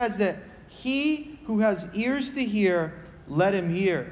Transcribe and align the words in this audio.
says 0.00 0.16
that 0.16 0.38
he 0.66 1.38
who 1.44 1.60
has 1.60 1.86
ears 1.92 2.32
to 2.32 2.42
hear, 2.42 2.94
let 3.28 3.52
him 3.52 3.68
hear. 3.68 4.10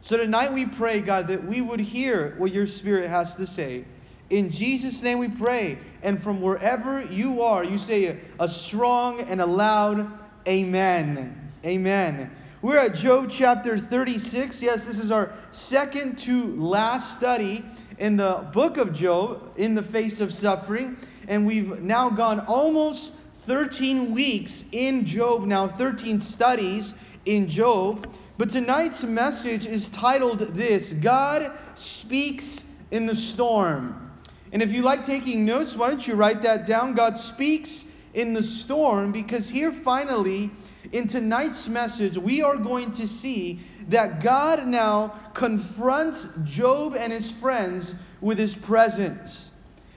So 0.00 0.16
tonight 0.16 0.52
we 0.52 0.66
pray, 0.66 1.00
God, 1.00 1.26
that 1.26 1.42
we 1.44 1.60
would 1.60 1.80
hear 1.80 2.36
what 2.38 2.52
your 2.52 2.64
Spirit 2.64 3.08
has 3.08 3.34
to 3.34 3.46
say. 3.46 3.84
In 4.30 4.50
Jesus' 4.50 5.02
name 5.02 5.18
we 5.18 5.28
pray. 5.28 5.78
And 6.04 6.22
from 6.22 6.40
wherever 6.40 7.02
you 7.02 7.42
are, 7.42 7.64
you 7.64 7.76
say 7.76 8.04
a, 8.04 8.16
a 8.38 8.48
strong 8.48 9.20
and 9.20 9.40
a 9.40 9.46
loud 9.46 10.08
Amen. 10.46 11.50
Amen. 11.64 12.30
We're 12.62 12.78
at 12.78 12.94
Job 12.94 13.28
chapter 13.28 13.76
36. 13.76 14.62
Yes, 14.62 14.86
this 14.86 15.00
is 15.00 15.10
our 15.10 15.32
second 15.50 16.18
to 16.18 16.54
last 16.54 17.16
study 17.16 17.64
in 17.98 18.16
the 18.16 18.48
book 18.52 18.76
of 18.76 18.92
Job 18.92 19.54
in 19.56 19.74
the 19.74 19.82
face 19.82 20.20
of 20.20 20.32
suffering. 20.32 20.96
And 21.26 21.44
we've 21.44 21.80
now 21.80 22.10
gone 22.10 22.38
almost 22.46 23.12
13 23.46 24.12
weeks 24.12 24.64
in 24.72 25.04
Job, 25.04 25.44
now 25.46 25.68
13 25.68 26.18
studies 26.18 26.94
in 27.26 27.48
Job. 27.48 28.12
But 28.38 28.50
tonight's 28.50 29.04
message 29.04 29.66
is 29.66 29.88
titled 29.88 30.40
this 30.40 30.92
God 30.92 31.52
Speaks 31.76 32.64
in 32.90 33.06
the 33.06 33.14
Storm. 33.14 34.12
And 34.52 34.62
if 34.62 34.72
you 34.72 34.82
like 34.82 35.04
taking 35.04 35.44
notes, 35.44 35.76
why 35.76 35.88
don't 35.88 36.06
you 36.06 36.14
write 36.14 36.42
that 36.42 36.66
down? 36.66 36.94
God 36.94 37.18
speaks 37.18 37.84
in 38.14 38.32
the 38.32 38.42
storm 38.42 39.12
because 39.12 39.48
here 39.48 39.70
finally 39.70 40.50
in 40.92 41.06
tonight's 41.06 41.68
message 41.68 42.16
we 42.16 42.42
are 42.42 42.56
going 42.56 42.90
to 42.92 43.06
see 43.06 43.60
that 43.88 44.22
God 44.22 44.66
now 44.66 45.08
confronts 45.34 46.28
Job 46.42 46.96
and 46.96 47.12
his 47.12 47.30
friends 47.30 47.94
with 48.20 48.38
his 48.38 48.56
presence. 48.56 49.45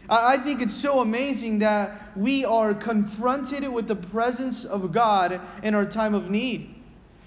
I 0.09 0.37
think 0.37 0.61
it's 0.61 0.73
so 0.73 1.01
amazing 1.01 1.59
that 1.59 2.17
we 2.17 2.43
are 2.43 2.73
confronted 2.73 3.67
with 3.69 3.87
the 3.87 3.95
presence 3.95 4.65
of 4.65 4.91
God 4.91 5.39
in 5.61 5.75
our 5.75 5.85
time 5.85 6.15
of 6.15 6.31
need. 6.31 6.75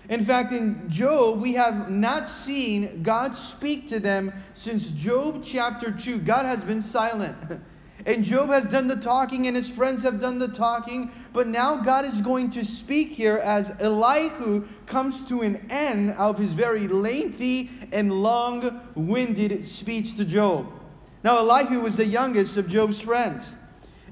In 0.09 0.25
fact, 0.25 0.53
in 0.53 0.91
Job, 0.91 1.41
we 1.41 1.53
have 1.55 1.91
not 1.91 2.29
seen 2.29 3.03
God 3.03 3.37
speak 3.37 3.87
to 3.89 4.01
them 4.01 4.33
since 4.53 4.91
Job 4.91 5.43
chapter 5.45 5.93
2. 5.93 6.19
God 6.19 6.45
has 6.45 6.61
been 6.61 6.83
silent. 6.83 7.37
And 8.05 8.25
Job 8.25 8.49
has 8.49 8.65
done 8.65 8.89
the 8.89 8.97
talking, 8.97 9.47
and 9.47 9.55
his 9.55 9.71
friends 9.71 10.03
have 10.03 10.19
done 10.19 10.41
the 10.41 10.49
talking. 10.49 11.13
But 11.33 11.47
now 11.47 11.77
God 11.77 12.05
is 12.05 12.21
going 12.21 12.51
to 12.51 12.65
speak 12.65 13.11
here 13.11 13.39
as 13.39 13.81
Elihu 13.81 14.67
comes 14.87 15.23
to 15.29 15.43
an 15.43 15.65
end 15.71 16.11
of 16.13 16.37
his 16.37 16.53
very 16.53 16.89
lengthy 16.89 17.71
and 17.93 18.23
long 18.23 18.81
winded 18.97 19.65
speech 19.65 20.17
to 20.17 20.25
Job. 20.25 20.67
Now, 21.25 21.39
Elihu 21.39 21.81
was 21.81 21.97
the 21.97 22.07
youngest 22.07 22.57
of 22.57 22.69
Job's 22.69 23.01
friends. 23.01 23.57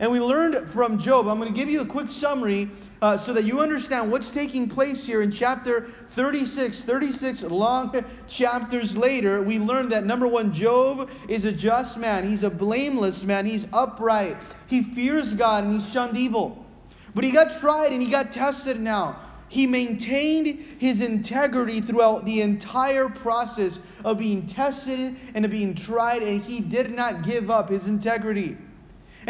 And 0.00 0.11
we 0.11 0.19
learned 0.19 0.66
from 0.70 0.97
Job, 0.97 1.28
I'm 1.28 1.39
going 1.39 1.52
to 1.52 1.58
give 1.58 1.69
you 1.69 1.83
a 1.83 1.86
quick 1.86 2.08
summary 2.08 2.70
uh, 3.02 3.19
so 3.19 3.34
that 3.34 3.44
you 3.44 3.61
understand 3.61 4.11
what's 4.11 4.33
taking 4.33 4.67
place 4.67 5.05
here 5.05 5.20
in 5.20 5.30
chapter 5.30 5.83
36. 5.83 6.84
36 6.84 7.42
long 7.44 8.02
chapters 8.27 8.97
later, 8.97 9.42
we 9.42 9.58
learned 9.58 9.92
that 9.92 10.06
number 10.06 10.27
one, 10.27 10.55
Job 10.55 11.11
is 11.28 11.44
a 11.44 11.52
just 11.52 11.98
man. 11.98 12.27
He's 12.27 12.44
a 12.44 12.50
blameless 12.50 13.24
man. 13.24 13.45
He's 13.45 13.69
upright. 13.74 14.39
He 14.69 14.83
fears 14.83 15.34
God 15.34 15.64
and 15.64 15.74
he 15.74 15.80
shunned 15.80 16.17
evil. 16.17 16.64
But 17.14 17.24
he 17.24 17.30
got 17.30 17.52
tried 17.58 17.92
and 17.92 18.00
he 18.00 18.08
got 18.08 18.33
tested 18.33 18.80
now. 18.80 19.20
He 19.51 19.67
maintained 19.67 20.47
his 20.79 21.01
integrity 21.01 21.81
throughout 21.81 22.25
the 22.25 22.41
entire 22.41 23.09
process 23.09 23.81
of 24.05 24.19
being 24.19 24.47
tested 24.47 25.17
and 25.34 25.45
of 25.45 25.51
being 25.51 25.75
tried, 25.75 26.23
and 26.23 26.41
he 26.41 26.61
did 26.61 26.92
not 26.92 27.25
give 27.25 27.51
up 27.51 27.69
his 27.69 27.89
integrity. 27.89 28.57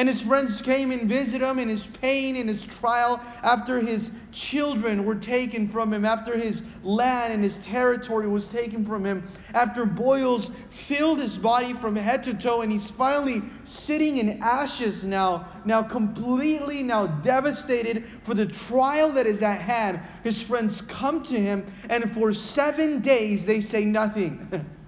And 0.00 0.08
his 0.08 0.22
friends 0.22 0.62
came 0.62 0.92
and 0.92 1.06
visited 1.06 1.46
him 1.46 1.58
in 1.58 1.68
his 1.68 1.86
pain 1.86 2.36
and 2.36 2.48
his 2.48 2.64
trial 2.64 3.20
after 3.42 3.80
his 3.80 4.10
children 4.32 5.04
were 5.04 5.14
taken 5.14 5.68
from 5.68 5.92
him, 5.92 6.06
after 6.06 6.38
his 6.38 6.62
land 6.82 7.34
and 7.34 7.44
his 7.44 7.58
territory 7.58 8.26
was 8.26 8.50
taken 8.50 8.82
from 8.82 9.04
him, 9.04 9.22
after 9.52 9.84
boils 9.84 10.52
filled 10.70 11.20
his 11.20 11.36
body 11.36 11.74
from 11.74 11.94
head 11.96 12.22
to 12.22 12.32
toe, 12.32 12.62
and 12.62 12.72
he's 12.72 12.90
finally 12.90 13.42
sitting 13.64 14.16
in 14.16 14.42
ashes 14.42 15.04
now, 15.04 15.46
now 15.66 15.82
completely 15.82 16.82
now 16.82 17.06
devastated 17.06 18.06
for 18.22 18.32
the 18.32 18.46
trial 18.46 19.12
that 19.12 19.26
is 19.26 19.42
at 19.42 19.60
hand. 19.60 20.00
His 20.24 20.42
friends 20.42 20.80
come 20.80 21.22
to 21.24 21.38
him, 21.38 21.66
and 21.90 22.10
for 22.10 22.32
seven 22.32 23.00
days 23.00 23.44
they 23.44 23.60
say 23.60 23.84
nothing. 23.84 24.48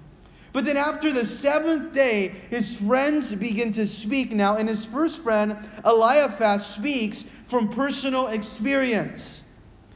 But 0.53 0.67
then 0.67 0.77
after 0.77 1.13
the 1.13 1.25
seventh 1.25 1.95
day, 1.95 2.35
his 2.51 2.79
friends 2.79 3.35
begin 3.35 3.73
to 3.73 3.87
speak 3.87 4.33
now, 4.33 4.57
and 4.57 4.69
his 4.69 4.85
first 4.85 5.23
friend, 5.23 5.57
Eliphaz, 5.85 6.67
speaks 6.67 7.23
from 7.45 7.71
personal 7.71 8.29
experience. 8.29 9.43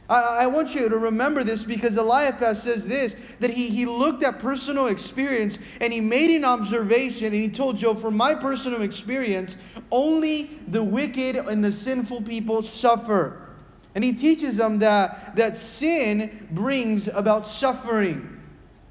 I, 0.09 0.47
want 0.47 0.73
you 0.73 0.87
to 0.87 0.97
remember 0.97 1.43
this 1.43 1.65
because 1.65 1.97
Eliphaz 1.97 2.63
says 2.63 2.87
this 2.87 3.15
that 3.39 3.49
he, 3.49 3.69
he 3.69 3.85
looked 3.85 4.23
at 4.23 4.39
personal 4.39 4.87
experience 4.87 5.59
and 5.81 5.91
he 5.91 5.99
made 5.99 6.33
an 6.33 6.45
observation 6.45 7.33
and 7.33 7.35
he 7.35 7.49
told 7.49 7.75
Job, 7.75 7.99
From 7.99 8.15
my 8.15 8.33
personal 8.33 8.83
experience, 8.83 9.57
only 9.91 10.43
the 10.69 10.81
wicked 10.81 11.35
and 11.35 11.63
the 11.63 11.73
sinful 11.73 12.21
people 12.21 12.61
suffer. 12.61 13.49
And 13.95 14.03
he 14.03 14.13
teaches 14.13 14.57
them 14.57 14.79
that, 14.79 15.35
that 15.35 15.55
sin 15.55 16.47
brings 16.51 17.09
about 17.09 17.45
suffering. 17.45 18.36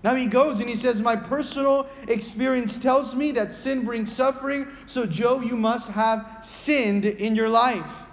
Now 0.04 0.14
he 0.14 0.26
goes 0.26 0.60
and 0.60 0.68
he 0.68 0.76
says, 0.76 1.00
My 1.00 1.16
personal 1.16 1.88
experience 2.08 2.78
tells 2.78 3.14
me 3.14 3.32
that 3.32 3.52
sin 3.52 3.84
brings 3.84 4.12
suffering. 4.14 4.68
So, 4.86 5.06
Job, 5.06 5.42
you 5.42 5.56
must 5.56 5.90
have 5.92 6.38
sinned 6.40 7.06
in 7.06 7.34
your 7.34 7.48
life. 7.48 8.04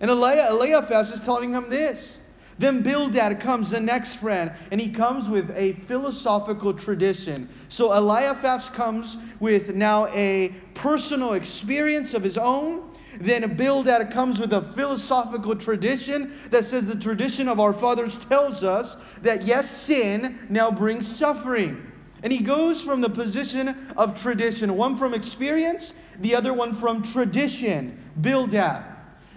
And 0.00 0.10
Eliphaz 0.10 1.12
is 1.12 1.20
telling 1.20 1.52
him 1.52 1.70
this. 1.70 2.20
Then 2.58 2.82
Bildad 2.82 3.38
comes, 3.38 3.70
the 3.70 3.80
next 3.80 4.16
friend, 4.16 4.50
and 4.70 4.80
he 4.80 4.88
comes 4.88 5.28
with 5.28 5.50
a 5.54 5.74
philosophical 5.74 6.72
tradition. 6.72 7.48
So 7.68 7.92
Eliphaz 7.92 8.70
comes 8.70 9.18
with 9.40 9.74
now 9.74 10.06
a 10.08 10.54
personal 10.72 11.34
experience 11.34 12.14
of 12.14 12.22
his 12.22 12.38
own, 12.38 12.90
then 13.20 13.56
Bildad 13.56 14.10
comes 14.10 14.38
with 14.38 14.52
a 14.52 14.62
philosophical 14.62 15.56
tradition 15.56 16.32
that 16.50 16.64
says 16.64 16.86
the 16.86 16.98
tradition 16.98 17.48
of 17.48 17.60
our 17.60 17.72
fathers 17.72 18.18
tells 18.24 18.64
us 18.64 18.96
that 19.22 19.44
yes, 19.44 19.70
sin 19.70 20.46
now 20.48 20.70
brings 20.70 21.06
suffering. 21.06 21.92
And 22.22 22.32
he 22.32 22.42
goes 22.42 22.82
from 22.82 23.00
the 23.00 23.10
position 23.10 23.76
of 23.96 24.20
tradition, 24.20 24.76
one 24.76 24.96
from 24.96 25.14
experience, 25.14 25.94
the 26.20 26.34
other 26.34 26.52
one 26.52 26.72
from 26.72 27.02
tradition. 27.02 28.02
Bildad. 28.20 28.84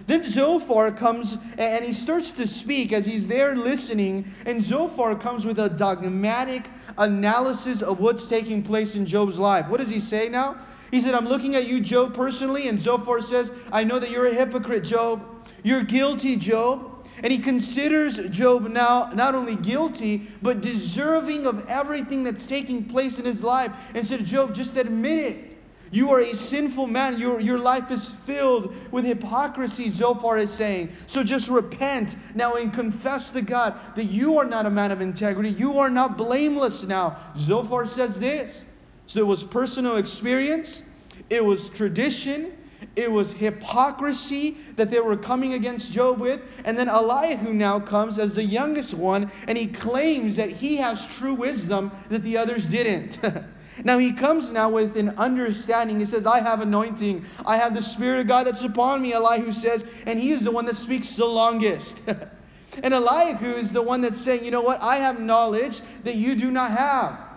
Then 0.06 0.24
Zophar 0.24 0.90
comes 0.90 1.38
and 1.56 1.84
he 1.84 1.92
starts 1.92 2.32
to 2.32 2.46
speak 2.48 2.92
as 2.92 3.06
he's 3.06 3.28
there 3.28 3.54
listening. 3.54 4.32
And 4.44 4.62
Zophar 4.62 5.14
comes 5.14 5.46
with 5.46 5.58
a 5.60 5.68
dogmatic 5.68 6.68
analysis 6.98 7.82
of 7.82 8.00
what's 8.00 8.28
taking 8.28 8.62
place 8.62 8.96
in 8.96 9.06
Job's 9.06 9.38
life. 9.38 9.68
What 9.68 9.78
does 9.78 9.90
he 9.90 10.00
say 10.00 10.28
now? 10.28 10.56
He 10.90 11.00
said, 11.00 11.14
I'm 11.14 11.28
looking 11.28 11.54
at 11.54 11.66
you, 11.66 11.80
Job, 11.80 12.14
personally. 12.14 12.68
And 12.68 12.80
Zophar 12.80 13.20
says, 13.20 13.52
I 13.72 13.84
know 13.84 13.98
that 13.98 14.10
you're 14.10 14.26
a 14.26 14.34
hypocrite, 14.34 14.84
Job. 14.84 15.24
You're 15.62 15.82
guilty, 15.82 16.36
Job. 16.36 17.08
And 17.22 17.32
he 17.32 17.38
considers 17.38 18.28
Job 18.28 18.68
now 18.70 19.10
not 19.14 19.34
only 19.34 19.54
guilty, 19.54 20.28
but 20.40 20.62
deserving 20.62 21.46
of 21.46 21.66
everything 21.68 22.22
that's 22.24 22.46
taking 22.46 22.84
place 22.84 23.18
in 23.18 23.24
his 23.24 23.44
life. 23.44 23.72
And 23.94 24.06
said, 24.06 24.24
Job, 24.24 24.54
just 24.54 24.76
admit 24.76 25.18
it. 25.18 25.50
You 25.92 26.10
are 26.12 26.20
a 26.20 26.34
sinful 26.34 26.86
man. 26.86 27.18
Your, 27.18 27.40
your 27.40 27.58
life 27.58 27.90
is 27.90 28.14
filled 28.14 28.74
with 28.92 29.04
hypocrisy, 29.04 29.90
Zophar 29.90 30.38
is 30.38 30.50
saying. 30.50 30.92
So 31.06 31.24
just 31.24 31.48
repent 31.48 32.16
now 32.34 32.54
and 32.54 32.72
confess 32.72 33.32
to 33.32 33.42
God 33.42 33.74
that 33.96 34.04
you 34.04 34.38
are 34.38 34.44
not 34.44 34.66
a 34.66 34.70
man 34.70 34.92
of 34.92 35.00
integrity. 35.00 35.50
You 35.50 35.78
are 35.78 35.90
not 35.90 36.16
blameless 36.16 36.84
now. 36.84 37.16
Zophar 37.36 37.86
says 37.86 38.20
this. 38.20 38.62
So 39.10 39.18
it 39.18 39.26
was 39.26 39.42
personal 39.42 39.96
experience, 39.96 40.84
it 41.30 41.44
was 41.44 41.68
tradition, 41.68 42.52
it 42.94 43.10
was 43.10 43.32
hypocrisy 43.32 44.58
that 44.76 44.92
they 44.92 45.00
were 45.00 45.16
coming 45.16 45.54
against 45.54 45.92
Job 45.92 46.20
with. 46.20 46.62
And 46.64 46.78
then 46.78 46.88
Elihu 46.88 47.52
now 47.52 47.80
comes 47.80 48.20
as 48.20 48.36
the 48.36 48.44
youngest 48.44 48.94
one, 48.94 49.32
and 49.48 49.58
he 49.58 49.66
claims 49.66 50.36
that 50.36 50.52
he 50.52 50.76
has 50.76 51.08
true 51.08 51.34
wisdom 51.34 51.90
that 52.08 52.22
the 52.22 52.36
others 52.36 52.68
didn't. 52.68 53.18
now 53.84 53.98
he 53.98 54.12
comes 54.12 54.52
now 54.52 54.70
with 54.70 54.96
an 54.96 55.08
understanding. 55.18 55.98
He 55.98 56.04
says, 56.04 56.24
I 56.24 56.38
have 56.38 56.60
anointing. 56.60 57.24
I 57.44 57.56
have 57.56 57.74
the 57.74 57.82
Spirit 57.82 58.20
of 58.20 58.28
God 58.28 58.46
that's 58.46 58.62
upon 58.62 59.02
me, 59.02 59.12
Elihu 59.12 59.50
says, 59.50 59.84
and 60.06 60.20
he 60.20 60.30
is 60.30 60.44
the 60.44 60.52
one 60.52 60.66
that 60.66 60.76
speaks 60.76 61.16
the 61.16 61.26
longest. 61.26 62.00
and 62.84 62.94
Elihu 62.94 63.54
is 63.54 63.72
the 63.72 63.82
one 63.82 64.02
that's 64.02 64.20
saying, 64.20 64.44
You 64.44 64.52
know 64.52 64.62
what? 64.62 64.80
I 64.80 64.98
have 64.98 65.20
knowledge 65.20 65.80
that 66.04 66.14
you 66.14 66.36
do 66.36 66.52
not 66.52 66.70
have. 66.70 67.29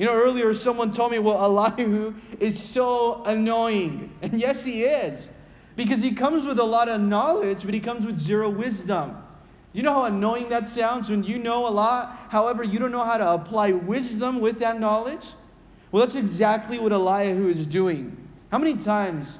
You 0.00 0.06
know, 0.06 0.14
earlier 0.14 0.54
someone 0.54 0.92
told 0.92 1.12
me, 1.12 1.18
well, 1.18 1.44
Elihu 1.44 2.14
is 2.38 2.58
so 2.58 3.22
annoying. 3.24 4.10
And 4.22 4.32
yes, 4.40 4.64
he 4.64 4.84
is. 4.84 5.28
Because 5.76 6.00
he 6.00 6.12
comes 6.12 6.46
with 6.46 6.58
a 6.58 6.64
lot 6.64 6.88
of 6.88 7.02
knowledge, 7.02 7.66
but 7.66 7.74
he 7.74 7.80
comes 7.80 8.06
with 8.06 8.16
zero 8.16 8.48
wisdom. 8.48 9.22
You 9.74 9.82
know 9.82 9.92
how 9.92 10.04
annoying 10.04 10.48
that 10.48 10.66
sounds 10.68 11.10
when 11.10 11.22
you 11.22 11.36
know 11.36 11.68
a 11.68 11.70
lot, 11.70 12.16
however, 12.30 12.64
you 12.64 12.78
don't 12.78 12.92
know 12.92 13.04
how 13.04 13.18
to 13.18 13.30
apply 13.30 13.72
wisdom 13.72 14.40
with 14.40 14.60
that 14.60 14.80
knowledge? 14.80 15.34
Well, 15.92 16.00
that's 16.00 16.14
exactly 16.14 16.78
what 16.78 16.92
Elihu 16.92 17.48
is 17.50 17.66
doing. 17.66 18.26
How 18.50 18.56
many 18.56 18.76
times 18.76 19.36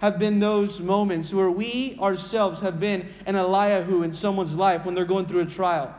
have 0.00 0.18
been 0.18 0.40
those 0.40 0.80
moments 0.80 1.32
where 1.32 1.52
we 1.52 1.96
ourselves 2.00 2.60
have 2.62 2.80
been 2.80 3.06
an 3.26 3.36
Eliyahu 3.36 4.04
in 4.04 4.12
someone's 4.12 4.56
life 4.56 4.84
when 4.84 4.96
they're 4.96 5.04
going 5.04 5.26
through 5.26 5.42
a 5.42 5.46
trial. 5.46 5.94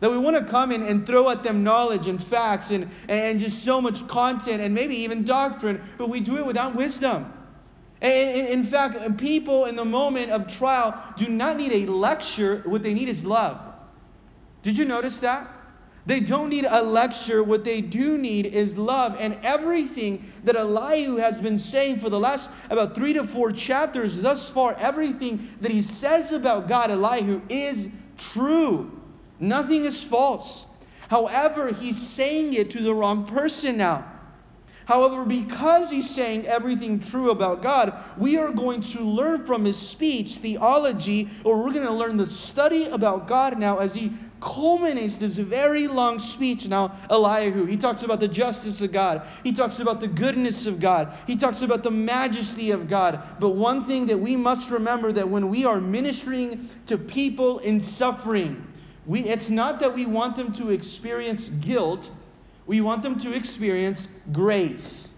That 0.00 0.10
we 0.10 0.18
want 0.18 0.36
to 0.36 0.44
come 0.44 0.72
in 0.72 0.82
and 0.82 1.06
throw 1.06 1.28
at 1.30 1.42
them 1.42 1.62
knowledge 1.62 2.06
and 2.06 2.22
facts 2.22 2.70
and, 2.70 2.90
and 3.08 3.38
just 3.38 3.62
so 3.62 3.80
much 3.80 4.06
content 4.08 4.62
and 4.62 4.74
maybe 4.74 4.96
even 4.96 5.24
doctrine, 5.24 5.82
but 5.98 6.08
we 6.08 6.20
do 6.20 6.38
it 6.38 6.46
without 6.46 6.74
wisdom. 6.74 7.32
And 8.00 8.48
in 8.48 8.64
fact, 8.64 9.18
people 9.18 9.66
in 9.66 9.76
the 9.76 9.84
moment 9.84 10.30
of 10.30 10.48
trial 10.48 10.98
do 11.16 11.28
not 11.28 11.56
need 11.56 11.72
a 11.72 11.92
lecture, 11.92 12.62
what 12.64 12.82
they 12.82 12.94
need 12.94 13.08
is 13.08 13.24
love. 13.24 13.60
Did 14.62 14.78
you 14.78 14.86
notice 14.86 15.20
that? 15.20 15.50
They 16.06 16.20
don't 16.20 16.48
need 16.48 16.66
a 16.68 16.82
lecture. 16.82 17.42
What 17.42 17.62
they 17.62 17.80
do 17.80 18.16
need 18.16 18.46
is 18.46 18.76
love. 18.76 19.16
And 19.20 19.38
everything 19.42 20.30
that 20.44 20.56
Elihu 20.56 21.16
has 21.16 21.36
been 21.36 21.58
saying 21.58 21.98
for 21.98 22.08
the 22.08 22.18
last 22.18 22.50
about 22.70 22.94
three 22.94 23.12
to 23.12 23.24
four 23.24 23.52
chapters 23.52 24.20
thus 24.20 24.48
far, 24.48 24.74
everything 24.78 25.46
that 25.60 25.70
he 25.70 25.82
says 25.82 26.32
about 26.32 26.68
God, 26.68 26.90
Elihu, 26.90 27.42
is 27.48 27.90
true. 28.16 28.99
Nothing 29.40 29.84
is 29.84 30.04
false. 30.04 30.66
However, 31.08 31.72
he's 31.72 32.00
saying 32.00 32.52
it 32.54 32.70
to 32.70 32.82
the 32.82 32.94
wrong 32.94 33.24
person 33.24 33.78
now. 33.78 34.04
However, 34.84 35.24
because 35.24 35.90
he's 35.90 36.10
saying 36.10 36.46
everything 36.46 36.98
true 36.98 37.30
about 37.30 37.62
God, 37.62 37.94
we 38.18 38.36
are 38.36 38.50
going 38.50 38.80
to 38.80 39.02
learn 39.02 39.46
from 39.46 39.64
his 39.64 39.76
speech, 39.76 40.38
theology, 40.38 41.28
or 41.44 41.58
we're 41.58 41.72
going 41.72 41.86
to 41.86 41.92
learn 41.92 42.16
the 42.16 42.26
study 42.26 42.86
about 42.86 43.28
God 43.28 43.58
now 43.58 43.78
as 43.78 43.94
he 43.94 44.12
culminates 44.40 45.16
this 45.16 45.36
very 45.36 45.86
long 45.86 46.18
speech 46.18 46.66
now 46.66 46.96
elihu 47.10 47.66
he 47.66 47.76
talks 47.76 48.02
about 48.02 48.20
the 48.20 48.26
justice 48.26 48.80
of 48.80 48.90
god 48.90 49.20
he 49.44 49.52
talks 49.52 49.80
about 49.80 50.00
the 50.00 50.08
goodness 50.08 50.64
of 50.64 50.80
god 50.80 51.12
he 51.26 51.36
talks 51.36 51.60
about 51.60 51.82
the 51.82 51.90
majesty 51.90 52.70
of 52.70 52.88
god 52.88 53.22
but 53.38 53.50
one 53.50 53.84
thing 53.84 54.06
that 54.06 54.16
we 54.16 54.36
must 54.36 54.70
remember 54.70 55.12
that 55.12 55.28
when 55.28 55.50
we 55.50 55.66
are 55.66 55.78
ministering 55.78 56.66
to 56.86 56.96
people 56.96 57.58
in 57.58 57.78
suffering 57.78 58.66
we, 59.06 59.20
it's 59.20 59.50
not 59.50 59.80
that 59.80 59.94
we 59.94 60.06
want 60.06 60.36
them 60.36 60.52
to 60.54 60.70
experience 60.70 61.48
guilt, 61.48 62.10
we 62.66 62.80
want 62.80 63.02
them 63.02 63.18
to 63.18 63.34
experience 63.34 64.08
grace. 64.32 65.10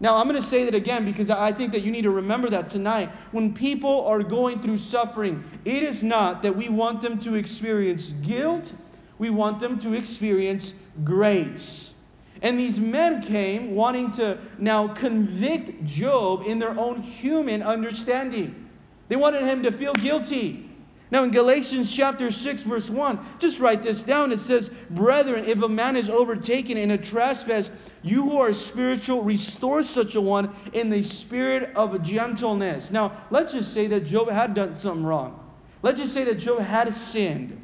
Now, 0.00 0.16
I'm 0.16 0.28
going 0.28 0.40
to 0.40 0.46
say 0.46 0.64
that 0.64 0.74
again 0.74 1.04
because 1.04 1.28
I 1.28 1.50
think 1.50 1.72
that 1.72 1.82
you 1.82 1.90
need 1.90 2.02
to 2.02 2.10
remember 2.10 2.48
that 2.50 2.68
tonight. 2.68 3.10
When 3.32 3.52
people 3.52 4.06
are 4.06 4.22
going 4.22 4.60
through 4.60 4.78
suffering, 4.78 5.42
it 5.64 5.82
is 5.82 6.04
not 6.04 6.42
that 6.42 6.54
we 6.54 6.68
want 6.68 7.00
them 7.00 7.18
to 7.20 7.34
experience 7.34 8.10
guilt, 8.22 8.74
we 9.18 9.30
want 9.30 9.58
them 9.58 9.78
to 9.80 9.94
experience 9.94 10.74
grace. 11.02 11.94
And 12.42 12.56
these 12.56 12.78
men 12.78 13.22
came 13.22 13.74
wanting 13.74 14.12
to 14.12 14.38
now 14.58 14.88
convict 14.88 15.84
Job 15.84 16.44
in 16.46 16.60
their 16.60 16.78
own 16.78 17.02
human 17.02 17.62
understanding. 17.62 18.68
They 19.08 19.16
wanted 19.16 19.42
him 19.42 19.64
to 19.64 19.72
feel 19.72 19.92
guilty. 19.94 20.67
Now, 21.10 21.24
in 21.24 21.30
Galatians 21.30 21.94
chapter 21.94 22.30
6, 22.30 22.64
verse 22.64 22.90
1, 22.90 23.18
just 23.38 23.60
write 23.60 23.82
this 23.82 24.04
down. 24.04 24.30
It 24.30 24.40
says, 24.40 24.68
Brethren, 24.90 25.46
if 25.46 25.62
a 25.62 25.68
man 25.68 25.96
is 25.96 26.10
overtaken 26.10 26.76
in 26.76 26.90
a 26.90 26.98
trespass, 26.98 27.70
you 28.02 28.22
who 28.24 28.38
are 28.38 28.52
spiritual, 28.52 29.22
restore 29.22 29.82
such 29.82 30.16
a 30.16 30.20
one 30.20 30.54
in 30.74 30.90
the 30.90 31.02
spirit 31.02 31.72
of 31.76 32.02
gentleness. 32.02 32.90
Now, 32.90 33.12
let's 33.30 33.52
just 33.52 33.72
say 33.72 33.86
that 33.86 34.04
Job 34.04 34.28
had 34.28 34.52
done 34.52 34.76
something 34.76 35.04
wrong. 35.04 35.44
Let's 35.80 36.00
just 36.00 36.12
say 36.12 36.24
that 36.24 36.38
Job 36.38 36.60
had 36.60 36.92
sinned. 36.92 37.62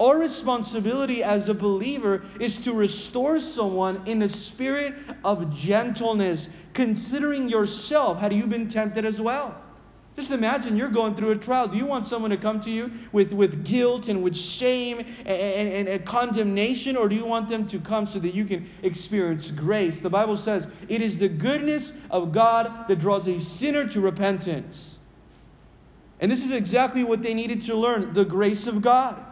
Our 0.00 0.18
responsibility 0.18 1.22
as 1.22 1.48
a 1.48 1.54
believer 1.54 2.24
is 2.40 2.58
to 2.60 2.72
restore 2.72 3.38
someone 3.38 4.02
in 4.06 4.22
a 4.22 4.28
spirit 4.28 4.94
of 5.24 5.54
gentleness, 5.54 6.48
considering 6.72 7.50
yourself, 7.50 8.18
had 8.18 8.32
you 8.32 8.46
been 8.46 8.68
tempted 8.68 9.04
as 9.04 9.20
well? 9.20 9.62
Just 10.16 10.32
imagine 10.32 10.76
you're 10.76 10.88
going 10.88 11.14
through 11.14 11.30
a 11.30 11.36
trial. 11.36 11.68
Do 11.68 11.76
you 11.76 11.86
want 11.86 12.04
someone 12.04 12.30
to 12.30 12.36
come 12.36 12.60
to 12.60 12.70
you 12.70 12.90
with, 13.12 13.32
with 13.32 13.64
guilt 13.64 14.08
and 14.08 14.22
with 14.22 14.36
shame 14.36 14.98
and, 14.98 15.28
and, 15.28 15.88
and 15.88 16.04
condemnation, 16.04 16.96
or 16.96 17.08
do 17.08 17.14
you 17.14 17.24
want 17.24 17.48
them 17.48 17.66
to 17.68 17.78
come 17.78 18.06
so 18.06 18.18
that 18.18 18.34
you 18.34 18.44
can 18.44 18.68
experience 18.82 19.50
grace? 19.50 20.00
The 20.00 20.10
Bible 20.10 20.36
says 20.36 20.68
it 20.88 21.00
is 21.00 21.18
the 21.18 21.28
goodness 21.28 21.92
of 22.10 22.32
God 22.32 22.88
that 22.88 22.98
draws 22.98 23.28
a 23.28 23.38
sinner 23.38 23.86
to 23.88 24.00
repentance. 24.00 24.98
And 26.20 26.30
this 26.30 26.44
is 26.44 26.50
exactly 26.50 27.02
what 27.02 27.22
they 27.22 27.32
needed 27.32 27.62
to 27.62 27.76
learn 27.76 28.12
the 28.12 28.26
grace 28.26 28.66
of 28.66 28.82
God. 28.82 29.24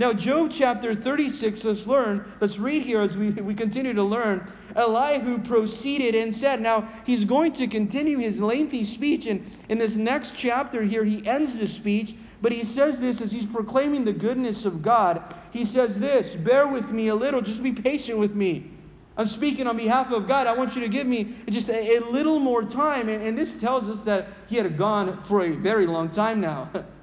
Now, 0.00 0.14
Job 0.14 0.50
chapter 0.50 0.94
36, 0.94 1.62
let's 1.62 1.86
learn, 1.86 2.24
let's 2.40 2.58
read 2.58 2.86
here 2.86 3.02
as 3.02 3.18
we, 3.18 3.32
we 3.32 3.54
continue 3.54 3.92
to 3.92 4.02
learn. 4.02 4.50
Elihu 4.74 5.40
proceeded 5.40 6.14
and 6.14 6.34
said, 6.34 6.62
Now, 6.62 6.88
he's 7.04 7.26
going 7.26 7.52
to 7.52 7.66
continue 7.66 8.16
his 8.16 8.40
lengthy 8.40 8.82
speech, 8.82 9.26
and 9.26 9.44
in 9.68 9.76
this 9.76 9.96
next 9.96 10.34
chapter 10.34 10.82
here, 10.84 11.04
he 11.04 11.26
ends 11.26 11.58
the 11.58 11.66
speech, 11.66 12.14
but 12.40 12.50
he 12.50 12.64
says 12.64 12.98
this 12.98 13.20
as 13.20 13.30
he's 13.30 13.44
proclaiming 13.44 14.04
the 14.04 14.12
goodness 14.14 14.64
of 14.64 14.80
God. 14.80 15.22
He 15.52 15.66
says 15.66 16.00
this 16.00 16.34
Bear 16.34 16.66
with 16.66 16.92
me 16.92 17.08
a 17.08 17.14
little, 17.14 17.42
just 17.42 17.62
be 17.62 17.72
patient 17.72 18.18
with 18.18 18.34
me. 18.34 18.70
I'm 19.18 19.26
speaking 19.26 19.66
on 19.66 19.76
behalf 19.76 20.12
of 20.12 20.26
God. 20.26 20.46
I 20.46 20.54
want 20.54 20.76
you 20.76 20.80
to 20.80 20.88
give 20.88 21.06
me 21.06 21.34
just 21.50 21.68
a, 21.68 21.98
a 21.98 22.00
little 22.10 22.38
more 22.38 22.62
time. 22.62 23.10
And, 23.10 23.22
and 23.22 23.36
this 23.36 23.54
tells 23.54 23.86
us 23.86 24.02
that 24.04 24.28
he 24.46 24.56
had 24.56 24.78
gone 24.78 25.22
for 25.24 25.44
a 25.44 25.50
very 25.50 25.86
long 25.86 26.08
time 26.08 26.40
now. 26.40 26.70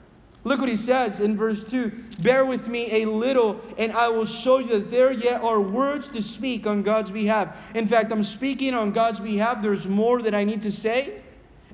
Look 0.47 0.61
what 0.61 0.69
he 0.69 0.77
says 0.77 1.19
in 1.19 1.35
verse 1.35 1.69
2 1.69 1.91
Bear 2.21 2.45
with 2.45 2.69
me 2.69 3.03
a 3.03 3.05
little, 3.05 3.59
and 3.77 3.91
I 3.91 4.07
will 4.07 4.23
show 4.23 4.59
you 4.59 4.79
that 4.79 4.89
there 4.89 5.11
yet 5.11 5.41
are 5.41 5.59
words 5.59 6.09
to 6.11 6.23
speak 6.23 6.65
on 6.65 6.83
God's 6.83 7.11
behalf. 7.11 7.75
In 7.75 7.85
fact, 7.85 8.13
I'm 8.13 8.23
speaking 8.23 8.73
on 8.73 8.94
God's 8.94 9.19
behalf. 9.19 9.61
There's 9.61 9.89
more 9.89 10.21
that 10.21 10.33
I 10.33 10.45
need 10.45 10.61
to 10.61 10.71
say, 10.71 11.19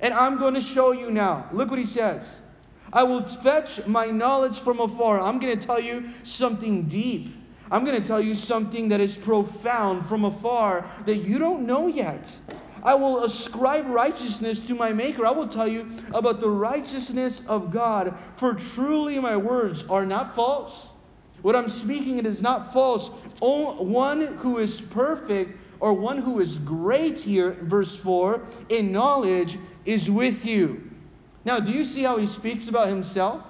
and 0.02 0.12
I'm 0.12 0.40
going 0.40 0.56
to 0.56 0.62
show 0.62 0.92
you 0.92 1.12
now. 1.12 1.48
Look 1.52 1.70
what 1.70 1.78
he 1.78 1.86
says 1.86 2.40
I 2.92 3.04
will 3.04 3.22
fetch 3.28 3.86
my 3.86 4.08
knowledge 4.08 4.58
from 4.58 4.80
afar. 4.80 5.20
I'm 5.20 5.38
going 5.38 5.58
to 5.58 5.64
tell 5.68 5.80
you 5.80 6.10
something 6.24 6.88
deep. 6.88 7.30
I'm 7.70 7.86
going 7.86 8.02
to 8.02 8.08
tell 8.08 8.22
you 8.22 8.34
something 8.34 8.90
that 8.90 9.00
is 9.00 9.18
profound 9.18 10.04
from 10.04 10.26
afar 10.26 10.90
that 11.06 11.18
you 11.18 11.38
don't 11.38 11.68
know 11.68 11.86
yet. 11.86 12.40
I 12.84 12.96
will 12.96 13.24
ascribe 13.24 13.88
righteousness 13.88 14.60
to 14.64 14.76
my 14.76 14.92
Maker. 14.92 15.26
I 15.26 15.32
will 15.32 15.48
tell 15.48 15.68
you 15.68 15.90
about 16.14 16.42
the 16.42 16.50
righteousness 16.50 17.42
of 17.48 17.72
God, 17.72 18.16
for 18.34 18.54
truly 18.54 19.18
my 19.20 19.38
words 19.38 19.84
are 19.88 20.06
not 20.06 20.36
false. 20.36 20.90
What 21.42 21.56
I'm 21.56 21.70
speaking 21.70 22.20
it 22.20 22.26
is 22.26 22.42
not 22.42 22.74
false. 22.74 23.08
One 23.40 24.22
who 24.38 24.60
is 24.60 24.82
perfect 24.82 25.58
or 25.80 25.94
one 25.94 26.18
who 26.18 26.40
is 26.40 26.60
great 26.60 27.20
here, 27.20 27.52
verse 27.52 27.96
4, 27.96 28.42
in 28.70 28.92
knowledge 28.92 29.58
is 29.86 30.10
with 30.10 30.46
you. 30.46 30.90
Now, 31.46 31.60
do 31.60 31.72
you 31.72 31.84
see 31.84 32.04
how 32.04 32.18
he 32.18 32.26
speaks 32.26 32.68
about 32.68 32.88
himself? 32.88 33.44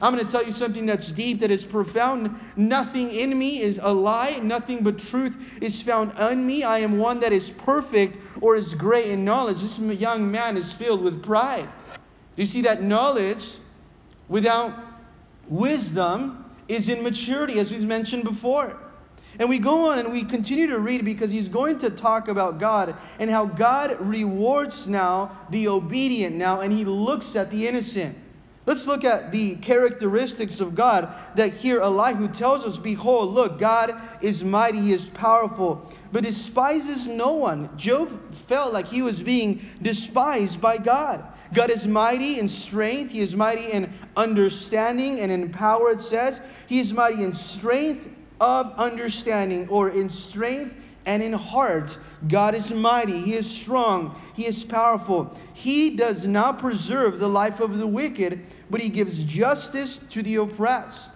I'm 0.00 0.14
going 0.14 0.24
to 0.24 0.30
tell 0.30 0.44
you 0.44 0.52
something 0.52 0.86
that's 0.86 1.12
deep, 1.12 1.40
that 1.40 1.50
is 1.50 1.64
profound. 1.64 2.38
Nothing 2.56 3.10
in 3.10 3.36
me 3.36 3.60
is 3.60 3.80
a 3.82 3.92
lie. 3.92 4.38
Nothing 4.42 4.84
but 4.84 4.98
truth 4.98 5.58
is 5.60 5.82
found 5.82 6.18
in 6.18 6.46
me. 6.46 6.62
I 6.62 6.78
am 6.78 6.98
one 6.98 7.20
that 7.20 7.32
is 7.32 7.50
perfect 7.50 8.18
or 8.40 8.54
is 8.54 8.74
great 8.74 9.06
in 9.06 9.24
knowledge. 9.24 9.60
This 9.60 9.78
young 9.78 10.30
man 10.30 10.56
is 10.56 10.72
filled 10.72 11.02
with 11.02 11.22
pride. 11.22 11.68
You 12.36 12.46
see 12.46 12.62
that 12.62 12.82
knowledge 12.82 13.56
without 14.28 14.72
wisdom 15.48 16.44
is 16.68 16.88
immaturity, 16.88 17.58
as 17.58 17.72
we've 17.72 17.84
mentioned 17.84 18.22
before. 18.22 18.78
And 19.40 19.48
we 19.48 19.58
go 19.58 19.90
on 19.90 19.98
and 19.98 20.12
we 20.12 20.22
continue 20.24 20.66
to 20.68 20.78
read 20.78 21.04
because 21.04 21.30
he's 21.30 21.48
going 21.48 21.78
to 21.78 21.90
talk 21.90 22.28
about 22.28 22.58
God 22.58 22.96
and 23.18 23.30
how 23.30 23.46
God 23.46 23.92
rewards 24.00 24.86
now 24.86 25.38
the 25.50 25.68
obedient 25.68 26.36
now, 26.36 26.60
and 26.60 26.72
he 26.72 26.84
looks 26.84 27.36
at 27.36 27.50
the 27.50 27.66
innocent. 27.66 28.16
Let's 28.68 28.86
look 28.86 29.02
at 29.02 29.32
the 29.32 29.56
characteristics 29.56 30.60
of 30.60 30.74
God 30.74 31.08
that 31.36 31.54
here 31.54 31.80
Elihu 31.80 32.28
tells 32.28 32.66
us 32.66 32.76
Behold, 32.76 33.32
look, 33.32 33.58
God 33.58 33.98
is 34.20 34.44
mighty, 34.44 34.78
He 34.78 34.92
is 34.92 35.06
powerful, 35.06 35.90
but 36.12 36.22
despises 36.22 37.06
no 37.06 37.32
one. 37.32 37.74
Job 37.78 38.34
felt 38.34 38.74
like 38.74 38.86
he 38.86 39.00
was 39.00 39.22
being 39.22 39.62
despised 39.80 40.60
by 40.60 40.76
God. 40.76 41.24
God 41.54 41.70
is 41.70 41.86
mighty 41.86 42.38
in 42.38 42.46
strength, 42.46 43.12
He 43.12 43.20
is 43.20 43.34
mighty 43.34 43.72
in 43.72 43.90
understanding 44.18 45.20
and 45.20 45.32
in 45.32 45.50
power, 45.50 45.90
it 45.92 46.02
says. 46.02 46.42
He 46.66 46.78
is 46.78 46.92
mighty 46.92 47.24
in 47.24 47.32
strength 47.32 48.06
of 48.38 48.70
understanding 48.78 49.66
or 49.70 49.88
in 49.88 50.10
strength 50.10 50.74
and 51.08 51.22
in 51.22 51.32
heart. 51.32 51.98
God 52.28 52.54
is 52.54 52.70
mighty, 52.70 53.18
He 53.18 53.32
is 53.34 53.50
strong, 53.50 54.14
He 54.34 54.46
is 54.46 54.62
powerful. 54.62 55.34
He 55.54 55.90
does 55.90 56.26
not 56.26 56.58
preserve 56.58 57.18
the 57.18 57.28
life 57.28 57.58
of 57.60 57.78
the 57.78 57.86
wicked, 57.86 58.44
but 58.70 58.80
He 58.80 58.90
gives 58.90 59.24
justice 59.24 59.98
to 60.10 60.22
the 60.22 60.36
oppressed. 60.36 61.14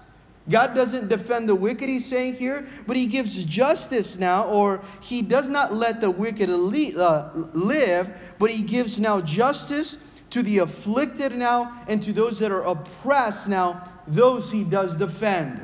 God 0.49 0.75
doesn't 0.75 1.08
defend 1.08 1.49
the 1.49 1.54
wicked, 1.54 1.88
he's 1.88 2.04
saying 2.04 2.34
here, 2.34 2.66
but 2.88 2.96
he 2.96 3.06
gives 3.06 3.44
justice 3.44 4.18
now, 4.18 4.49
or 4.49 4.82
he 5.00 5.22
does 5.22 5.49
not 5.49 5.72
let 5.72 6.00
the 6.00 6.11
wicked 6.11 6.50
uh, 6.50 7.30
live, 7.52 8.11
but 8.40 8.50
he 8.50 8.64
gives 8.64 8.99
now 8.99 9.20
justice 9.20 9.99
to 10.30 10.42
the 10.42 10.58
afflicted 10.58 11.37
now, 11.37 11.80
and 11.87 12.02
to 12.02 12.12
those 12.12 12.40
that 12.40 12.50
are 12.50 12.66
oppressed 12.66 13.49
now, 13.49 13.88
those 14.08 14.50
he 14.50 14.64
does 14.64 14.96
defend. 14.96 15.61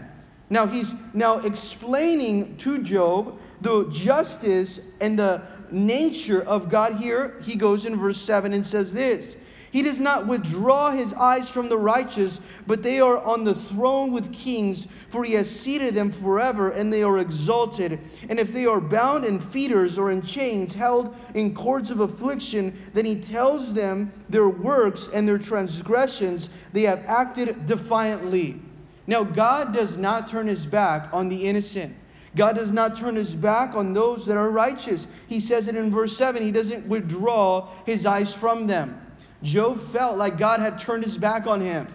Now 0.49 0.67
he's 0.67 0.95
now 1.13 1.39
explaining 1.39 2.57
to 2.59 2.79
Job 2.79 3.39
the 3.61 3.89
justice 3.91 4.81
and 5.01 5.19
the 5.19 5.43
nature 5.71 6.43
of 6.43 6.69
God 6.69 6.95
here, 6.95 7.37
he 7.43 7.57
goes 7.57 7.85
in 7.85 7.97
verse 7.97 8.19
7 8.21 8.53
and 8.53 8.65
says 8.65 8.93
this. 8.93 9.37
He 9.71 9.83
does 9.83 10.01
not 10.01 10.27
withdraw 10.27 10.91
his 10.91 11.13
eyes 11.13 11.49
from 11.49 11.69
the 11.69 11.77
righteous, 11.77 12.41
but 12.67 12.83
they 12.83 13.01
are 13.01 13.19
on 13.19 13.45
the 13.45 13.55
throne 13.55 14.13
with 14.13 14.33
kings, 14.33 14.87
for 15.11 15.25
he 15.25 15.35
has 15.35 15.49
seated 15.49 15.95
them 15.95 16.11
forever, 16.11 16.71
and 16.71 16.91
they 16.91 17.03
are 17.03 17.19
exalted. 17.19 18.01
And 18.31 18.39
if 18.39 18.53
they 18.53 18.65
are 18.65 18.81
bound 18.81 19.27
in 19.27 19.39
fetters 19.39 19.99
or 19.99 20.11
in 20.11 20.23
chains, 20.23 20.73
held 20.73 21.15
in 21.35 21.55
cords 21.55 21.91
of 21.91 22.01
affliction, 22.01 22.75
then 22.95 23.05
he 23.05 23.17
tells 23.17 23.75
them 23.75 24.11
their 24.31 24.49
works 24.49 25.11
and 25.13 25.29
their 25.29 25.39
transgressions, 25.39 26.49
they 26.73 26.83
have 26.83 27.05
acted 27.07 27.67
defiantly. 27.67 28.63
Now, 29.07 29.23
God 29.23 29.73
does 29.73 29.97
not 29.97 30.29
turn 30.29 30.47
his 30.47 30.67
back 30.67 31.09
on 31.13 31.29
the 31.29 31.47
innocent. 31.47 31.95
God 32.37 32.57
does 32.57 32.73
not 32.73 32.97
turn 32.97 33.17
his 33.17 33.35
back 33.35 33.75
on 33.75 33.93
those 33.93 34.27
that 34.27 34.37
are 34.37 34.51
righteous. 34.51 35.09
He 35.29 35.41
says 35.41 35.69
it 35.69 35.77
in 35.77 35.91
verse 35.91 36.17
7. 36.17 36.43
He 36.43 36.53
doesn't 36.53 36.87
withdraw 36.87 37.69
his 37.87 38.07
eyes 38.07 38.35
from 38.35 38.67
them. 38.67 39.01
Job 39.43 39.79
felt 39.79 40.19
like 40.19 40.37
God 40.37 40.61
had 40.61 40.79
turned 40.79 41.05
his 41.05 41.17
back 41.17 41.47
on 41.47 41.61
him. 41.61 41.87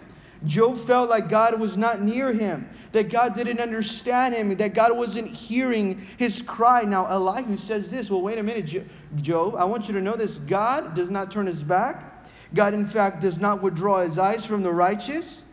Job 0.44 0.76
felt 0.76 1.08
like 1.08 1.28
God 1.28 1.58
was 1.58 1.76
not 1.76 2.02
near 2.02 2.32
him, 2.32 2.68
that 2.92 3.08
God 3.08 3.34
didn't 3.34 3.60
understand 3.60 4.34
him, 4.34 4.54
that 4.56 4.74
God 4.74 4.96
wasn't 4.96 5.28
hearing 5.28 6.06
his 6.18 6.42
cry. 6.42 6.82
Now, 6.82 7.06
Elihu 7.06 7.56
says 7.56 7.90
this 7.90 8.10
well, 8.10 8.20
wait 8.20 8.38
a 8.38 8.42
minute, 8.42 8.86
Job, 9.16 9.54
I 9.56 9.64
want 9.64 9.88
you 9.88 9.94
to 9.94 10.02
know 10.02 10.16
this. 10.16 10.38
God 10.38 10.94
does 10.94 11.10
not 11.10 11.30
turn 11.30 11.46
his 11.46 11.62
back. 11.62 12.10
God, 12.52 12.74
in 12.74 12.86
fact, 12.86 13.20
does 13.20 13.38
not 13.38 13.62
withdraw 13.62 14.02
his 14.02 14.18
eyes 14.18 14.44
from 14.44 14.62
the 14.62 14.72
righteous. 14.72 15.43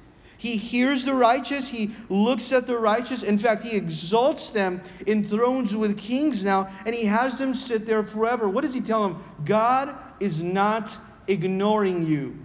He 0.42 0.58
hears 0.58 1.06
the 1.06 1.14
righteous, 1.14 1.68
he 1.68 1.92
looks 2.10 2.52
at 2.52 2.66
the 2.66 2.76
righteous. 2.76 3.22
In 3.22 3.38
fact, 3.38 3.62
he 3.62 3.78
exalts 3.78 4.50
them 4.50 4.82
in 5.06 5.24
thrones 5.24 5.76
with 5.76 6.00
kings 6.00 6.44
now, 6.44 6.68
and 6.84 6.96
he 6.96 7.06
has 7.06 7.38
them 7.38 7.54
sit 7.54 7.86
there 7.86 8.02
forever. 8.02 8.50
What 8.50 8.64
does 8.64 8.74
he 8.74 8.82
tell 8.82 9.08
them? 9.08 9.24
God 9.46 9.96
is 10.20 10.42
not 10.42 10.98
ignoring 11.28 12.08
you. 12.08 12.40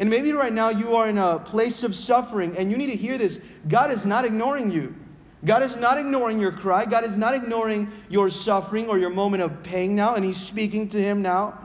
And 0.00 0.10
maybe 0.10 0.32
right 0.32 0.52
now 0.52 0.70
you 0.70 0.96
are 0.96 1.08
in 1.08 1.18
a 1.18 1.38
place 1.38 1.84
of 1.84 1.94
suffering 1.94 2.56
and 2.58 2.68
you 2.68 2.76
need 2.76 2.90
to 2.90 2.96
hear 2.96 3.16
this. 3.16 3.40
God 3.68 3.92
is 3.92 4.04
not 4.04 4.24
ignoring 4.24 4.72
you. 4.72 4.96
God 5.44 5.62
is 5.62 5.76
not 5.76 5.98
ignoring 5.98 6.40
your 6.40 6.50
cry. 6.50 6.84
God 6.84 7.04
is 7.04 7.16
not 7.16 7.32
ignoring 7.32 7.92
your 8.08 8.28
suffering 8.28 8.88
or 8.88 8.98
your 8.98 9.10
moment 9.10 9.44
of 9.44 9.62
pain 9.62 9.94
now, 9.94 10.16
and 10.16 10.24
He's 10.24 10.36
speaking 10.36 10.88
to 10.88 11.00
him 11.00 11.22
now. 11.22 11.56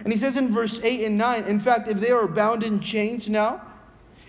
And 0.00 0.12
He 0.12 0.18
says 0.18 0.36
in 0.36 0.52
verse 0.52 0.78
8 0.82 1.06
and 1.06 1.16
9, 1.16 1.44
in 1.44 1.60
fact, 1.60 1.88
if 1.88 1.98
they 1.98 2.10
are 2.10 2.28
bound 2.28 2.62
in 2.62 2.78
chains 2.80 3.26
now, 3.30 3.62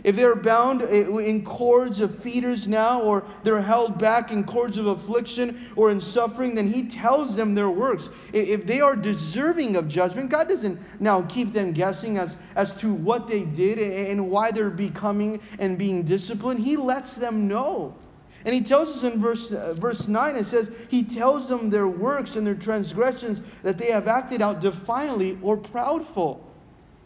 if 0.04 0.16
they're 0.16 0.36
bound 0.36 0.82
in 0.82 1.46
cords 1.46 2.00
of 2.00 2.16
fetters 2.16 2.68
now, 2.68 3.02
or 3.02 3.26
they're 3.44 3.62
held 3.62 4.00
back 4.00 4.32
in 4.32 4.44
cords 4.44 4.78
of 4.78 4.88
affliction 4.88 5.60
or 5.76 5.92
in 5.92 6.02
suffering, 6.02 6.56
then 6.56 6.68
he 6.68 6.88
tells 6.88 7.36
them 7.36 7.54
their 7.54 7.70
works. 7.70 8.10
If 8.34 8.66
they 8.66 8.82
are 8.82 8.96
deserving 8.96 9.76
of 9.76 9.88
judgment, 9.88 10.30
God 10.30 10.48
doesn't 10.48 10.80
now 11.00 11.22
keep 11.24 11.54
them 11.54 11.72
guessing 11.72 12.18
as, 12.18 12.38
as 12.56 12.74
to 12.78 12.94
what 12.94 13.28
they 13.28 13.46
did 13.46 13.80
and 13.80 14.32
why 14.32 14.52
they're 14.52 14.70
becoming 14.70 15.40
and 15.60 15.78
being 15.78 16.04
disciplined. 16.04 16.62
He 16.62 16.78
lets 16.78 17.18
them 17.18 17.48
know. 17.48 17.96
And 18.44 18.56
he 18.56 18.62
tells 18.62 18.90
us 18.90 19.04
in 19.04 19.22
verse, 19.22 19.52
uh, 19.52 19.76
verse 19.78 20.08
9, 20.08 20.36
it 20.36 20.46
says, 20.46 20.72
He 20.90 21.04
tells 21.04 21.48
them 21.48 21.70
their 21.70 21.88
works 21.88 22.36
and 22.36 22.46
their 22.46 22.56
transgressions 22.56 23.40
that 23.62 23.78
they 23.78 23.92
have 23.92 24.08
acted 24.08 24.42
out 24.42 24.62
defiantly 24.62 25.38
or 25.44 25.58
proudful. 25.58 26.40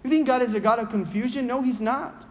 You 0.03 0.09
think 0.09 0.27
God 0.27 0.41
is 0.43 0.53
a 0.53 0.59
God 0.59 0.79
of 0.79 0.89
confusion? 0.89 1.45
No, 1.45 1.61
He's 1.61 1.81
not. 1.81 2.25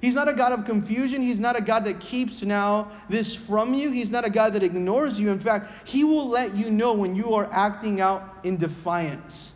He's 0.00 0.14
not 0.14 0.28
a 0.28 0.32
God 0.32 0.52
of 0.52 0.64
confusion. 0.64 1.22
He's 1.22 1.40
not 1.40 1.56
a 1.56 1.60
God 1.60 1.84
that 1.84 1.98
keeps 2.00 2.42
now 2.42 2.90
this 3.08 3.34
from 3.34 3.74
you. 3.74 3.90
He's 3.90 4.10
not 4.10 4.24
a 4.24 4.30
God 4.30 4.54
that 4.54 4.62
ignores 4.62 5.20
you. 5.20 5.30
In 5.30 5.40
fact, 5.40 5.88
He 5.88 6.04
will 6.04 6.28
let 6.28 6.54
you 6.54 6.70
know 6.70 6.94
when 6.94 7.14
you 7.14 7.34
are 7.34 7.48
acting 7.52 8.00
out 8.00 8.38
in 8.44 8.56
defiance. 8.56 9.52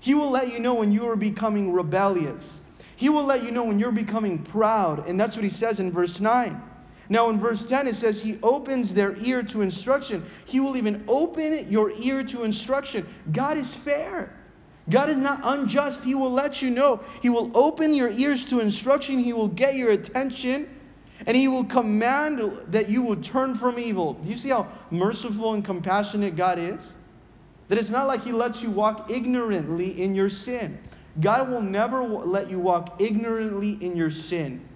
He 0.00 0.14
will 0.14 0.30
let 0.30 0.52
you 0.52 0.58
know 0.58 0.74
when 0.74 0.92
you 0.92 1.08
are 1.08 1.16
becoming 1.16 1.72
rebellious. 1.72 2.60
He 2.96 3.08
will 3.08 3.24
let 3.24 3.44
you 3.44 3.50
know 3.50 3.64
when 3.64 3.78
you're 3.78 3.92
becoming 3.92 4.38
proud. 4.38 5.06
And 5.08 5.20
that's 5.20 5.36
what 5.36 5.44
He 5.44 5.50
says 5.50 5.80
in 5.80 5.92
verse 5.92 6.20
9. 6.20 6.62
Now, 7.08 7.30
in 7.30 7.38
verse 7.38 7.64
10, 7.64 7.86
it 7.86 7.94
says, 7.94 8.20
He 8.20 8.38
opens 8.42 8.92
their 8.92 9.16
ear 9.18 9.42
to 9.44 9.62
instruction. 9.62 10.24
He 10.44 10.58
will 10.58 10.76
even 10.76 11.04
open 11.06 11.70
your 11.70 11.92
ear 11.92 12.24
to 12.24 12.42
instruction. 12.42 13.06
God 13.32 13.56
is 13.56 13.74
fair. 13.74 14.35
God 14.88 15.08
is 15.08 15.16
not 15.16 15.40
unjust. 15.42 16.04
He 16.04 16.14
will 16.14 16.30
let 16.30 16.62
you 16.62 16.70
know. 16.70 17.00
He 17.20 17.28
will 17.28 17.50
open 17.56 17.92
your 17.94 18.10
ears 18.10 18.44
to 18.46 18.60
instruction. 18.60 19.18
He 19.18 19.32
will 19.32 19.48
get 19.48 19.74
your 19.74 19.90
attention. 19.90 20.68
And 21.26 21.36
He 21.36 21.48
will 21.48 21.64
command 21.64 22.38
that 22.68 22.88
you 22.88 23.02
will 23.02 23.16
turn 23.16 23.54
from 23.54 23.78
evil. 23.78 24.14
Do 24.14 24.30
you 24.30 24.36
see 24.36 24.50
how 24.50 24.68
merciful 24.90 25.54
and 25.54 25.64
compassionate 25.64 26.36
God 26.36 26.58
is? 26.58 26.86
That 27.68 27.78
it's 27.78 27.90
not 27.90 28.06
like 28.06 28.22
He 28.22 28.32
lets 28.32 28.62
you 28.62 28.70
walk 28.70 29.10
ignorantly 29.10 30.00
in 30.00 30.14
your 30.14 30.28
sin. 30.28 30.78
God 31.20 31.48
will 31.48 31.62
never 31.62 32.02
let 32.02 32.50
you 32.50 32.60
walk 32.60 33.00
ignorantly 33.00 33.72
in 33.80 33.96
your 33.96 34.10
sin. 34.10 34.66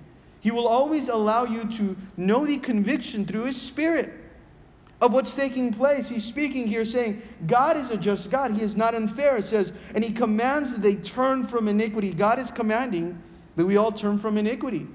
He 0.40 0.50
will 0.50 0.67
always 0.67 1.09
allow 1.09 1.45
you 1.45 1.67
to 1.73 1.97
know 2.17 2.47
the 2.47 2.57
conviction 2.57 3.26
through 3.26 3.45
His 3.45 3.61
Spirit 3.61 4.20
of 5.00 5.12
what's 5.12 5.35
taking 5.35 5.73
place. 5.73 6.09
He's 6.09 6.25
speaking 6.25 6.66
here 6.66 6.85
saying, 6.85 7.23
God 7.47 7.76
is 7.76 7.90
a 7.90 7.97
just 7.97 8.30
God. 8.30 8.52
He 8.52 8.62
is 8.62 8.76
not 8.76 8.95
unfair. 8.95 9.37
It 9.37 9.47
says, 9.47 9.73
and 9.95 10.04
He 10.04 10.12
commands 10.12 10.75
that 10.75 10.83
they 10.83 10.97
turn 10.97 11.45
from 11.45 11.69
iniquity. 11.69 12.12
God 12.12 12.38
is 12.38 12.50
commanding 12.50 13.21
that 13.57 13.66
we 13.66 13.76
all 13.76 13.92
turn 13.92 14.19
from 14.19 14.37
iniquity. 14.37 14.87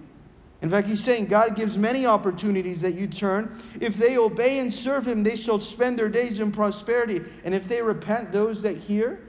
In 0.61 0.69
fact, 0.69 0.87
He's 0.87 1.03
saying 1.03 1.25
God 1.25 1.55
gives 1.55 1.77
many 1.77 2.05
opportunities 2.05 2.81
that 2.81 2.93
you 2.93 3.07
turn. 3.07 3.57
If 3.81 3.97
they 3.97 4.17
obey 4.17 4.59
and 4.59 4.73
serve 4.73 5.07
Him, 5.07 5.23
they 5.23 5.35
shall 5.35 5.59
spend 5.59 5.97
their 5.97 6.09
days 6.09 6.39
in 6.39 6.51
prosperity. 6.51 7.21
And 7.43 7.53
if 7.53 7.67
they 7.67 7.81
repent, 7.81 8.31
those 8.31 8.61
that 8.63 8.77
hear, 8.77 9.19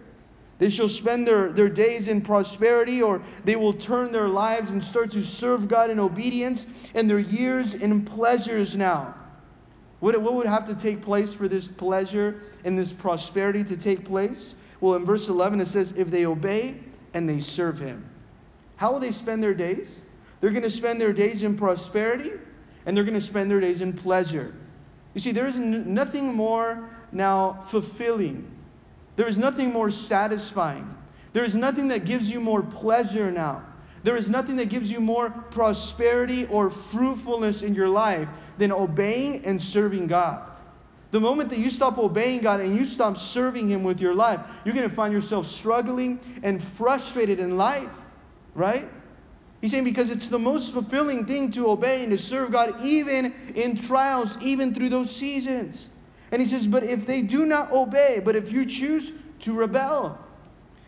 they 0.58 0.70
shall 0.70 0.88
spend 0.88 1.26
their, 1.26 1.52
their 1.52 1.68
days 1.68 2.08
in 2.08 2.22
prosperity, 2.22 3.02
or 3.02 3.22
they 3.44 3.56
will 3.56 3.74
turn 3.74 4.12
their 4.12 4.28
lives 4.28 4.72
and 4.72 4.82
start 4.82 5.10
to 5.12 5.22
serve 5.22 5.68
God 5.68 5.90
in 5.90 5.98
obedience, 5.98 6.66
and 6.94 7.08
their 7.10 7.18
years 7.18 7.74
in 7.74 8.04
pleasures 8.04 8.74
now. 8.74 9.14
What, 10.00 10.20
what 10.20 10.34
would 10.34 10.46
have 10.46 10.66
to 10.66 10.74
take 10.74 11.00
place 11.00 11.32
for 11.32 11.48
this 11.48 11.68
pleasure 11.68 12.40
and 12.64 12.78
this 12.78 12.92
prosperity 12.92 13.64
to 13.64 13.76
take 13.76 14.04
place? 14.04 14.54
Well, 14.80 14.94
in 14.96 15.04
verse 15.04 15.28
11, 15.28 15.60
it 15.60 15.66
says, 15.66 15.92
If 15.92 16.10
they 16.10 16.26
obey 16.26 16.76
and 17.14 17.28
they 17.28 17.40
serve 17.40 17.78
him. 17.78 18.08
How 18.76 18.92
will 18.92 19.00
they 19.00 19.10
spend 19.10 19.42
their 19.42 19.54
days? 19.54 19.96
They're 20.40 20.50
going 20.50 20.62
to 20.62 20.70
spend 20.70 21.00
their 21.00 21.14
days 21.14 21.42
in 21.42 21.56
prosperity 21.56 22.32
and 22.84 22.96
they're 22.96 23.04
going 23.04 23.14
to 23.14 23.20
spend 23.20 23.50
their 23.50 23.60
days 23.60 23.80
in 23.80 23.94
pleasure. 23.94 24.54
You 25.14 25.20
see, 25.20 25.32
there 25.32 25.46
is 25.46 25.56
nothing 25.56 26.34
more 26.34 26.90
now 27.10 27.54
fulfilling, 27.64 28.50
there 29.16 29.26
is 29.26 29.38
nothing 29.38 29.72
more 29.72 29.90
satisfying, 29.90 30.94
there 31.32 31.44
is 31.44 31.54
nothing 31.54 31.88
that 31.88 32.04
gives 32.04 32.30
you 32.30 32.38
more 32.38 32.62
pleasure 32.62 33.30
now 33.30 33.64
there 34.06 34.16
is 34.16 34.28
nothing 34.28 34.54
that 34.54 34.68
gives 34.68 34.92
you 34.92 35.00
more 35.00 35.30
prosperity 35.30 36.46
or 36.46 36.70
fruitfulness 36.70 37.62
in 37.62 37.74
your 37.74 37.88
life 37.88 38.28
than 38.58 38.72
obeying 38.72 39.44
and 39.44 39.60
serving 39.60 40.06
God. 40.06 40.50
The 41.10 41.20
moment 41.20 41.50
that 41.50 41.58
you 41.58 41.70
stop 41.70 41.98
obeying 41.98 42.40
God 42.40 42.60
and 42.60 42.74
you 42.74 42.84
stop 42.84 43.16
serving 43.16 43.68
Him 43.68 43.82
with 43.82 44.00
your 44.00 44.14
life, 44.14 44.60
you're 44.64 44.74
going 44.74 44.88
to 44.88 44.94
find 44.94 45.12
yourself 45.12 45.46
struggling 45.46 46.20
and 46.42 46.62
frustrated 46.62 47.38
in 47.38 47.56
life, 47.56 48.02
right? 48.54 48.88
He's 49.60 49.70
saying 49.70 49.84
because 49.84 50.10
it's 50.10 50.28
the 50.28 50.38
most 50.38 50.72
fulfilling 50.72 51.24
thing 51.24 51.50
to 51.52 51.68
obey 51.68 52.02
and 52.02 52.12
to 52.12 52.18
serve 52.18 52.52
God, 52.52 52.80
even 52.82 53.32
in 53.54 53.76
trials, 53.76 54.36
even 54.42 54.74
through 54.74 54.90
those 54.90 55.14
seasons. 55.14 55.88
And 56.30 56.42
he 56.42 56.46
says, 56.46 56.66
But 56.66 56.84
if 56.84 57.06
they 57.06 57.22
do 57.22 57.46
not 57.46 57.72
obey, 57.72 58.20
but 58.22 58.36
if 58.36 58.52
you 58.52 58.66
choose 58.66 59.12
to 59.40 59.54
rebel, 59.54 60.18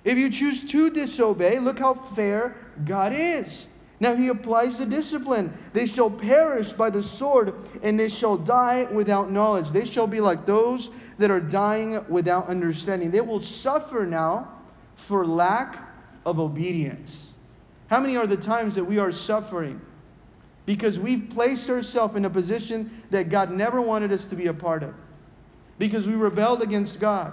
if 0.04 0.18
you 0.18 0.30
choose 0.30 0.62
to 0.70 0.90
disobey, 0.90 1.58
look 1.58 1.78
how 1.78 1.94
fair 1.94 2.56
God 2.84 3.12
is. 3.14 3.68
Now 4.00 4.14
he 4.14 4.28
applies 4.28 4.78
the 4.78 4.86
discipline. 4.86 5.52
They 5.72 5.86
shall 5.86 6.10
perish 6.10 6.68
by 6.68 6.90
the 6.90 7.02
sword, 7.02 7.54
and 7.82 7.98
they 7.98 8.08
shall 8.08 8.36
die 8.36 8.84
without 8.84 9.30
knowledge. 9.30 9.70
They 9.70 9.84
shall 9.84 10.06
be 10.06 10.20
like 10.20 10.46
those 10.46 10.90
that 11.18 11.30
are 11.30 11.40
dying 11.40 12.04
without 12.08 12.48
understanding. 12.48 13.10
They 13.10 13.20
will 13.20 13.42
suffer 13.42 14.06
now 14.06 14.52
for 14.94 15.26
lack 15.26 15.88
of 16.24 16.38
obedience. 16.38 17.32
How 17.88 18.00
many 18.00 18.16
are 18.16 18.26
the 18.26 18.36
times 18.36 18.76
that 18.76 18.84
we 18.84 18.98
are 18.98 19.10
suffering 19.10 19.80
because 20.64 21.00
we've 21.00 21.28
placed 21.30 21.68
ourselves 21.70 22.14
in 22.14 22.24
a 22.24 22.30
position 22.30 22.90
that 23.10 23.30
God 23.30 23.50
never 23.50 23.80
wanted 23.80 24.12
us 24.12 24.26
to 24.26 24.36
be 24.36 24.46
a 24.46 24.54
part 24.54 24.84
of? 24.84 24.94
Because 25.78 26.06
we 26.06 26.14
rebelled 26.14 26.62
against 26.62 27.00
God, 27.00 27.32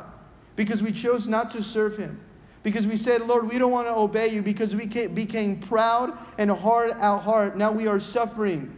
because 0.56 0.82
we 0.82 0.92
chose 0.92 1.28
not 1.28 1.52
to 1.52 1.62
serve 1.62 1.98
Him 1.98 2.25
because 2.66 2.88
we 2.88 2.98
said, 2.98 3.22
Lord, 3.28 3.48
we 3.48 3.60
don't 3.60 3.72
want 3.72 3.88
to 3.88 3.94
obey 3.94 4.30
you 4.30 4.42
because 4.42 4.76
we 4.76 4.88
became 4.88 5.60
proud 5.60 6.18
and 6.40 6.50
hard 6.50 6.90
at 6.90 7.20
heart. 7.20 7.56
Now 7.56 7.72
we 7.72 7.86
are 7.86 8.00
suffering. 8.00 8.76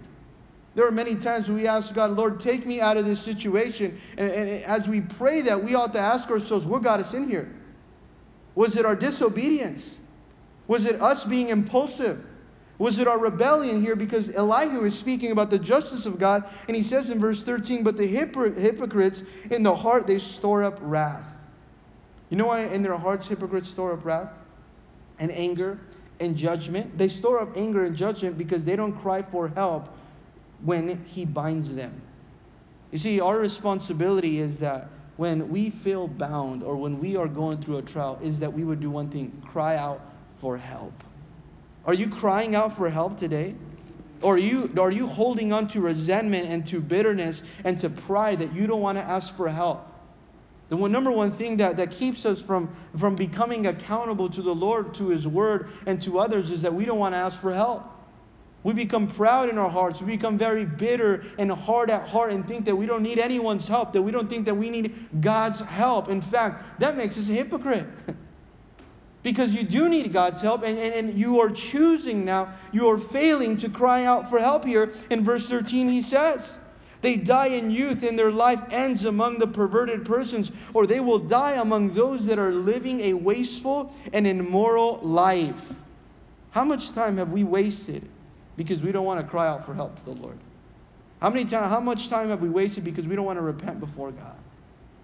There 0.75 0.86
are 0.86 0.91
many 0.91 1.15
times 1.15 1.50
we 1.50 1.70
ask 1.70 1.96
God, 1.96 2.12
Lord, 2.12 2.38
take 2.38 2.65
me 2.65 2.82
out 2.82 2.98
of 2.98 3.06
this 3.06 3.22
situation. 3.22 3.98
And, 4.17 4.29
and 4.29 4.63
as 4.65 4.89
we 4.89 5.00
pray 5.00 5.39
that, 5.44 5.63
we 5.63 5.74
ought 5.74 5.94
to 5.94 6.00
ask 6.00 6.29
ourselves, 6.29 6.65
what 6.65 6.84
got 6.84 7.00
us 7.00 7.13
in 7.13 7.29
here? 7.29 7.50
Was 8.56 8.75
it 8.75 8.86
our 8.86 8.94
disobedience? 8.94 9.98
Was 10.67 10.84
it 10.86 11.01
us 11.01 11.24
being 11.24 11.48
impulsive? 11.48 12.22
Was 12.79 13.00
it 13.00 13.08
our 13.08 13.17
rebellion 13.17 13.82
here? 13.82 13.96
Because 13.96 14.36
Elihu 14.36 14.84
is 14.84 15.00
speaking 15.00 15.32
about 15.32 15.50
the 15.50 15.60
justice 15.60 16.06
of 16.06 16.20
God, 16.20 16.44
and 16.67 16.75
he 16.75 16.84
says 16.84 17.10
in 17.10 17.22
verse 17.22 17.41
13, 17.41 17.84
But 17.84 17.96
the 17.96 18.06
hypocrites 18.06 19.24
in 19.50 19.63
the 19.63 19.75
heart, 19.75 20.08
they 20.08 20.20
store 20.20 20.65
up 20.65 20.77
wrath. 20.82 21.37
You 22.29 22.38
know 22.38 22.48
why 22.48 22.63
in 22.63 22.81
their 22.81 22.98
hearts 22.98 23.27
hypocrites 23.27 23.69
store 23.69 23.93
up 23.93 24.03
wrath 24.03 24.34
and 25.19 25.31
anger 25.31 25.79
and 26.19 26.36
judgment. 26.36 26.98
They 26.98 27.07
store 27.07 27.39
up 27.39 27.55
anger 27.55 27.86
and 27.86 27.96
judgment 27.96 28.38
because 28.38 28.65
they 28.65 28.75
don't 28.75 28.93
cry 28.93 29.22
for 29.22 29.50
help 29.50 29.89
when 30.63 31.03
He 31.05 31.25
binds 31.25 31.75
them. 31.75 32.01
You 32.91 32.98
see, 32.98 33.19
our 33.19 33.38
responsibility 33.38 34.39
is 34.39 34.60
that 34.60 34.89
when 35.17 35.50
we 35.50 35.69
feel 35.69 36.07
bound 36.07 36.63
or 36.63 36.75
when 36.75 37.00
we 37.00 37.15
are 37.15 37.27
going 37.27 37.57
through 37.57 37.77
a 37.77 37.81
trial, 37.81 38.19
is 38.22 38.39
that 38.39 38.53
we 38.53 38.63
would 38.63 38.79
do 38.79 38.89
one 38.89 39.10
thing 39.10 39.41
cry 39.46 39.75
out 39.75 40.01
for 40.34 40.57
help. 40.57 41.03
Are 41.86 41.93
you 41.93 42.07
crying 42.07 42.55
out 42.55 42.75
for 42.75 42.89
help 42.89 43.17
today? 43.17 43.55
Or 44.22 44.36
are 44.36 44.39
you, 44.39 44.72
are 44.79 44.91
you 44.91 45.07
holding 45.07 45.53
on 45.53 45.67
to 45.67 45.81
resentment 45.81 46.50
and 46.50 46.65
to 46.67 46.81
bitterness 46.81 47.43
and 47.63 47.77
to 47.79 47.89
pride 47.89 48.39
that 48.39 48.53
you 48.53 48.67
don't 48.67 48.81
want 48.81 48.98
to 48.98 49.03
ask 49.03 49.36
for 49.36 49.48
help? 49.48 49.88
The 50.69 50.75
one, 50.75 50.91
number 50.91 51.12
one 51.12 51.31
thing 51.31 51.57
that, 51.57 51.77
that 51.77 51.91
keeps 51.91 52.25
us 52.25 52.41
from, 52.41 52.69
from 52.97 53.15
becoming 53.15 53.67
accountable 53.67 54.29
to 54.29 54.41
the 54.41 54.53
Lord, 54.53 54.93
to 54.95 55.09
His 55.09 55.27
Word, 55.27 55.69
and 55.86 56.01
to 56.01 56.19
others 56.19 56.51
is 56.51 56.62
that 56.63 56.74
we 56.74 56.83
don't 56.86 57.00
want 57.00 57.13
to 57.13 57.17
ask 57.17 57.39
for 57.39 57.53
help. 57.53 57.93
We 58.63 58.74
become 58.74 59.07
proud 59.07 59.50
in 59.50 59.57
our 59.57 59.69
hearts. 59.69 60.01
We 60.01 60.07
become 60.07 60.38
very 60.38 60.65
bitter 60.65 61.24
and 61.39 61.50
hard 61.51 61.89
at 61.89 62.09
heart 62.09 62.31
and 62.31 62.45
think 62.45 62.65
that 62.65 62.75
we 62.75 62.86
don't 62.86 63.01
need 63.01 63.17
anyone's 63.17 63.67
help, 63.67 63.93
that 63.93 64.01
we 64.01 64.12
don't 64.12 64.29
think 64.29 64.45
that 64.45 64.55
we 64.55 64.69
need 64.69 64.93
God's 65.21 65.62
help. 65.62 66.09
In 66.09 66.21
fact, 66.21 66.79
that 66.81 66.97
makes 66.97 67.17
us 67.17 67.29
a 67.29 67.33
hypocrite. 67.33 67.88
because 69.24 69.53
you 69.53 69.63
do 69.63 69.88
need 69.88 70.12
God's 70.12 70.41
help, 70.41 70.63
and, 70.63 70.77
and, 70.77 70.93
and 70.93 71.17
you 71.17 71.39
are 71.39 71.50
choosing 71.50 72.25
now, 72.25 72.53
you 72.71 72.88
are 72.88 72.97
failing 72.97 73.57
to 73.57 73.69
cry 73.69 74.05
out 74.05 74.29
for 74.29 74.39
help 74.39 74.65
here. 74.65 74.91
In 75.09 75.24
verse 75.24 75.50
13, 75.50 75.89
he 75.89 76.01
says, 76.01 76.57
They 77.01 77.16
die 77.18 77.48
in 77.48 77.70
youth, 77.70 78.04
and 78.04 78.18
their 78.18 78.32
life 78.32 78.62
ends 78.72 79.06
among 79.06 79.39
the 79.39 79.48
perverted 79.48 80.06
persons, 80.06 80.51
or 80.74 80.88
they 80.88 81.00
will 81.00 81.20
die 81.20 81.54
among 81.54 81.89
those 81.89 82.25
that 82.25 82.39
are 82.39 82.51
living 82.51 83.01
a 83.01 83.13
wasteful 83.13 83.94
and 84.13 84.25
immoral 84.25 85.00
life. 85.04 85.82
How 86.51 86.66
much 86.66 86.92
time 86.92 87.18
have 87.18 87.32
we 87.32 87.44
wasted 87.44 88.08
because 88.56 88.82
we 88.82 88.92
don't 88.92 89.06
want 89.06 89.22
to 89.22 89.27
cry 89.27 89.48
out 89.48 89.66
for 89.66 89.75
help 89.75 89.96
to 89.98 90.06
the 90.06 90.12
Lord? 90.12 90.39
How 91.22 91.30
many 91.30 91.46
time, 91.46 91.70
how 91.70 91.80
much 91.80 92.10
time 92.10 92.30
have 92.30 92.42
we 92.42 92.50
wasted 92.50 92.84
because 92.84 93.08
we 93.08 93.16
don't 93.16 93.25
want 93.25 93.38
to 93.38 93.44
repent 93.44 93.80
before 93.80 94.12
God? 94.12 94.36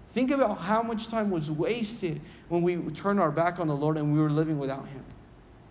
Think 0.08 0.30
about 0.30 0.58
how 0.58 0.82
much 0.82 1.08
time 1.08 1.30
was 1.30 1.50
wasted 1.50 2.20
when 2.48 2.62
we 2.62 2.76
turned 2.90 3.18
our 3.18 3.32
back 3.32 3.58
on 3.58 3.66
the 3.66 3.74
Lord 3.74 3.96
and 3.96 4.12
we 4.12 4.20
were 4.20 4.30
living 4.30 4.58
without 4.58 4.86
Him. 4.88 5.04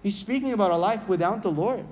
He's 0.01 0.18
speaking 0.18 0.51
about 0.51 0.72
a 0.72 0.75
life 0.75 1.08
without 1.08 1.44
the 1.44 1.51
Lord. 1.51 1.86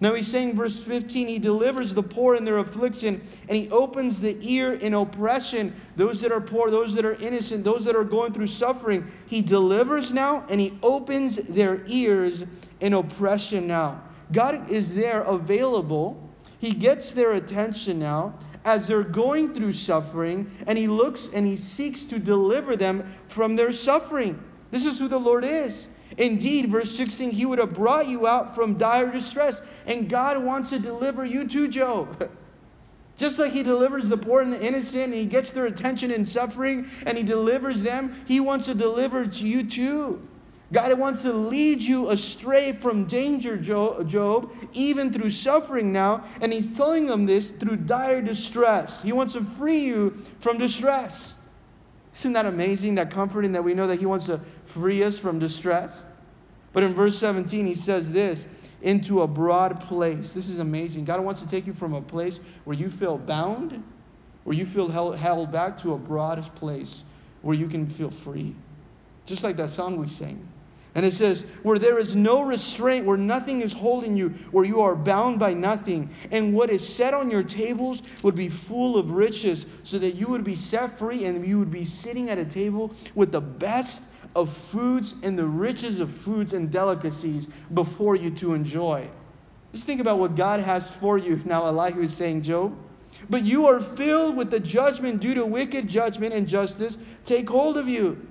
Now 0.00 0.14
he's 0.14 0.26
saying, 0.26 0.56
verse 0.56 0.82
15, 0.82 1.28
He 1.28 1.38
delivers 1.38 1.94
the 1.94 2.02
poor 2.02 2.34
in 2.34 2.44
their 2.44 2.58
affliction, 2.58 3.22
and 3.48 3.56
He 3.56 3.70
opens 3.70 4.20
the 4.20 4.36
ear 4.40 4.72
in 4.72 4.92
oppression. 4.92 5.74
Those 5.96 6.20
that 6.20 6.32
are 6.32 6.40
poor, 6.40 6.70
those 6.70 6.94
that 6.94 7.04
are 7.04 7.14
innocent, 7.14 7.64
those 7.64 7.84
that 7.84 7.96
are 7.96 8.04
going 8.04 8.32
through 8.32 8.48
suffering. 8.48 9.10
He 9.26 9.40
delivers 9.40 10.12
now, 10.12 10.44
and 10.48 10.60
He 10.60 10.76
opens 10.82 11.36
their 11.36 11.84
ears 11.86 12.44
in 12.80 12.92
oppression 12.92 13.66
now. 13.66 14.02
God 14.32 14.70
is 14.70 14.94
there 14.94 15.20
available. 15.22 16.20
He 16.58 16.72
gets 16.72 17.12
their 17.12 17.34
attention 17.34 17.98
now 17.98 18.34
as 18.64 18.88
they're 18.88 19.04
going 19.04 19.54
through 19.54 19.72
suffering, 19.72 20.50
and 20.66 20.76
He 20.76 20.88
looks 20.88 21.28
and 21.32 21.46
He 21.46 21.56
seeks 21.56 22.04
to 22.06 22.18
deliver 22.18 22.76
them 22.76 23.06
from 23.26 23.56
their 23.56 23.70
suffering. 23.70 24.42
This 24.70 24.86
is 24.86 24.98
who 24.98 25.06
the 25.06 25.20
Lord 25.20 25.44
is. 25.44 25.88
Indeed, 26.16 26.70
verse 26.70 26.96
16, 26.96 27.30
He 27.30 27.46
would 27.46 27.58
have 27.58 27.74
brought 27.74 28.06
you 28.06 28.26
out 28.26 28.54
from 28.54 28.78
dire 28.78 29.10
distress. 29.10 29.62
And 29.86 30.08
God 30.08 30.42
wants 30.42 30.70
to 30.70 30.78
deliver 30.78 31.24
you 31.24 31.46
too, 31.46 31.68
Job. 31.68 32.30
Just 33.16 33.38
like 33.38 33.52
He 33.52 33.62
delivers 33.62 34.08
the 34.08 34.16
poor 34.16 34.42
and 34.42 34.52
the 34.52 34.64
innocent, 34.64 35.04
and 35.04 35.14
He 35.14 35.26
gets 35.26 35.50
their 35.50 35.66
attention 35.66 36.10
in 36.10 36.24
suffering, 36.24 36.88
and 37.06 37.16
He 37.16 37.24
delivers 37.24 37.82
them, 37.82 38.14
He 38.26 38.40
wants 38.40 38.66
to 38.66 38.74
deliver 38.74 39.26
to 39.26 39.46
you 39.46 39.64
too. 39.64 40.28
God 40.72 40.98
wants 40.98 41.22
to 41.22 41.32
lead 41.32 41.82
you 41.82 42.10
astray 42.10 42.72
from 42.72 43.04
danger, 43.04 43.56
Job, 43.56 44.52
even 44.72 45.12
through 45.12 45.30
suffering 45.30 45.92
now. 45.92 46.24
And 46.40 46.52
he's 46.52 46.76
telling 46.76 47.06
them 47.06 47.26
this 47.26 47.52
through 47.52 47.76
dire 47.76 48.20
distress. 48.20 49.02
He 49.02 49.12
wants 49.12 49.34
to 49.34 49.42
free 49.42 49.84
you 49.84 50.10
from 50.40 50.58
distress. 50.58 51.38
Isn't 52.14 52.32
that 52.32 52.46
amazing, 52.46 52.96
that 52.96 53.10
comforting 53.10 53.52
that 53.52 53.62
we 53.62 53.74
know 53.74 53.86
that 53.86 54.00
he 54.00 54.06
wants 54.06 54.26
to 54.26 54.40
free 54.64 55.02
us 55.04 55.18
from 55.18 55.38
distress? 55.38 56.04
But 56.74 56.82
in 56.82 56.92
verse 56.92 57.16
17, 57.16 57.64
he 57.64 57.74
says 57.74 58.12
this 58.12 58.46
into 58.82 59.22
a 59.22 59.26
broad 59.26 59.80
place. 59.80 60.32
This 60.32 60.50
is 60.50 60.58
amazing. 60.58 61.06
God 61.06 61.20
wants 61.20 61.40
to 61.40 61.46
take 61.46 61.66
you 61.66 61.72
from 61.72 61.94
a 61.94 62.02
place 62.02 62.40
where 62.64 62.76
you 62.76 62.90
feel 62.90 63.16
bound, 63.16 63.82
where 64.42 64.54
you 64.54 64.66
feel 64.66 64.88
held, 64.88 65.16
held 65.16 65.50
back, 65.50 65.78
to 65.78 65.94
a 65.94 65.98
broad 65.98 66.42
place 66.56 67.04
where 67.40 67.56
you 67.56 67.68
can 67.68 67.86
feel 67.86 68.10
free. 68.10 68.54
Just 69.24 69.44
like 69.44 69.56
that 69.56 69.70
song 69.70 69.96
we 69.96 70.08
sang. 70.08 70.46
And 70.96 71.06
it 71.06 71.12
says, 71.12 71.42
where 71.62 71.78
there 71.78 71.98
is 71.98 72.14
no 72.14 72.42
restraint, 72.42 73.04
where 73.04 73.16
nothing 73.16 73.62
is 73.62 73.72
holding 73.72 74.16
you, 74.16 74.30
where 74.50 74.64
you 74.64 74.80
are 74.80 74.94
bound 74.94 75.40
by 75.40 75.52
nothing, 75.52 76.10
and 76.30 76.54
what 76.54 76.70
is 76.70 76.86
set 76.86 77.14
on 77.14 77.30
your 77.30 77.42
tables 77.42 78.02
would 78.22 78.36
be 78.36 78.48
full 78.48 78.96
of 78.96 79.10
riches, 79.12 79.66
so 79.82 79.98
that 79.98 80.14
you 80.14 80.28
would 80.28 80.44
be 80.44 80.54
set 80.54 80.98
free 80.98 81.24
and 81.24 81.44
you 81.44 81.58
would 81.58 81.70
be 81.70 81.84
sitting 81.84 82.30
at 82.30 82.38
a 82.38 82.44
table 82.44 82.92
with 83.14 83.32
the 83.32 83.40
best 83.40 84.04
of 84.34 84.52
foods 84.52 85.14
and 85.22 85.38
the 85.38 85.46
riches 85.46 86.00
of 86.00 86.14
foods 86.14 86.52
and 86.52 86.70
delicacies 86.70 87.46
before 87.72 88.16
you 88.16 88.30
to 88.30 88.54
enjoy. 88.54 89.08
Just 89.72 89.86
think 89.86 90.00
about 90.00 90.18
what 90.18 90.36
God 90.36 90.60
has 90.60 90.90
for 90.90 91.18
you 91.18 91.40
now, 91.44 91.66
Elihu 91.66 92.02
is 92.02 92.14
saying, 92.14 92.42
Job. 92.42 92.76
But 93.30 93.44
you 93.44 93.66
are 93.66 93.80
filled 93.80 94.36
with 94.36 94.50
the 94.50 94.60
judgment 94.60 95.20
due 95.20 95.34
to 95.34 95.46
wicked 95.46 95.88
judgment 95.88 96.34
and 96.34 96.48
justice. 96.48 96.98
Take 97.24 97.48
hold 97.48 97.76
of 97.76 97.88
you. 97.88 98.26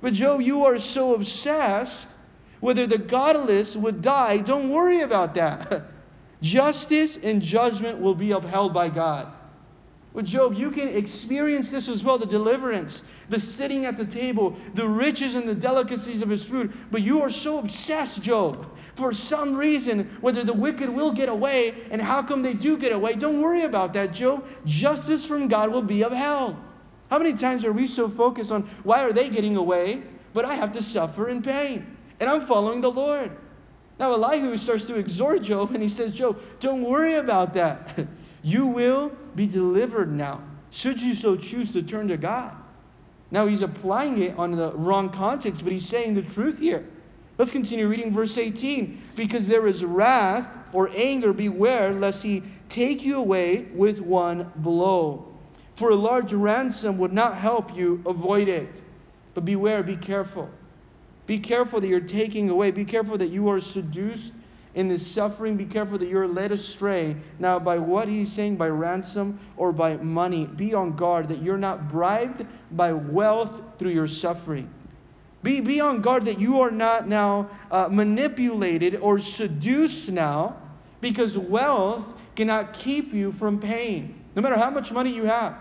But 0.00 0.14
Job, 0.14 0.42
you 0.42 0.64
are 0.64 0.78
so 0.78 1.14
obsessed 1.14 2.10
whether 2.60 2.86
the 2.86 2.98
godless 2.98 3.76
would 3.76 4.02
die. 4.02 4.38
Don't 4.38 4.70
worry 4.70 5.00
about 5.00 5.34
that. 5.34 5.84
Justice 6.42 7.16
and 7.16 7.40
judgment 7.40 8.00
will 8.00 8.14
be 8.14 8.32
upheld 8.32 8.74
by 8.74 8.88
God. 8.88 9.32
With 10.14 10.26
Job, 10.26 10.54
you 10.54 10.70
can 10.70 10.88
experience 10.88 11.72
this 11.72 11.88
as 11.88 12.04
well 12.04 12.18
the 12.18 12.24
deliverance, 12.24 13.02
the 13.28 13.40
sitting 13.40 13.84
at 13.84 13.96
the 13.96 14.04
table, 14.04 14.56
the 14.74 14.88
riches 14.88 15.34
and 15.34 15.46
the 15.48 15.56
delicacies 15.56 16.22
of 16.22 16.28
his 16.28 16.48
food. 16.48 16.72
But 16.92 17.02
you 17.02 17.20
are 17.20 17.30
so 17.30 17.58
obsessed, 17.58 18.22
Job, 18.22 18.64
for 18.94 19.12
some 19.12 19.56
reason, 19.56 20.04
whether 20.20 20.44
the 20.44 20.52
wicked 20.52 20.88
will 20.88 21.10
get 21.10 21.28
away 21.28 21.88
and 21.90 22.00
how 22.00 22.22
come 22.22 22.42
they 22.42 22.54
do 22.54 22.78
get 22.78 22.92
away. 22.92 23.14
Don't 23.14 23.42
worry 23.42 23.62
about 23.62 23.92
that, 23.94 24.14
Job. 24.14 24.46
Justice 24.64 25.26
from 25.26 25.48
God 25.48 25.72
will 25.72 25.82
be 25.82 26.02
upheld. 26.02 26.60
How 27.10 27.18
many 27.18 27.32
times 27.32 27.64
are 27.64 27.72
we 27.72 27.88
so 27.88 28.08
focused 28.08 28.52
on 28.52 28.62
why 28.84 29.02
are 29.02 29.12
they 29.12 29.28
getting 29.28 29.56
away, 29.56 30.02
but 30.32 30.44
I 30.44 30.54
have 30.54 30.70
to 30.72 30.82
suffer 30.82 31.28
in 31.28 31.42
pain? 31.42 31.96
And 32.20 32.30
I'm 32.30 32.40
following 32.40 32.80
the 32.80 32.90
Lord. 32.90 33.36
Now, 33.98 34.12
Elihu 34.12 34.56
starts 34.58 34.86
to 34.86 34.96
exhort 34.96 35.42
Job 35.42 35.72
and 35.72 35.82
he 35.82 35.88
says, 35.88 36.14
Job, 36.14 36.40
don't 36.60 36.82
worry 36.82 37.14
about 37.14 37.52
that. 37.54 38.06
You 38.44 38.66
will 38.66 39.10
be 39.34 39.46
delivered 39.46 40.12
now, 40.12 40.42
should 40.70 41.00
you 41.00 41.14
so 41.14 41.34
choose 41.34 41.72
to 41.72 41.82
turn 41.82 42.08
to 42.08 42.18
God. 42.18 42.54
Now, 43.30 43.46
he's 43.46 43.62
applying 43.62 44.22
it 44.22 44.38
on 44.38 44.52
the 44.52 44.70
wrong 44.74 45.08
context, 45.08 45.64
but 45.64 45.72
he's 45.72 45.88
saying 45.88 46.14
the 46.14 46.22
truth 46.22 46.60
here. 46.60 46.86
Let's 47.38 47.50
continue 47.50 47.88
reading 47.88 48.12
verse 48.12 48.36
18. 48.36 49.00
Because 49.16 49.48
there 49.48 49.66
is 49.66 49.82
wrath 49.82 50.48
or 50.72 50.90
anger, 50.94 51.32
beware 51.32 51.92
lest 51.92 52.22
he 52.22 52.42
take 52.68 53.02
you 53.02 53.18
away 53.18 53.62
with 53.74 54.00
one 54.00 54.52
blow. 54.56 55.32
For 55.74 55.90
a 55.90 55.96
large 55.96 56.32
ransom 56.32 56.98
would 56.98 57.12
not 57.12 57.36
help 57.36 57.74
you 57.74 58.02
avoid 58.06 58.46
it. 58.46 58.82
But 59.32 59.46
beware, 59.46 59.82
be 59.82 59.96
careful. 59.96 60.50
Be 61.26 61.38
careful 61.38 61.80
that 61.80 61.88
you're 61.88 62.00
taking 62.00 62.50
away. 62.50 62.70
Be 62.70 62.84
careful 62.84 63.16
that 63.18 63.30
you 63.30 63.48
are 63.48 63.58
seduced 63.58 64.34
in 64.74 64.88
this 64.88 65.06
suffering. 65.06 65.56
Be 65.56 65.64
careful 65.64 65.98
that 65.98 66.08
you're 66.08 66.26
led 66.28 66.52
astray. 66.52 67.16
Now, 67.38 67.58
by 67.58 67.78
what 67.78 68.08
he's 68.08 68.32
saying, 68.32 68.56
by 68.56 68.68
ransom 68.68 69.38
or 69.56 69.72
by 69.72 69.96
money, 69.96 70.46
be 70.46 70.74
on 70.74 70.96
guard 70.96 71.28
that 71.28 71.42
you're 71.42 71.58
not 71.58 71.88
bribed 71.88 72.46
by 72.72 72.92
wealth 72.92 73.62
through 73.78 73.90
your 73.90 74.06
suffering. 74.06 74.68
Be, 75.42 75.60
be 75.60 75.80
on 75.80 76.00
guard 76.00 76.24
that 76.24 76.38
you 76.38 76.60
are 76.60 76.70
not 76.70 77.06
now 77.06 77.50
uh, 77.70 77.88
manipulated 77.90 78.96
or 78.96 79.18
seduced 79.18 80.10
now 80.10 80.56
because 81.00 81.36
wealth 81.36 82.14
cannot 82.34 82.72
keep 82.72 83.12
you 83.12 83.30
from 83.30 83.60
pain. 83.60 84.14
No 84.34 84.42
matter 84.42 84.56
how 84.56 84.70
much 84.70 84.90
money 84.90 85.14
you 85.14 85.26
have. 85.26 85.54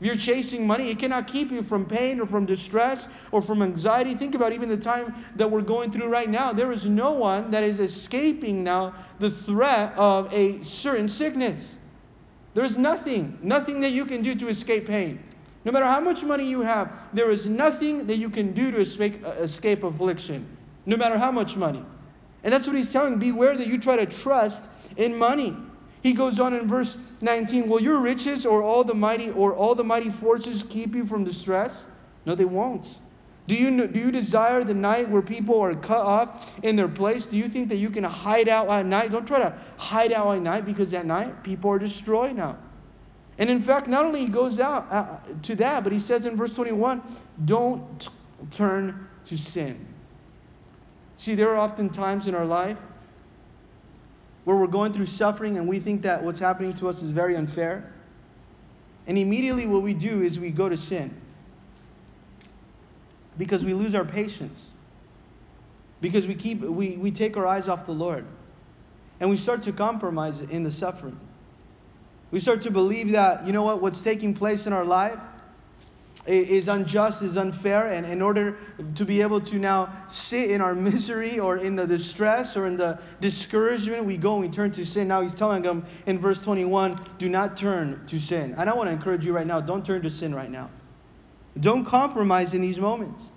If 0.00 0.06
you're 0.06 0.16
chasing 0.16 0.64
money, 0.64 0.90
it 0.90 0.98
cannot 1.00 1.26
keep 1.26 1.50
you 1.50 1.62
from 1.62 1.84
pain 1.84 2.20
or 2.20 2.26
from 2.26 2.46
distress 2.46 3.08
or 3.32 3.42
from 3.42 3.62
anxiety. 3.62 4.14
Think 4.14 4.36
about 4.36 4.52
even 4.52 4.68
the 4.68 4.76
time 4.76 5.12
that 5.34 5.50
we're 5.50 5.60
going 5.60 5.90
through 5.90 6.08
right 6.08 6.30
now. 6.30 6.52
There 6.52 6.70
is 6.70 6.86
no 6.86 7.12
one 7.12 7.50
that 7.50 7.64
is 7.64 7.80
escaping 7.80 8.62
now 8.62 8.94
the 9.18 9.28
threat 9.28 9.92
of 9.96 10.32
a 10.32 10.62
certain 10.62 11.08
sickness. 11.08 11.78
There's 12.54 12.78
nothing, 12.78 13.38
nothing 13.42 13.80
that 13.80 13.90
you 13.90 14.04
can 14.04 14.22
do 14.22 14.36
to 14.36 14.48
escape 14.48 14.86
pain. 14.86 15.22
No 15.64 15.72
matter 15.72 15.86
how 15.86 16.00
much 16.00 16.22
money 16.22 16.48
you 16.48 16.60
have, 16.60 16.92
there 17.12 17.30
is 17.30 17.48
nothing 17.48 18.06
that 18.06 18.16
you 18.16 18.30
can 18.30 18.52
do 18.52 18.70
to 18.70 18.78
escape, 18.78 19.24
uh, 19.26 19.30
escape 19.30 19.82
affliction, 19.82 20.46
no 20.86 20.96
matter 20.96 21.18
how 21.18 21.32
much 21.32 21.56
money. 21.56 21.84
And 22.44 22.52
that's 22.52 22.66
what 22.66 22.76
he's 22.76 22.92
telling. 22.92 23.18
Beware 23.18 23.56
that 23.56 23.66
you 23.66 23.78
try 23.78 23.96
to 23.96 24.06
trust 24.06 24.68
in 24.96 25.16
money. 25.16 25.56
He 26.08 26.14
goes 26.14 26.40
on 26.40 26.54
in 26.54 26.66
verse 26.66 26.96
19, 27.20 27.68
Will 27.68 27.82
your 27.82 27.98
riches 27.98 28.46
or 28.46 28.62
all 28.62 28.82
the 28.82 28.94
mighty 28.94 29.28
or 29.28 29.54
all 29.54 29.74
the 29.74 29.84
mighty 29.84 30.08
forces 30.08 30.64
keep 30.66 30.94
you 30.94 31.04
from 31.04 31.22
distress? 31.22 31.84
No, 32.24 32.34
they 32.34 32.46
won't. 32.46 32.98
Do 33.46 33.54
you, 33.54 33.86
do 33.86 34.00
you 34.00 34.10
desire 34.10 34.64
the 34.64 34.72
night 34.72 35.10
where 35.10 35.20
people 35.20 35.60
are 35.60 35.74
cut 35.74 36.00
off 36.00 36.58
in 36.64 36.76
their 36.76 36.88
place? 36.88 37.26
Do 37.26 37.36
you 37.36 37.46
think 37.46 37.68
that 37.68 37.76
you 37.76 37.90
can 37.90 38.04
hide 38.04 38.48
out 38.48 38.70
at 38.70 38.86
night? 38.86 39.10
Don't 39.10 39.26
try 39.26 39.38
to 39.38 39.52
hide 39.76 40.10
out 40.10 40.34
at 40.34 40.40
night 40.40 40.64
because 40.64 40.94
at 40.94 41.04
night 41.04 41.44
people 41.44 41.68
are 41.70 41.78
destroyed 41.78 42.36
now. 42.36 42.56
And 43.36 43.50
in 43.50 43.60
fact, 43.60 43.86
not 43.86 44.06
only 44.06 44.20
he 44.20 44.28
goes 44.28 44.58
out 44.58 44.86
uh, 44.90 45.18
to 45.42 45.56
that, 45.56 45.84
but 45.84 45.92
he 45.92 46.00
says 46.00 46.24
in 46.24 46.38
verse 46.38 46.54
21 46.54 47.02
don't 47.44 48.00
t- 48.00 48.08
turn 48.50 49.08
to 49.26 49.36
sin. 49.36 49.86
See, 51.18 51.34
there 51.34 51.50
are 51.50 51.58
often 51.58 51.90
times 51.90 52.26
in 52.26 52.34
our 52.34 52.46
life 52.46 52.80
where 54.48 54.56
we're 54.56 54.66
going 54.66 54.94
through 54.94 55.04
suffering 55.04 55.58
and 55.58 55.68
we 55.68 55.78
think 55.78 56.00
that 56.00 56.24
what's 56.24 56.38
happening 56.40 56.72
to 56.72 56.88
us 56.88 57.02
is 57.02 57.10
very 57.10 57.36
unfair. 57.36 57.92
And 59.06 59.18
immediately 59.18 59.66
what 59.66 59.82
we 59.82 59.92
do 59.92 60.22
is 60.22 60.40
we 60.40 60.50
go 60.50 60.70
to 60.70 60.76
sin 60.78 61.14
because 63.36 63.62
we 63.62 63.74
lose 63.74 63.94
our 63.94 64.06
patience. 64.06 64.68
Because 66.00 66.26
we, 66.26 66.34
keep, 66.34 66.62
we, 66.62 66.96
we 66.96 67.10
take 67.10 67.36
our 67.36 67.46
eyes 67.46 67.68
off 67.68 67.84
the 67.84 67.92
Lord. 67.92 68.24
And 69.20 69.28
we 69.28 69.36
start 69.36 69.60
to 69.64 69.72
compromise 69.72 70.40
in 70.40 70.62
the 70.62 70.72
suffering. 70.72 71.20
We 72.30 72.40
start 72.40 72.62
to 72.62 72.70
believe 72.70 73.12
that, 73.12 73.44
you 73.44 73.52
know 73.52 73.64
what, 73.64 73.82
what's 73.82 74.02
taking 74.02 74.32
place 74.32 74.66
in 74.66 74.72
our 74.72 74.86
life 74.86 75.20
is 76.28 76.68
unjust, 76.68 77.22
is 77.22 77.36
unfair, 77.36 77.88
and 77.88 78.04
in 78.04 78.20
order 78.20 78.58
to 78.94 79.04
be 79.04 79.22
able 79.22 79.40
to 79.40 79.58
now 79.58 79.90
sit 80.08 80.50
in 80.50 80.60
our 80.60 80.74
misery 80.74 81.38
or 81.38 81.56
in 81.56 81.74
the 81.74 81.86
distress 81.86 82.56
or 82.56 82.66
in 82.66 82.76
the 82.76 83.00
discouragement, 83.20 84.04
we 84.04 84.16
go 84.16 84.34
and 84.34 84.42
we 84.42 84.48
turn 84.48 84.70
to 84.72 84.84
sin. 84.84 85.08
Now 85.08 85.22
he's 85.22 85.34
telling 85.34 85.62
them 85.62 85.84
in 86.06 86.18
verse 86.18 86.42
21 86.42 86.98
do 87.18 87.28
not 87.28 87.56
turn 87.56 88.04
to 88.06 88.18
sin. 88.18 88.54
And 88.58 88.68
I 88.68 88.74
want 88.74 88.88
to 88.88 88.92
encourage 88.92 89.26
you 89.26 89.34
right 89.34 89.46
now 89.46 89.60
don't 89.60 89.84
turn 89.84 90.02
to 90.02 90.10
sin 90.10 90.34
right 90.34 90.50
now. 90.50 90.70
Don't 91.58 91.84
compromise 91.84 92.54
in 92.54 92.60
these 92.60 92.78
moments 92.78 93.32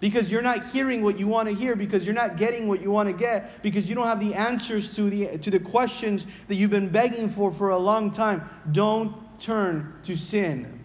because 0.00 0.30
you're 0.30 0.42
not 0.42 0.66
hearing 0.66 1.02
what 1.02 1.18
you 1.18 1.28
want 1.28 1.48
to 1.48 1.54
hear 1.54 1.76
because 1.76 2.04
you're 2.04 2.14
not 2.14 2.36
getting 2.36 2.68
what 2.68 2.80
you 2.80 2.90
want 2.90 3.08
to 3.08 3.12
get 3.14 3.62
because 3.62 3.88
you 3.88 3.94
don't 3.94 4.06
have 4.06 4.20
the 4.20 4.34
answers 4.34 4.94
to 4.96 5.08
the 5.08 5.38
to 5.38 5.50
the 5.50 5.60
questions 5.60 6.26
that 6.48 6.56
you've 6.56 6.70
been 6.70 6.88
begging 6.88 7.28
for 7.28 7.50
for 7.50 7.70
a 7.70 7.78
long 7.78 8.10
time 8.10 8.42
don't 8.72 9.14
turn 9.40 9.94
to 10.02 10.16
sin 10.16 10.83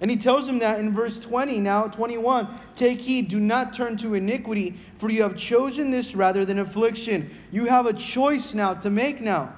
and 0.00 0.10
he 0.10 0.16
tells 0.16 0.48
him 0.48 0.58
that 0.58 0.78
in 0.78 0.92
verse 0.92 1.20
20 1.20 1.60
now 1.60 1.86
21 1.86 2.48
take 2.74 3.00
heed 3.00 3.28
do 3.28 3.40
not 3.40 3.72
turn 3.72 3.96
to 3.96 4.14
iniquity 4.14 4.76
for 4.98 5.10
you 5.10 5.22
have 5.22 5.36
chosen 5.36 5.90
this 5.90 6.14
rather 6.14 6.44
than 6.44 6.58
affliction 6.58 7.30
you 7.50 7.66
have 7.66 7.86
a 7.86 7.92
choice 7.92 8.54
now 8.54 8.74
to 8.74 8.90
make 8.90 9.20
now 9.20 9.54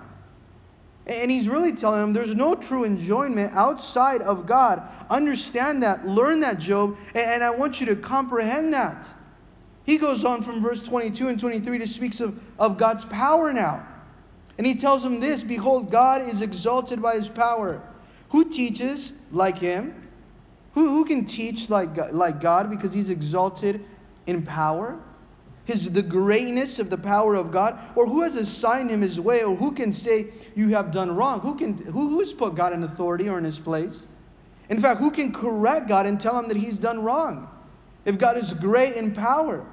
and 1.07 1.31
he's 1.31 1.49
really 1.49 1.73
telling 1.73 2.01
them 2.01 2.13
there's 2.13 2.35
no 2.35 2.55
true 2.55 2.85
enjoyment 2.85 3.53
outside 3.55 4.23
of 4.23 4.47
God. 4.47 4.83
Understand 5.11 5.83
that, 5.83 6.07
learn 6.07 6.41
that, 6.41 6.61
Job, 6.61 6.97
and 7.15 7.43
I 7.43 7.51
want 7.51 7.81
you 7.81 7.87
to 7.87 7.97
comprehend 7.97 8.73
that. 8.73 9.13
He 9.85 9.99
goes 9.99 10.25
on 10.25 10.43
from 10.43 10.63
verse 10.63 10.87
22 10.87 11.27
and 11.27 11.41
23 11.41 11.79
to 11.79 11.87
speaks 11.89 12.21
of, 12.21 12.41
of 12.59 12.79
God's 12.79 13.05
power 13.07 13.53
now. 13.53 13.87
And 14.59 14.67
he 14.67 14.77
tells 14.77 15.03
them 15.03 15.19
this 15.19 15.43
Behold, 15.43 15.91
God 15.91 16.23
is 16.23 16.41
exalted 16.41 17.03
by 17.03 17.15
his 17.15 17.29
power. 17.29 17.83
Who 18.29 18.49
teaches 18.49 19.13
like 19.33 19.59
him? 19.59 20.02
Who, 20.73 20.89
who 20.89 21.05
can 21.05 21.25
teach 21.25 21.69
like, 21.69 21.97
like 22.13 22.41
God 22.41 22.71
because 22.71 22.93
he's 22.93 23.11
exalted 23.11 23.85
in 24.27 24.43
power? 24.43 25.01
his 25.65 25.91
the 25.91 26.03
greatness 26.03 26.79
of 26.79 26.91
the 26.91 26.99
power 26.99 27.35
of 27.35 27.51
God, 27.51 27.79
or 27.95 28.07
who 28.07 28.23
has 28.23 28.37
assigned 28.37 28.91
him 28.91 29.01
his 29.01 29.21
way, 29.21 29.43
or 29.43 29.55
who 29.55 29.73
can 29.73 29.93
say 29.93 30.29
you 30.55 30.71
have 30.71 30.91
done 30.91 31.15
wrong? 31.15 31.41
Who 31.41 31.55
can 31.55 31.77
who, 31.79 32.09
who's 32.11 32.33
put 32.33 32.55
God 32.55 32.73
in 32.73 32.83
authority 32.83 33.29
or 33.29 33.39
in 33.39 33.45
his 33.45 33.59
place? 33.59 34.03
In 34.69 34.81
fact, 34.81 35.01
who 35.01 35.11
can 35.11 35.33
correct 35.33 35.89
God 35.89 36.07
and 36.07 36.19
tell 36.19 36.39
him 36.39 36.49
that 36.49 36.57
he's 36.57 36.79
done 36.79 37.03
wrong? 37.03 37.49
If 38.05 38.19
God 38.19 38.37
is 38.37 38.53
great 38.55 38.97
in 38.97 39.13
power. 39.13 39.67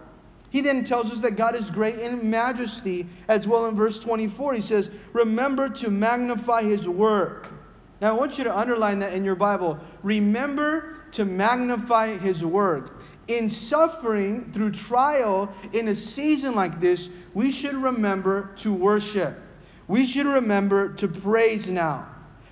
He 0.52 0.62
then 0.62 0.84
tells 0.84 1.12
us 1.12 1.22
that 1.22 1.36
God 1.36 1.56
is 1.56 1.70
great 1.70 2.00
in 2.00 2.28
majesty 2.28 3.06
as 3.28 3.48
well 3.48 3.68
in 3.68 3.76
verse 3.76 4.00
24. 4.00 4.56
He 4.56 4.62
says, 4.62 4.90
Remember 5.14 5.70
to 5.70 5.92
magnify 5.92 6.64
his 6.64 6.90
work. 6.90 7.54
Now, 8.02 8.10
I 8.10 8.18
want 8.18 8.38
you 8.38 8.44
to 8.46 8.58
underline 8.58 9.00
that 9.00 9.14
in 9.14 9.26
your 9.26 9.36
Bible. 9.36 9.80
Remember 10.04 11.04
to 11.12 11.26
magnify 11.26 12.18
his 12.18 12.46
work 12.46 13.04
in 13.30 13.48
suffering, 13.48 14.52
through 14.52 14.72
trial, 14.72 15.54
in 15.72 15.88
a 15.88 15.96
season 15.96 16.56
like 16.56 16.80
this, 16.80 17.10
we 17.34 17.52
should 17.52 17.76
remember 17.76 18.52
to 18.58 18.74
worship. 18.74 19.40
We 19.88 20.04
should 20.04 20.26
remember 20.26 20.94
to 20.96 21.08
praise 21.08 21.70
now. 21.70 22.08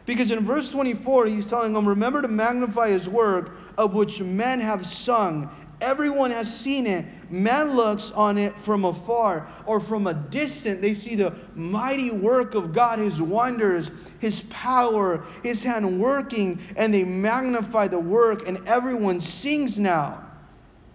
Because 0.06 0.32
in 0.32 0.46
verse 0.46 0.70
24, 0.70 1.26
he's 1.26 1.50
telling 1.50 1.74
them, 1.74 1.88
Remember 1.88 2.22
to 2.22 2.28
magnify 2.28 2.90
his 2.90 3.10
work, 3.10 3.58
of 3.78 3.96
which 3.96 4.22
men 4.22 4.60
have 4.60 4.86
sung. 4.86 5.50
Everyone 5.80 6.32
has 6.32 6.54
seen 6.54 6.88
it. 6.88 7.06
Man 7.30 7.76
looks 7.76 8.12
on 8.12 8.38
it 8.38 8.58
from 8.58 8.84
afar 8.86 9.48
or 9.66 9.80
from 9.80 10.08
a 10.08 10.14
distant. 10.14 10.82
They 10.82 10.94
see 10.94 11.16
the 11.16 11.36
mighty 11.56 12.12
work 12.12 12.56
of 12.56 12.74
God, 12.74 13.00
his 13.00 13.22
wonders, 13.22 13.92
his 14.20 14.42
power, 14.50 15.24
his 15.44 15.64
hand 15.64 16.00
working, 16.00 16.60
and 16.76 16.94
they 16.94 17.04
magnify 17.04 17.90
the 17.90 18.00
work, 18.00 18.48
and 18.48 18.60
everyone 18.68 19.22
sings 19.22 19.78
now. 19.78 20.24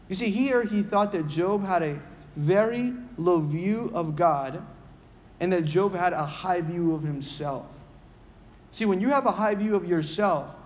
You 0.09 0.17
see, 0.17 0.31
here 0.31 0.65
he 0.65 0.83
thought 0.83 1.13
that 1.13 1.29
Job 1.29 1.65
had 1.65 1.83
a 1.83 2.01
very 2.37 2.93
low 3.17 3.41
view 3.41 3.91
of 3.95 4.17
God 4.17 4.63
and 5.41 5.53
that 5.53 5.65
Job 5.65 5.95
had 5.95 6.13
a 6.13 6.25
high 6.25 6.61
view 6.61 6.95
of 6.95 7.03
himself. 7.03 7.67
See, 8.71 8.85
when 8.85 9.01
you 9.01 9.11
have 9.11 9.27
a 9.27 9.33
high 9.33 9.55
view 9.55 9.75
of 9.75 9.89
yourself, 9.89 10.61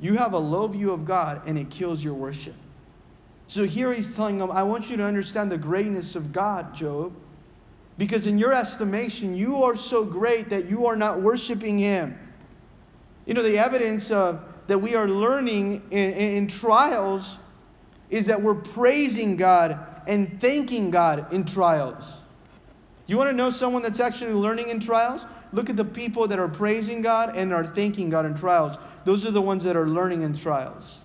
you 0.00 0.16
have 0.16 0.32
a 0.34 0.38
low 0.38 0.66
view 0.66 0.92
of 0.92 1.04
God 1.04 1.42
and 1.46 1.58
it 1.58 1.70
kills 1.70 2.02
your 2.02 2.14
worship. 2.14 2.54
So 3.54 3.62
here 3.62 3.92
he's 3.92 4.16
telling 4.16 4.38
them, 4.38 4.50
I 4.50 4.64
want 4.64 4.90
you 4.90 4.96
to 4.96 5.04
understand 5.04 5.52
the 5.52 5.56
greatness 5.56 6.16
of 6.16 6.32
God, 6.32 6.74
Job, 6.74 7.12
because 7.96 8.26
in 8.26 8.36
your 8.36 8.52
estimation, 8.52 9.32
you 9.32 9.62
are 9.62 9.76
so 9.76 10.04
great 10.04 10.50
that 10.50 10.64
you 10.64 10.86
are 10.86 10.96
not 10.96 11.22
worshiping 11.22 11.78
him. 11.78 12.18
You 13.26 13.34
know, 13.34 13.42
the 13.42 13.56
evidence 13.60 14.10
of 14.10 14.44
that 14.66 14.78
we 14.78 14.96
are 14.96 15.06
learning 15.06 15.82
in, 15.92 16.14
in 16.14 16.46
trials 16.48 17.38
is 18.10 18.26
that 18.26 18.42
we're 18.42 18.56
praising 18.56 19.36
God 19.36 19.78
and 20.08 20.40
thanking 20.40 20.90
God 20.90 21.32
in 21.32 21.44
trials. 21.44 22.22
You 23.06 23.16
want 23.16 23.30
to 23.30 23.36
know 23.36 23.50
someone 23.50 23.82
that's 23.82 24.00
actually 24.00 24.32
learning 24.32 24.70
in 24.70 24.80
trials? 24.80 25.26
Look 25.52 25.70
at 25.70 25.76
the 25.76 25.84
people 25.84 26.26
that 26.26 26.40
are 26.40 26.48
praising 26.48 27.02
God 27.02 27.36
and 27.36 27.54
are 27.54 27.64
thanking 27.64 28.10
God 28.10 28.26
in 28.26 28.34
trials. 28.34 28.78
Those 29.04 29.24
are 29.24 29.30
the 29.30 29.40
ones 29.40 29.62
that 29.62 29.76
are 29.76 29.86
learning 29.86 30.22
in 30.22 30.34
trials. 30.34 31.04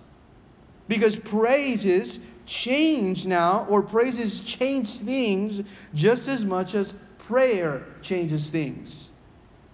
Because 0.88 1.14
praises 1.14 2.18
change 2.50 3.26
now, 3.26 3.64
or 3.70 3.80
praises 3.80 4.40
change 4.40 4.96
things 4.96 5.62
just 5.94 6.26
as 6.26 6.44
much 6.44 6.74
as 6.74 6.94
prayer 7.16 7.86
changes 8.02 8.50
things. 8.50 9.10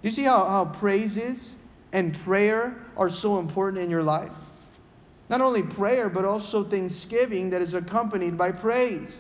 You 0.03 0.11
see 0.11 0.25
how, 0.25 0.45
how 0.45 0.67
praises 0.67 1.57
and 1.93 2.13
prayer 2.13 2.77
are 2.99 3.09
so 3.09 3.39
important 3.39 3.83
in 3.83 3.89
your 3.89 4.03
life? 4.03 4.37
Not 5.31 5.41
only 5.41 5.63
prayer, 5.63 6.11
but 6.11 6.27
also 6.27 6.63
thanksgiving 6.63 7.49
that 7.51 7.63
is 7.63 7.73
accompanied 7.73 8.37
by 8.37 8.53
praise. 8.53 9.17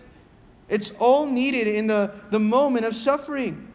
It's 0.68 0.90
all 0.98 1.26
needed 1.26 1.66
in 1.66 1.86
the, 1.86 2.12
the 2.30 2.38
moment 2.38 2.84
of 2.84 2.94
suffering. 2.94 3.72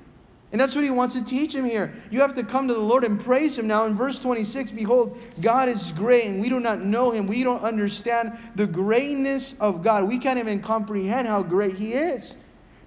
And 0.51 0.59
that's 0.59 0.75
what 0.75 0.83
he 0.83 0.89
wants 0.89 1.15
to 1.15 1.23
teach 1.23 1.55
him 1.55 1.63
here. 1.63 1.93
You 2.09 2.19
have 2.21 2.35
to 2.35 2.43
come 2.43 2.67
to 2.67 2.73
the 2.73 2.81
Lord 2.81 3.05
and 3.05 3.19
praise 3.19 3.57
him. 3.57 3.67
Now, 3.67 3.85
in 3.85 3.95
verse 3.95 4.21
26, 4.21 4.71
behold, 4.71 5.17
God 5.41 5.69
is 5.69 5.93
great, 5.93 6.25
and 6.25 6.41
we 6.41 6.49
do 6.49 6.59
not 6.59 6.81
know 6.81 7.11
him. 7.11 7.25
We 7.25 7.43
don't 7.43 7.63
understand 7.63 8.37
the 8.55 8.67
greatness 8.67 9.55
of 9.61 9.81
God. 9.81 10.09
We 10.09 10.17
can't 10.17 10.39
even 10.39 10.61
comprehend 10.61 11.27
how 11.27 11.41
great 11.41 11.75
he 11.75 11.93
is, 11.93 12.35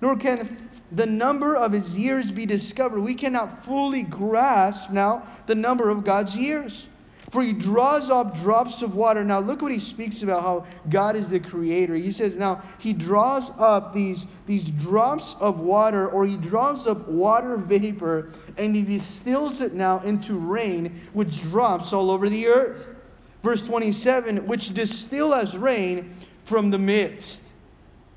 nor 0.03 0.17
can 0.17 0.71
the 0.93 1.07
number 1.07 1.57
of 1.57 1.73
his 1.73 1.99
years 1.99 2.31
be 2.31 2.45
discovered. 2.45 3.01
We 3.01 3.15
cannot 3.15 3.65
fully 3.65 4.03
grasp 4.03 4.91
now 4.91 5.27
the 5.47 5.55
number 5.55 5.89
of 5.89 6.05
God's 6.05 6.37
years. 6.37 6.87
For 7.35 7.43
he 7.43 7.53
draws 7.53 8.11
up 8.11 8.39
drops 8.39 8.81
of 8.81 8.95
water. 8.95 9.25
Now, 9.25 9.41
look 9.41 9.61
what 9.61 9.73
he 9.73 9.81
speaks 9.81 10.23
about 10.23 10.45
how 10.45 10.67
God 10.89 11.17
is 11.17 11.31
the 11.31 11.41
creator. 11.41 11.97
He 11.97 12.13
says, 12.13 12.37
Now, 12.37 12.63
he 12.79 12.93
draws 12.93 13.51
up 13.59 13.93
these, 13.93 14.25
these 14.47 14.71
drops 14.71 15.35
of 15.41 15.59
water, 15.59 16.09
or 16.09 16.27
he 16.27 16.37
draws 16.37 16.87
up 16.87 17.09
water 17.09 17.57
vapor, 17.57 18.31
and 18.57 18.77
he 18.77 18.83
distills 18.83 19.61
it 19.61 19.75
now 19.75 19.99
into 20.03 20.37
rain, 20.37 21.01
which 21.13 21.43
drops 21.43 21.93
all 21.93 22.13
over 22.13 22.29
the 22.29 22.47
earth. 22.47 22.95
Verse 23.43 23.63
27, 23.63 24.47
which 24.47 24.73
distill 24.73 25.35
as 25.35 25.59
rain 25.59 26.15
from 26.45 26.71
the 26.71 26.79
midst. 26.79 27.43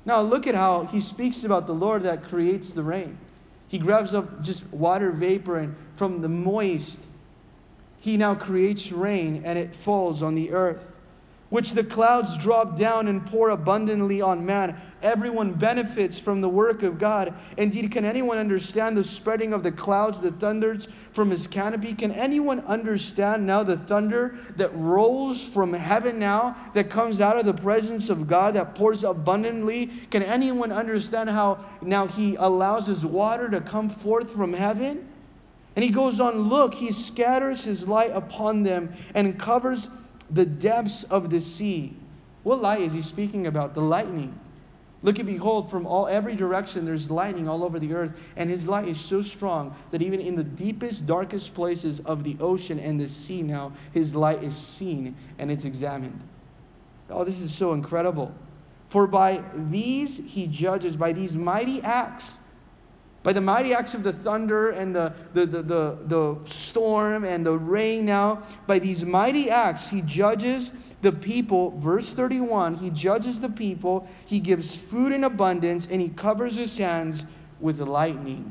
Now, 0.04 0.20
look 0.20 0.46
at 0.46 0.54
how 0.54 0.84
he 0.84 1.00
speaks 1.00 1.42
about 1.42 1.66
the 1.66 1.74
Lord 1.74 2.04
that 2.04 2.22
creates 2.22 2.72
the 2.72 2.84
rain. 2.84 3.18
He 3.66 3.78
grabs 3.78 4.14
up 4.14 4.44
just 4.44 4.64
water 4.68 5.10
vapor 5.10 5.56
and 5.56 5.74
from 5.94 6.22
the 6.22 6.28
moist 6.28 7.02
he 8.00 8.16
now 8.16 8.34
creates 8.34 8.92
rain 8.92 9.42
and 9.44 9.58
it 9.58 9.74
falls 9.74 10.22
on 10.22 10.34
the 10.34 10.52
earth. 10.52 10.92
which 11.50 11.72
the 11.72 11.84
clouds 11.84 12.36
drop 12.36 12.76
down 12.76 13.08
and 13.08 13.24
pour 13.24 13.50
abundantly 13.50 14.20
on 14.20 14.44
man. 14.44 14.78
Everyone 15.00 15.52
benefits 15.52 16.18
from 16.18 16.40
the 16.40 16.48
work 16.48 16.82
of 16.82 16.98
God. 16.98 17.32
Indeed, 17.56 17.90
can 17.90 18.04
anyone 18.04 18.36
understand 18.36 18.96
the 18.96 19.04
spreading 19.04 19.52
of 19.52 19.62
the 19.62 19.72
clouds, 19.72 20.20
the 20.20 20.32
thunders 20.32 20.88
from 21.12 21.30
his 21.30 21.46
canopy? 21.46 21.94
Can 21.94 22.10
anyone 22.12 22.60
understand 22.60 23.46
now 23.46 23.62
the 23.62 23.78
thunder 23.78 24.36
that 24.56 24.74
rolls 24.74 25.42
from 25.42 25.72
heaven 25.72 26.18
now, 26.18 26.56
that 26.74 26.90
comes 26.90 27.20
out 27.20 27.38
of 27.38 27.46
the 27.46 27.54
presence 27.54 28.10
of 28.10 28.26
God, 28.26 28.54
that 28.54 28.74
pours 28.74 29.04
abundantly? 29.04 29.86
Can 30.10 30.22
anyone 30.22 30.72
understand 30.72 31.30
how 31.30 31.64
now 31.80 32.06
he 32.06 32.34
allows 32.34 32.86
his 32.86 33.06
water 33.06 33.48
to 33.48 33.60
come 33.60 33.88
forth 33.88 34.32
from 34.32 34.52
heaven? 34.52 35.07
And 35.78 35.84
he 35.84 35.90
goes 35.90 36.18
on, 36.18 36.40
look, 36.40 36.74
he 36.74 36.90
scatters 36.90 37.62
his 37.62 37.86
light 37.86 38.10
upon 38.12 38.64
them 38.64 38.92
and 39.14 39.38
covers 39.38 39.88
the 40.28 40.44
depths 40.44 41.04
of 41.04 41.30
the 41.30 41.40
sea. 41.40 41.96
What 42.42 42.60
light 42.60 42.80
is 42.80 42.94
he 42.94 43.00
speaking 43.00 43.46
about? 43.46 43.74
The 43.74 43.80
lightning. 43.80 44.36
Look 45.02 45.20
and 45.20 45.28
behold, 45.28 45.70
from 45.70 45.86
all 45.86 46.08
every 46.08 46.34
direction 46.34 46.84
there's 46.84 47.12
lightning 47.12 47.48
all 47.48 47.62
over 47.62 47.78
the 47.78 47.94
earth, 47.94 48.20
and 48.34 48.50
his 48.50 48.66
light 48.66 48.88
is 48.88 48.98
so 48.98 49.20
strong 49.20 49.72
that 49.92 50.02
even 50.02 50.18
in 50.18 50.34
the 50.34 50.42
deepest, 50.42 51.06
darkest 51.06 51.54
places 51.54 52.00
of 52.00 52.24
the 52.24 52.36
ocean 52.40 52.80
and 52.80 53.00
the 53.00 53.06
sea 53.06 53.40
now, 53.40 53.72
his 53.92 54.16
light 54.16 54.42
is 54.42 54.56
seen 54.56 55.14
and 55.38 55.48
it's 55.48 55.64
examined. 55.64 56.24
Oh, 57.08 57.22
this 57.22 57.38
is 57.40 57.54
so 57.54 57.72
incredible. 57.72 58.34
For 58.88 59.06
by 59.06 59.44
these 59.54 60.20
he 60.26 60.48
judges, 60.48 60.96
by 60.96 61.12
these 61.12 61.36
mighty 61.36 61.80
acts, 61.82 62.34
by 63.28 63.32
the 63.34 63.42
mighty 63.42 63.74
acts 63.74 63.92
of 63.92 64.02
the 64.02 64.10
thunder 64.10 64.70
and 64.70 64.96
the, 64.96 65.12
the, 65.34 65.44
the, 65.44 65.62
the, 65.62 65.98
the 66.06 66.38
storm 66.46 67.24
and 67.24 67.44
the 67.44 67.58
rain 67.58 68.06
now, 68.06 68.42
by 68.66 68.78
these 68.78 69.04
mighty 69.04 69.50
acts, 69.50 69.90
he 69.90 70.00
judges 70.00 70.72
the 71.02 71.12
people. 71.12 71.78
Verse 71.78 72.14
31 72.14 72.76
He 72.76 72.88
judges 72.88 73.38
the 73.38 73.50
people, 73.50 74.08
he 74.24 74.40
gives 74.40 74.78
food 74.78 75.12
in 75.12 75.24
abundance, 75.24 75.86
and 75.90 76.00
he 76.00 76.08
covers 76.08 76.56
his 76.56 76.78
hands 76.78 77.26
with 77.60 77.80
lightning, 77.80 78.50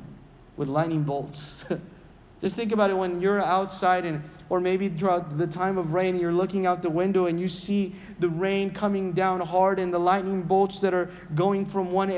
with 0.58 0.68
lightning 0.68 1.02
bolts. 1.02 1.66
Just 2.40 2.56
think 2.56 2.72
about 2.72 2.92
it 2.92 2.98
when 2.98 3.20
you're 3.20 3.42
outside 3.42 4.06
and 4.06 4.24
or 4.50 4.60
maybe 4.62 4.90
throughout 4.90 5.38
the 5.38 5.48
time 5.48 5.78
of 5.78 5.94
rain 5.94 6.16
you're 6.16 6.32
looking 6.32 6.66
out 6.66 6.82
the 6.82 6.90
window 6.90 7.26
and 7.26 7.40
you 7.40 7.48
see 7.48 7.96
the 8.20 8.30
rain 8.30 8.70
coming 8.72 9.12
down 9.12 9.40
hard 9.40 9.80
and 9.80 9.94
the 9.94 10.00
lightning 10.00 10.44
bolts 10.44 10.80
that 10.80 10.94
are 10.94 11.10
going 11.36 11.66
from 11.66 11.92
one 11.92 12.10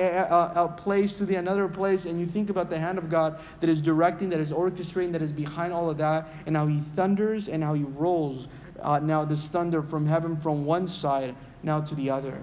place 0.77 1.17
to 1.17 1.25
the 1.25 1.35
another 1.35 1.67
place 1.67 2.05
and 2.05 2.19
you 2.19 2.25
think 2.25 2.49
about 2.49 2.69
the 2.69 2.77
hand 2.77 2.97
of 2.97 3.09
God 3.09 3.39
that 3.61 3.69
is 3.69 3.81
directing 3.81 4.29
that 4.29 4.39
is 4.39 4.51
orchestrating 4.51 5.11
that 5.13 5.21
is 5.21 5.31
behind 5.31 5.73
all 5.73 5.89
of 5.89 5.97
that 5.97 6.29
and 6.45 6.55
how 6.55 6.67
he 6.67 6.77
thunders 6.79 7.47
and 7.47 7.63
how 7.63 7.73
he 7.73 7.83
rolls 7.83 8.47
uh, 8.81 8.99
now 8.99 9.25
this 9.25 9.47
thunder 9.49 9.81
from 9.81 10.05
heaven 10.05 10.37
from 10.37 10.65
one 10.65 10.87
side 10.87 11.35
now 11.63 11.81
to 11.81 11.95
the 11.95 12.09
other. 12.09 12.41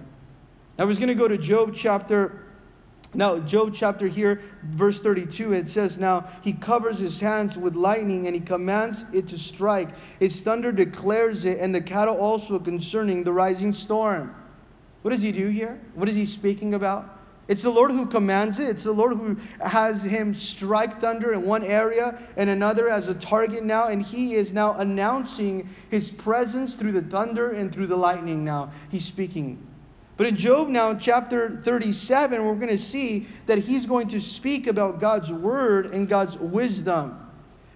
Now 0.79 0.87
we're 0.87 0.95
going 0.95 1.09
to 1.09 1.15
go 1.15 1.29
to 1.29 1.39
Job 1.39 1.75
chapter 1.75 2.46
now, 3.17 3.39
Job 3.39 3.73
chapter 3.73 4.07
here, 4.07 4.43
verse 4.63 5.01
32, 5.01 5.55
it 5.55 5.69
says, 5.69 5.97
Now 5.97 6.31
he 6.43 6.53
covers 6.53 6.99
his 6.99 7.19
hands 7.19 7.57
with 7.57 7.75
lightning 7.75 8.27
and 8.27 8.37
he 8.37 8.43
commands 8.43 9.07
it 9.15 9.27
to 9.29 9.39
strike. 9.39 9.89
His 10.21 10.43
thunder 10.43 10.71
declares 10.71 11.47
it, 11.47 11.59
and 11.59 11.75
the 11.75 11.81
cattle 11.81 12.21
also 12.21 12.59
concerning 12.59 13.25
the 13.25 13.33
rising 13.33 13.73
storm. 13.73 14.35
What 15.01 15.13
does 15.13 15.23
he 15.23 15.33
do 15.33 15.49
here? 15.49 15.81
What 15.95 16.11
is 16.11 16.15
he 16.15 16.27
speaking 16.27 16.75
about? 16.75 17.19
It's 17.49 17.63
the 17.63 17.71
Lord 17.71 17.91
who 17.91 18.05
commands 18.05 18.59
it. 18.59 18.69
It's 18.69 18.85
the 18.85 18.93
Lord 18.93 19.17
who 19.17 19.39
has 19.61 20.03
him 20.03 20.35
strike 20.35 21.01
thunder 21.01 21.33
in 21.33 21.47
one 21.47 21.63
area 21.63 22.21
and 22.37 22.51
another 22.51 22.91
as 22.91 23.09
a 23.09 23.15
target 23.15 23.65
now. 23.65 23.89
And 23.89 24.03
he 24.03 24.35
is 24.35 24.53
now 24.53 24.75
announcing 24.75 25.71
his 25.91 26.11
presence 26.11 26.75
through 26.75 26.93
the 26.93 27.03
thunder 27.03 27.53
and 27.53 27.73
through 27.73 27.87
the 27.87 27.97
lightning 27.97 28.45
now. 28.45 28.73
He's 28.91 29.05
speaking 29.07 29.66
but 30.17 30.27
in 30.27 30.37
Job 30.37 30.69
now, 30.69 30.95
chapter 30.95 31.51
37, 31.51 32.45
we're 32.45 32.55
going 32.55 32.69
to 32.69 32.79
see 32.79 33.27
that 33.47 33.59
he's 33.59 33.87
going 33.87 34.09
to 34.09 34.21
speak 34.21 34.67
about 34.67 34.99
God's 34.99 35.33
word 35.33 35.87
and 35.87 36.09
God's 36.09 36.39
wisdom. 36.39 37.23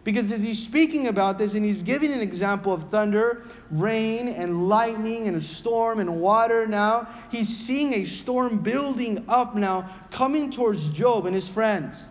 Because 0.03 0.33
as 0.33 0.43
he's 0.43 0.63
speaking 0.63 1.09
about 1.09 1.39
this 1.39 1.55
and 1.55 1.65
he's 1.65 1.83
giving 1.83 2.11
an 2.13 2.21
example 2.21 2.73
of 2.73 2.85
thunder, 2.85 3.43
rain, 3.71 4.29
and 4.29 4.69
lightning, 4.69 5.29
and 5.29 5.37
a 5.37 5.41
storm 5.41 6.01
and 6.01 6.21
water 6.21 6.67
now, 6.67 7.07
he's 7.31 7.55
seeing 7.55 7.93
a 7.95 8.05
storm 8.05 8.59
building 8.59 9.25
up 9.29 9.55
now, 9.55 9.91
coming 10.11 10.51
towards 10.51 10.91
Job 10.91 11.27
and 11.27 11.35
his 11.35 11.49
friends. 11.49 12.10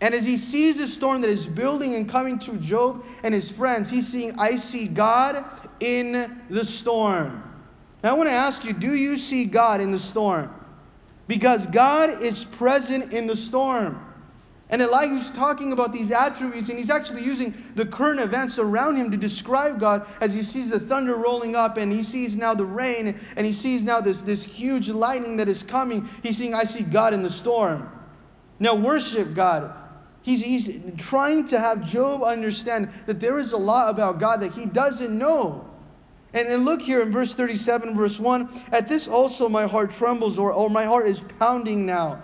And 0.00 0.14
as 0.14 0.24
he 0.24 0.38
sees 0.38 0.78
the 0.78 0.88
storm 0.88 1.20
that 1.20 1.30
is 1.30 1.46
building 1.46 1.94
and 1.94 2.08
coming 2.08 2.38
to 2.40 2.56
Job 2.56 3.04
and 3.22 3.34
his 3.34 3.50
friends, 3.50 3.90
he's 3.90 4.08
seeing, 4.08 4.38
I 4.38 4.56
see 4.56 4.88
God 4.88 5.44
in 5.80 6.40
the 6.48 6.64
storm. 6.64 7.44
Now, 8.02 8.14
I 8.14 8.18
want 8.18 8.30
to 8.30 8.34
ask 8.34 8.64
you 8.64 8.72
do 8.72 8.94
you 8.94 9.16
see 9.16 9.44
God 9.44 9.80
in 9.80 9.90
the 9.90 9.98
storm? 9.98 10.54
Because 11.26 11.66
God 11.66 12.22
is 12.22 12.44
present 12.44 13.12
in 13.12 13.26
the 13.26 13.36
storm. 13.36 14.06
And 14.70 14.80
Elihu's 14.80 15.32
talking 15.32 15.72
about 15.72 15.92
these 15.92 16.12
attributes, 16.12 16.68
and 16.68 16.78
he's 16.78 16.90
actually 16.90 17.24
using 17.24 17.54
the 17.74 17.84
current 17.84 18.20
events 18.20 18.58
around 18.58 18.96
him 18.96 19.10
to 19.10 19.16
describe 19.16 19.80
God 19.80 20.06
as 20.20 20.32
he 20.32 20.44
sees 20.44 20.70
the 20.70 20.78
thunder 20.78 21.16
rolling 21.16 21.56
up, 21.56 21.76
and 21.76 21.92
he 21.92 22.04
sees 22.04 22.36
now 22.36 22.54
the 22.54 22.64
rain, 22.64 23.18
and 23.36 23.46
he 23.46 23.52
sees 23.52 23.82
now 23.82 24.00
this, 24.00 24.22
this 24.22 24.44
huge 24.44 24.88
lightning 24.88 25.36
that 25.38 25.48
is 25.48 25.64
coming. 25.64 26.08
He's 26.22 26.36
seeing, 26.36 26.54
I 26.54 26.64
see 26.64 26.84
God 26.84 27.12
in 27.12 27.24
the 27.24 27.30
storm. 27.30 27.90
Now, 28.60 28.76
worship 28.76 29.34
God. 29.34 29.74
He's, 30.22 30.42
he's 30.42 30.92
trying 30.98 31.46
to 31.46 31.58
have 31.58 31.82
Job 31.82 32.22
understand 32.22 32.90
that 33.06 33.20
there 33.20 33.38
is 33.38 33.52
a 33.52 33.56
lot 33.56 33.90
about 33.90 34.18
God 34.18 34.40
that 34.40 34.52
he 34.52 34.66
doesn't 34.66 35.16
know. 35.16 35.66
And, 36.32 36.46
and 36.46 36.64
look 36.64 36.82
here 36.82 37.00
in 37.00 37.10
verse 37.10 37.34
37, 37.34 37.96
verse 37.96 38.20
1 38.20 38.48
At 38.70 38.88
this 38.88 39.08
also 39.08 39.48
my 39.48 39.66
heart 39.66 39.90
trembles, 39.90 40.38
or, 40.38 40.52
or 40.52 40.70
my 40.70 40.84
heart 40.84 41.06
is 41.06 41.22
pounding 41.38 41.86
now. 41.86 42.22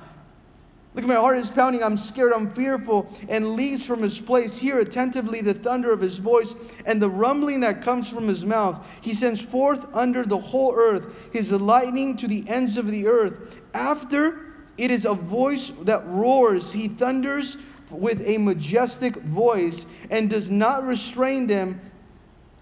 Look, 0.96 1.04
at 1.04 1.08
my 1.08 1.16
heart 1.16 1.36
is 1.36 1.50
pounding. 1.50 1.82
I'm 1.82 1.98
scared. 1.98 2.32
I'm 2.32 2.48
fearful. 2.48 3.06
And 3.28 3.54
leaves 3.54 3.86
from 3.86 4.02
his 4.02 4.18
place. 4.18 4.58
Hear 4.58 4.78
attentively 4.78 5.42
the 5.42 5.52
thunder 5.52 5.92
of 5.92 6.00
his 6.00 6.16
voice 6.16 6.54
and 6.86 7.02
the 7.02 7.10
rumbling 7.10 7.60
that 7.60 7.82
comes 7.82 8.08
from 8.08 8.26
his 8.28 8.46
mouth. 8.46 8.82
He 9.02 9.12
sends 9.12 9.44
forth 9.44 9.94
under 9.94 10.24
the 10.24 10.38
whole 10.38 10.74
earth 10.74 11.14
his 11.34 11.52
lightning 11.52 12.16
to 12.16 12.26
the 12.26 12.48
ends 12.48 12.78
of 12.78 12.90
the 12.90 13.06
earth. 13.08 13.60
After 13.74 14.40
it 14.78 14.90
is 14.90 15.04
a 15.04 15.12
voice 15.12 15.68
that 15.82 16.02
roars, 16.06 16.72
he 16.72 16.88
thunders 16.88 17.58
with 17.90 18.26
a 18.26 18.38
majestic 18.38 19.16
voice 19.16 19.86
and 20.10 20.28
does 20.28 20.50
not 20.50 20.84
restrain 20.84 21.46
them 21.46 21.80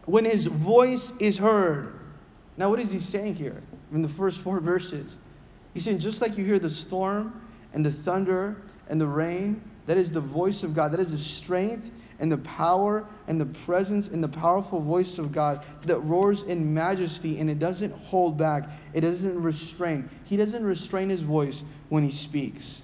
when 0.04 0.24
his 0.24 0.46
voice 0.46 1.12
is 1.18 1.38
heard. 1.38 1.98
Now, 2.56 2.70
what 2.70 2.78
is 2.78 2.92
he 2.92 2.98
saying 2.98 3.34
here 3.34 3.62
in 3.90 4.02
the 4.02 4.08
first 4.08 4.40
four 4.40 4.60
verses? 4.60 5.18
He's 5.72 5.84
saying, 5.84 5.98
just 5.98 6.22
like 6.22 6.38
you 6.38 6.44
hear 6.44 6.58
the 6.58 6.70
storm 6.70 7.40
and 7.72 7.84
the 7.84 7.90
thunder 7.90 8.62
and 8.88 9.00
the 9.00 9.08
rain, 9.08 9.60
that 9.86 9.96
is 9.96 10.12
the 10.12 10.20
voice 10.20 10.62
of 10.62 10.74
God. 10.74 10.92
That 10.92 11.00
is 11.00 11.12
the 11.12 11.18
strength 11.18 11.90
and 12.20 12.30
the 12.30 12.38
power 12.38 13.06
and 13.26 13.40
the 13.40 13.46
presence 13.46 14.08
and 14.08 14.22
the 14.22 14.28
powerful 14.28 14.80
voice 14.80 15.18
of 15.18 15.32
God 15.32 15.64
that 15.82 15.98
roars 16.00 16.42
in 16.42 16.72
majesty 16.72 17.40
and 17.40 17.50
it 17.50 17.58
doesn't 17.58 17.92
hold 17.92 18.38
back. 18.38 18.68
It 18.92 19.00
doesn't 19.00 19.42
restrain. 19.42 20.08
He 20.24 20.36
doesn't 20.36 20.64
restrain 20.64 21.08
his 21.08 21.22
voice 21.22 21.62
when 21.88 22.02
he 22.02 22.10
speaks. 22.10 22.83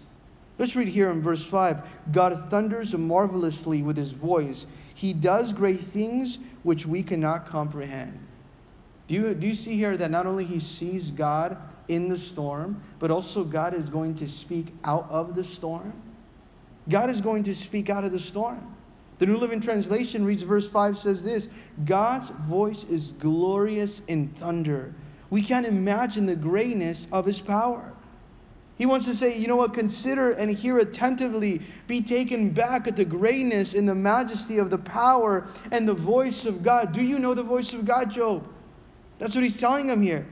Let's 0.61 0.77
read 0.77 0.89
here 0.89 1.09
in 1.09 1.23
verse 1.23 1.43
5 1.47 2.13
God 2.13 2.51
thunders 2.51 2.95
marvelously 2.95 3.83
with 3.83 3.97
his 3.97 4.13
voice. 4.13 4.67
He 4.95 5.15
does 5.15 5.55
great 5.55 5.81
things 5.81 6.39
which 6.65 6.85
we 6.85 7.03
cannot 7.03 7.47
comprehend. 7.47 8.19
Do 9.07 9.15
you, 9.15 9.35
do 9.35 9.47
you 9.47 9.55
see 9.55 9.75
here 9.77 9.97
that 9.97 10.11
not 10.11 10.27
only 10.27 10.45
he 10.45 10.59
sees 10.59 11.13
God 11.13 11.57
in 11.89 12.11
the 12.11 12.19
storm, 12.19 12.83
but 12.99 13.11
also 13.11 13.43
God 13.43 13.73
is 13.73 13.89
going 13.89 14.15
to 14.17 14.29
speak 14.29 14.67
out 14.85 15.07
of 15.09 15.35
the 15.35 15.43
storm? 15.43 15.95
God 16.91 17.09
is 17.09 17.23
going 17.23 17.43
to 17.45 17.55
speak 17.55 17.89
out 17.89 18.05
of 18.05 18.13
the 18.13 18.19
storm. 18.19 18.77
The 19.19 19.25
New 19.25 19.39
Living 19.39 19.61
Translation 19.61 20.27
reads 20.27 20.43
verse 20.43 20.71
5 20.71 20.99
says 20.99 21.25
this 21.25 21.49
God's 21.87 22.29
voice 22.29 22.85
is 22.85 23.15
glorious 23.15 24.01
in 24.09 24.29
thunder. 24.29 24.95
We 25.31 25.41
can't 25.41 25.65
imagine 25.65 26.27
the 26.27 26.37
greatness 26.37 27.09
of 27.11 27.25
his 27.25 27.41
power. 27.41 27.95
He 28.81 28.87
wants 28.87 29.05
to 29.05 29.15
say, 29.15 29.39
you 29.39 29.47
know 29.47 29.57
what, 29.57 29.75
consider 29.75 30.31
and 30.31 30.51
hear 30.51 30.79
attentively, 30.79 31.61
be 31.87 32.01
taken 32.01 32.49
back 32.49 32.89
at 32.89 32.97
the 32.97 33.05
greatness 33.05 33.75
and 33.75 33.87
the 33.87 33.95
majesty 33.95 34.57
of 34.57 34.71
the 34.71 34.79
power 34.79 35.47
and 35.71 35.87
the 35.87 35.93
voice 35.93 36.47
of 36.47 36.63
God. 36.63 36.91
Do 36.91 37.05
you 37.05 37.19
know 37.19 37.35
the 37.35 37.43
voice 37.43 37.75
of 37.75 37.85
God, 37.85 38.11
Job? 38.11 38.49
That's 39.19 39.35
what 39.35 39.45
he's 39.45 39.61
telling 39.61 39.91
him 39.91 40.01
here. 40.01 40.27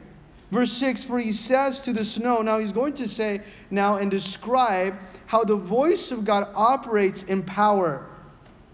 Verse 0.50 0.72
6 0.72 1.04
For 1.04 1.18
he 1.18 1.30
says 1.30 1.82
to 1.82 1.92
the 1.92 2.06
snow, 2.06 2.40
now 2.40 2.58
he's 2.58 2.72
going 2.72 2.94
to 2.94 3.06
say 3.06 3.42
now 3.70 3.96
and 3.96 4.10
describe 4.10 4.98
how 5.26 5.44
the 5.44 5.56
voice 5.56 6.10
of 6.10 6.24
God 6.24 6.48
operates 6.54 7.24
in 7.24 7.42
power. 7.42 8.06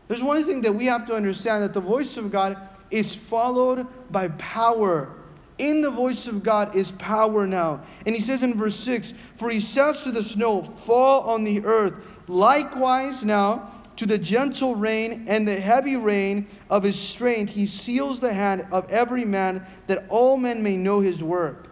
There's 0.07 0.23
one 0.23 0.41
thing 0.45 0.61
that 0.61 0.73
we 0.73 0.85
have 0.85 1.05
to 1.07 1.17
understand 1.17 1.65
that 1.65 1.75
the 1.75 1.81
voice 1.81 2.17
of 2.17 2.31
God 2.31 2.57
is 2.93 3.17
followed 3.17 3.89
by 4.13 4.29
power. 4.29 5.17
In 5.59 5.83
the 5.83 5.91
voice 5.91 6.27
of 6.27 6.43
God 6.43 6.75
is 6.75 6.93
power 6.93 7.47
now. 7.47 7.83
And 8.07 8.15
he 8.15 8.21
says 8.21 8.43
in 8.43 8.55
verse 8.55 8.75
6 8.77 9.15
For 9.37 9.51
he 9.51 9.61
says 9.61 10.03
to 10.03 10.11
the 10.11 10.25
snow, 10.25 10.63
Fall 10.63 11.23
on 11.23 11.45
the 11.45 11.65
earth. 11.65 11.95
Likewise, 12.27 13.25
now, 13.25 13.71
to 13.97 14.07
the 14.07 14.19
gentle 14.19 14.75
rain 14.75 15.27
and 15.29 15.47
the 15.47 15.61
heavy 15.61 15.97
rain 15.97 16.49
of 16.69 16.83
his 16.83 16.99
strength, 16.99 17.55
he 17.55 17.67
seals 17.67 18.19
the 18.21 18.35
hand 18.35 18.67
of 18.73 18.91
every 18.91 19.25
man 19.25 19.65
that 19.87 20.05
all 20.09 20.37
men 20.37 20.63
may 20.63 20.77
know 20.77 20.99
his 21.01 21.23
work. 21.23 21.71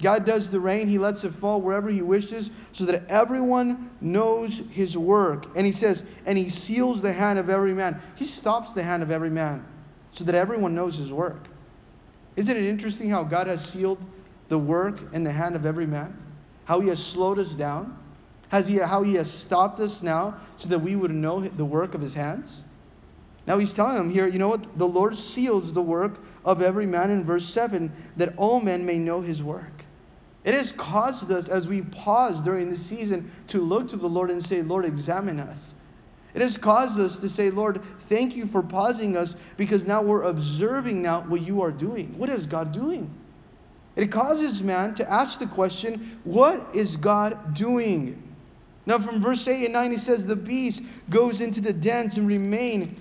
God 0.00 0.24
does 0.24 0.52
the 0.52 0.60
rain, 0.60 0.86
he 0.86 0.98
lets 0.98 1.24
it 1.24 1.32
fall 1.32 1.60
wherever 1.60 1.88
he 1.88 2.02
wishes 2.02 2.52
so 2.70 2.84
that 2.84 3.10
everyone 3.10 3.90
knows 4.00 4.62
his 4.70 4.96
work. 4.96 5.46
And 5.56 5.66
he 5.66 5.72
says, 5.72 6.04
and 6.24 6.38
he 6.38 6.48
seals 6.48 7.02
the 7.02 7.12
hand 7.12 7.40
of 7.40 7.50
every 7.50 7.74
man. 7.74 8.00
He 8.14 8.24
stops 8.24 8.72
the 8.72 8.84
hand 8.84 9.02
of 9.02 9.10
every 9.10 9.30
man 9.30 9.66
so 10.12 10.22
that 10.22 10.36
everyone 10.36 10.76
knows 10.76 10.96
his 10.96 11.12
work. 11.12 11.48
Isn't 12.38 12.56
it 12.56 12.66
interesting 12.66 13.10
how 13.10 13.24
God 13.24 13.48
has 13.48 13.64
sealed 13.64 13.98
the 14.48 14.60
work 14.60 15.12
in 15.12 15.24
the 15.24 15.32
hand 15.32 15.56
of 15.56 15.66
every 15.66 15.86
man? 15.86 16.16
How 16.66 16.78
he 16.78 16.88
has 16.88 17.04
slowed 17.04 17.36
us 17.40 17.56
down? 17.56 17.98
Has 18.50 18.68
he, 18.68 18.76
how 18.76 19.02
he 19.02 19.14
has 19.14 19.28
stopped 19.28 19.80
us 19.80 20.04
now 20.04 20.36
so 20.56 20.68
that 20.68 20.78
we 20.78 20.94
would 20.94 21.10
know 21.10 21.40
the 21.40 21.64
work 21.64 21.96
of 21.96 22.00
his 22.00 22.14
hands? 22.14 22.62
Now 23.48 23.58
he's 23.58 23.74
telling 23.74 23.96
them 23.96 24.08
here, 24.08 24.28
you 24.28 24.38
know 24.38 24.50
what? 24.50 24.78
The 24.78 24.86
Lord 24.86 25.18
seals 25.18 25.72
the 25.72 25.82
work 25.82 26.20
of 26.44 26.62
every 26.62 26.86
man 26.86 27.10
in 27.10 27.24
verse 27.24 27.44
7 27.44 27.90
that 28.16 28.32
all 28.36 28.60
men 28.60 28.86
may 28.86 28.98
know 28.98 29.20
his 29.20 29.42
work. 29.42 29.84
It 30.44 30.54
has 30.54 30.70
caused 30.70 31.32
us, 31.32 31.48
as 31.48 31.66
we 31.66 31.82
pause 31.82 32.40
during 32.40 32.70
this 32.70 32.86
season, 32.86 33.32
to 33.48 33.60
look 33.60 33.88
to 33.88 33.96
the 33.96 34.08
Lord 34.08 34.30
and 34.30 34.44
say, 34.44 34.62
Lord, 34.62 34.84
examine 34.84 35.40
us. 35.40 35.74
It 36.34 36.42
has 36.42 36.56
caused 36.56 37.00
us 37.00 37.18
to 37.20 37.28
say, 37.28 37.50
Lord, 37.50 37.82
thank 38.00 38.36
you 38.36 38.46
for 38.46 38.62
pausing 38.62 39.16
us 39.16 39.34
because 39.56 39.84
now 39.84 40.02
we're 40.02 40.24
observing 40.24 41.02
now 41.02 41.22
what 41.22 41.40
you 41.40 41.62
are 41.62 41.72
doing. 41.72 42.16
What 42.18 42.28
is 42.28 42.46
God 42.46 42.72
doing? 42.72 43.10
It 43.96 44.12
causes 44.12 44.62
man 44.62 44.94
to 44.94 45.10
ask 45.10 45.40
the 45.40 45.46
question, 45.46 46.20
what 46.24 46.76
is 46.76 46.96
God 46.96 47.54
doing? 47.54 48.22
Now, 48.86 48.98
from 48.98 49.20
verse 49.20 49.46
8 49.46 49.64
and 49.64 49.72
9, 49.74 49.90
he 49.90 49.96
says, 49.98 50.26
The 50.26 50.36
beast 50.36 50.82
goes 51.10 51.40
into 51.40 51.60
the 51.60 51.74
dens 51.74 52.16
and 52.16 52.26
remain 52.26 52.96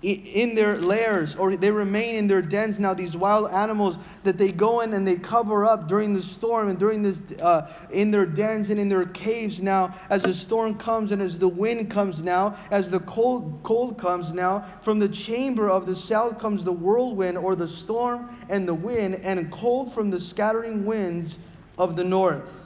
in 0.00 0.54
their 0.54 0.76
lairs 0.76 1.34
or 1.34 1.56
they 1.56 1.72
remain 1.72 2.14
in 2.14 2.28
their 2.28 2.40
dens. 2.40 2.78
Now 2.78 2.94
these 2.94 3.16
wild 3.16 3.50
animals 3.50 3.98
that 4.22 4.38
they 4.38 4.52
go 4.52 4.80
in 4.80 4.92
and 4.92 5.06
they 5.06 5.16
cover 5.16 5.64
up 5.64 5.88
during 5.88 6.14
the 6.14 6.22
storm 6.22 6.68
and 6.68 6.78
during 6.78 7.02
this 7.02 7.22
uh, 7.42 7.68
in 7.90 8.12
their 8.12 8.24
dens 8.24 8.70
and 8.70 8.78
in 8.78 8.86
their 8.86 9.06
caves 9.06 9.60
now 9.60 9.92
as 10.08 10.22
the 10.22 10.34
storm 10.34 10.74
comes 10.74 11.10
and 11.10 11.20
as 11.20 11.38
the 11.38 11.48
wind 11.48 11.90
comes 11.90 12.22
now 12.22 12.56
as 12.70 12.92
the 12.92 13.00
cold 13.00 13.58
cold 13.64 13.98
comes 13.98 14.32
now 14.32 14.60
from 14.82 15.00
the 15.00 15.08
chamber 15.08 15.68
of 15.68 15.84
the 15.84 15.96
south 15.96 16.38
comes 16.38 16.62
the 16.62 16.72
whirlwind 16.72 17.36
or 17.36 17.56
the 17.56 17.68
storm 17.68 18.30
and 18.48 18.68
the 18.68 18.74
wind 18.74 19.16
and 19.24 19.50
cold 19.50 19.92
from 19.92 20.10
the 20.10 20.20
scattering 20.20 20.86
winds 20.86 21.38
of 21.76 21.96
the 21.96 22.04
north. 22.04 22.64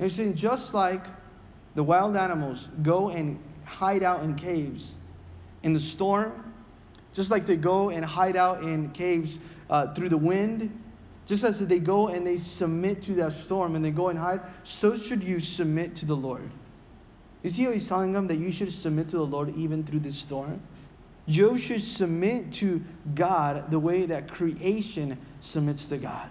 And 0.00 0.10
saying 0.10 0.34
just 0.34 0.74
like 0.74 1.04
the 1.76 1.84
wild 1.84 2.16
animals 2.16 2.70
go 2.82 3.10
and 3.10 3.38
hide 3.64 4.02
out 4.02 4.24
in 4.24 4.34
caves 4.34 4.94
in 5.62 5.72
the 5.72 5.80
storm 5.80 6.45
just 7.16 7.30
like 7.30 7.46
they 7.46 7.56
go 7.56 7.88
and 7.88 8.04
hide 8.04 8.36
out 8.36 8.62
in 8.62 8.90
caves 8.90 9.38
uh, 9.70 9.92
through 9.94 10.10
the 10.10 10.18
wind, 10.18 10.70
just 11.24 11.44
as 11.44 11.58
they 11.66 11.78
go 11.78 12.08
and 12.08 12.26
they 12.26 12.36
submit 12.36 13.00
to 13.02 13.14
that 13.14 13.32
storm 13.32 13.74
and 13.74 13.82
they 13.82 13.90
go 13.90 14.08
and 14.08 14.18
hide, 14.18 14.42
so 14.64 14.94
should 14.94 15.24
you 15.24 15.40
submit 15.40 15.96
to 15.96 16.04
the 16.04 16.14
Lord. 16.14 16.50
You 17.42 17.48
see 17.48 17.64
how 17.64 17.70
he's 17.70 17.88
telling 17.88 18.12
them 18.12 18.26
that 18.26 18.36
you 18.36 18.52
should 18.52 18.70
submit 18.70 19.08
to 19.08 19.16
the 19.16 19.24
Lord 19.24 19.56
even 19.56 19.82
through 19.82 20.00
this 20.00 20.16
storm? 20.16 20.60
Job 21.26 21.58
should 21.58 21.82
submit 21.82 22.52
to 22.52 22.84
God 23.14 23.70
the 23.70 23.80
way 23.80 24.04
that 24.04 24.28
creation 24.28 25.16
submits 25.40 25.86
to 25.88 25.96
God. 25.96 26.28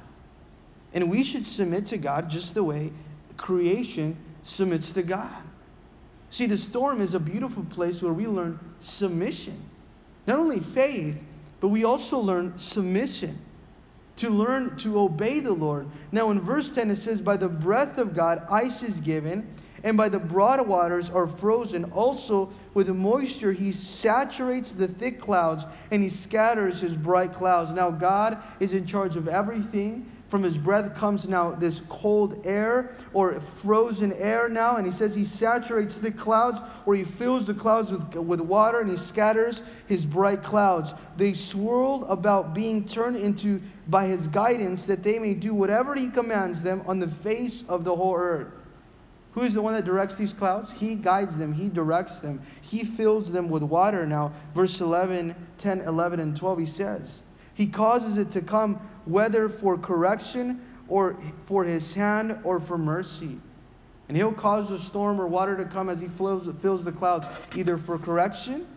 And 0.93 1.09
we 1.09 1.23
should 1.23 1.45
submit 1.45 1.87
to 1.87 1.97
God 1.97 2.29
just 2.29 2.53
the 2.53 2.63
way 2.63 2.91
creation 3.37 4.15
submits 4.43 4.93
to 4.93 5.01
God. 5.01 5.43
See, 6.29 6.45
the 6.45 6.57
storm 6.57 7.01
is 7.01 7.15
a 7.15 7.19
beautiful 7.19 7.65
place 7.65 8.03
where 8.03 8.13
we 8.13 8.27
learn 8.27 8.59
submission. 8.79 9.59
Not 10.27 10.39
only 10.39 10.59
faith, 10.59 11.17
but 11.59 11.69
we 11.69 11.83
also 11.83 12.19
learn 12.19 12.57
submission. 12.57 13.39
To 14.17 14.29
learn 14.29 14.77
to 14.77 14.99
obey 14.99 15.41
the 15.41 15.51
Lord. 15.51 15.87
Now, 16.13 16.31
in 16.31 16.39
verse 16.39 16.69
10, 16.69 16.89
it 16.89 16.95
says, 16.95 17.19
By 17.19 17.35
the 17.35 17.49
breath 17.49 17.97
of 17.97 18.15
God, 18.15 18.45
ice 18.49 18.81
is 18.81 19.01
given, 19.01 19.45
and 19.83 19.97
by 19.97 20.07
the 20.07 20.19
broad 20.19 20.65
waters 20.67 21.09
are 21.09 21.27
frozen. 21.27 21.83
Also, 21.91 22.49
with 22.73 22.89
moisture, 22.89 23.51
he 23.51 23.71
saturates 23.71 24.71
the 24.71 24.87
thick 24.87 25.19
clouds 25.19 25.65
and 25.91 26.01
he 26.01 26.09
scatters 26.09 26.79
his 26.79 26.97
bright 26.97 27.33
clouds. 27.33 27.71
Now, 27.71 27.91
God 27.91 28.41
is 28.59 28.73
in 28.73 28.85
charge 28.85 29.17
of 29.17 29.27
everything 29.27 30.09
from 30.27 30.41
his 30.41 30.57
breath 30.57 30.95
comes 30.95 31.27
now 31.27 31.51
this 31.51 31.81
cold 31.87 32.41
air 32.45 32.91
or 33.13 33.39
frozen 33.39 34.11
air 34.13 34.49
now. 34.49 34.77
And 34.77 34.85
he 34.85 34.91
says 34.91 35.13
he 35.13 35.23
saturates 35.23 35.99
the 35.99 36.11
clouds 36.11 36.59
or 36.85 36.95
he 36.95 37.03
fills 37.03 37.45
the 37.45 37.53
clouds 37.53 37.91
with, 37.91 38.15
with 38.15 38.41
water 38.41 38.79
and 38.79 38.89
he 38.89 38.97
scatters 38.97 39.61
his 39.87 40.05
bright 40.05 40.41
clouds. 40.41 40.93
They 41.17 41.33
swirl 41.33 42.05
about 42.05 42.53
being 42.55 42.85
turned 42.85 43.17
into 43.17 43.61
by 43.87 44.07
his 44.07 44.27
guidance 44.27 44.85
that 44.87 45.03
they 45.03 45.19
may 45.19 45.35
do 45.35 45.53
whatever 45.53 45.93
he 45.93 46.09
commands 46.09 46.63
them 46.63 46.81
on 46.87 46.99
the 46.99 47.07
face 47.07 47.63
of 47.67 47.83
the 47.83 47.95
whole 47.95 48.15
earth. 48.15 48.51
Who 49.33 49.41
is 49.41 49.53
the 49.53 49.61
one 49.61 49.73
that 49.73 49.83
directs 49.83 50.15
these 50.15 50.31
clouds? 50.31 50.71
He 50.71 50.95
guides 50.95 51.37
them, 51.37 51.51
He 51.51 51.67
directs 51.67 52.21
them, 52.21 52.41
He 52.61 52.85
fills 52.85 53.33
them 53.33 53.49
with 53.49 53.63
water. 53.63 54.07
Now, 54.07 54.31
verse 54.53 54.79
11, 54.79 55.35
10, 55.57 55.81
11, 55.81 56.19
and 56.21 56.35
12, 56.35 56.59
He 56.59 56.65
says, 56.65 57.21
He 57.53 57.67
causes 57.67 58.17
it 58.17 58.31
to 58.31 58.41
come 58.41 58.79
whether 59.05 59.49
for 59.49 59.77
correction 59.77 60.61
or 60.87 61.17
for 61.45 61.63
his 61.63 61.93
hand 61.93 62.37
or 62.43 62.59
for 62.59 62.77
mercy. 62.77 63.39
And 64.07 64.15
he'll 64.15 64.33
cause 64.33 64.69
the 64.69 64.77
storm 64.77 65.19
or 65.19 65.27
water 65.27 65.57
to 65.57 65.65
come 65.65 65.89
as 65.89 65.99
he 66.01 66.07
fills, 66.07 66.51
fills 66.61 66.83
the 66.83 66.91
clouds, 66.91 67.27
either 67.55 67.77
for 67.77 67.97
correction 67.97 68.67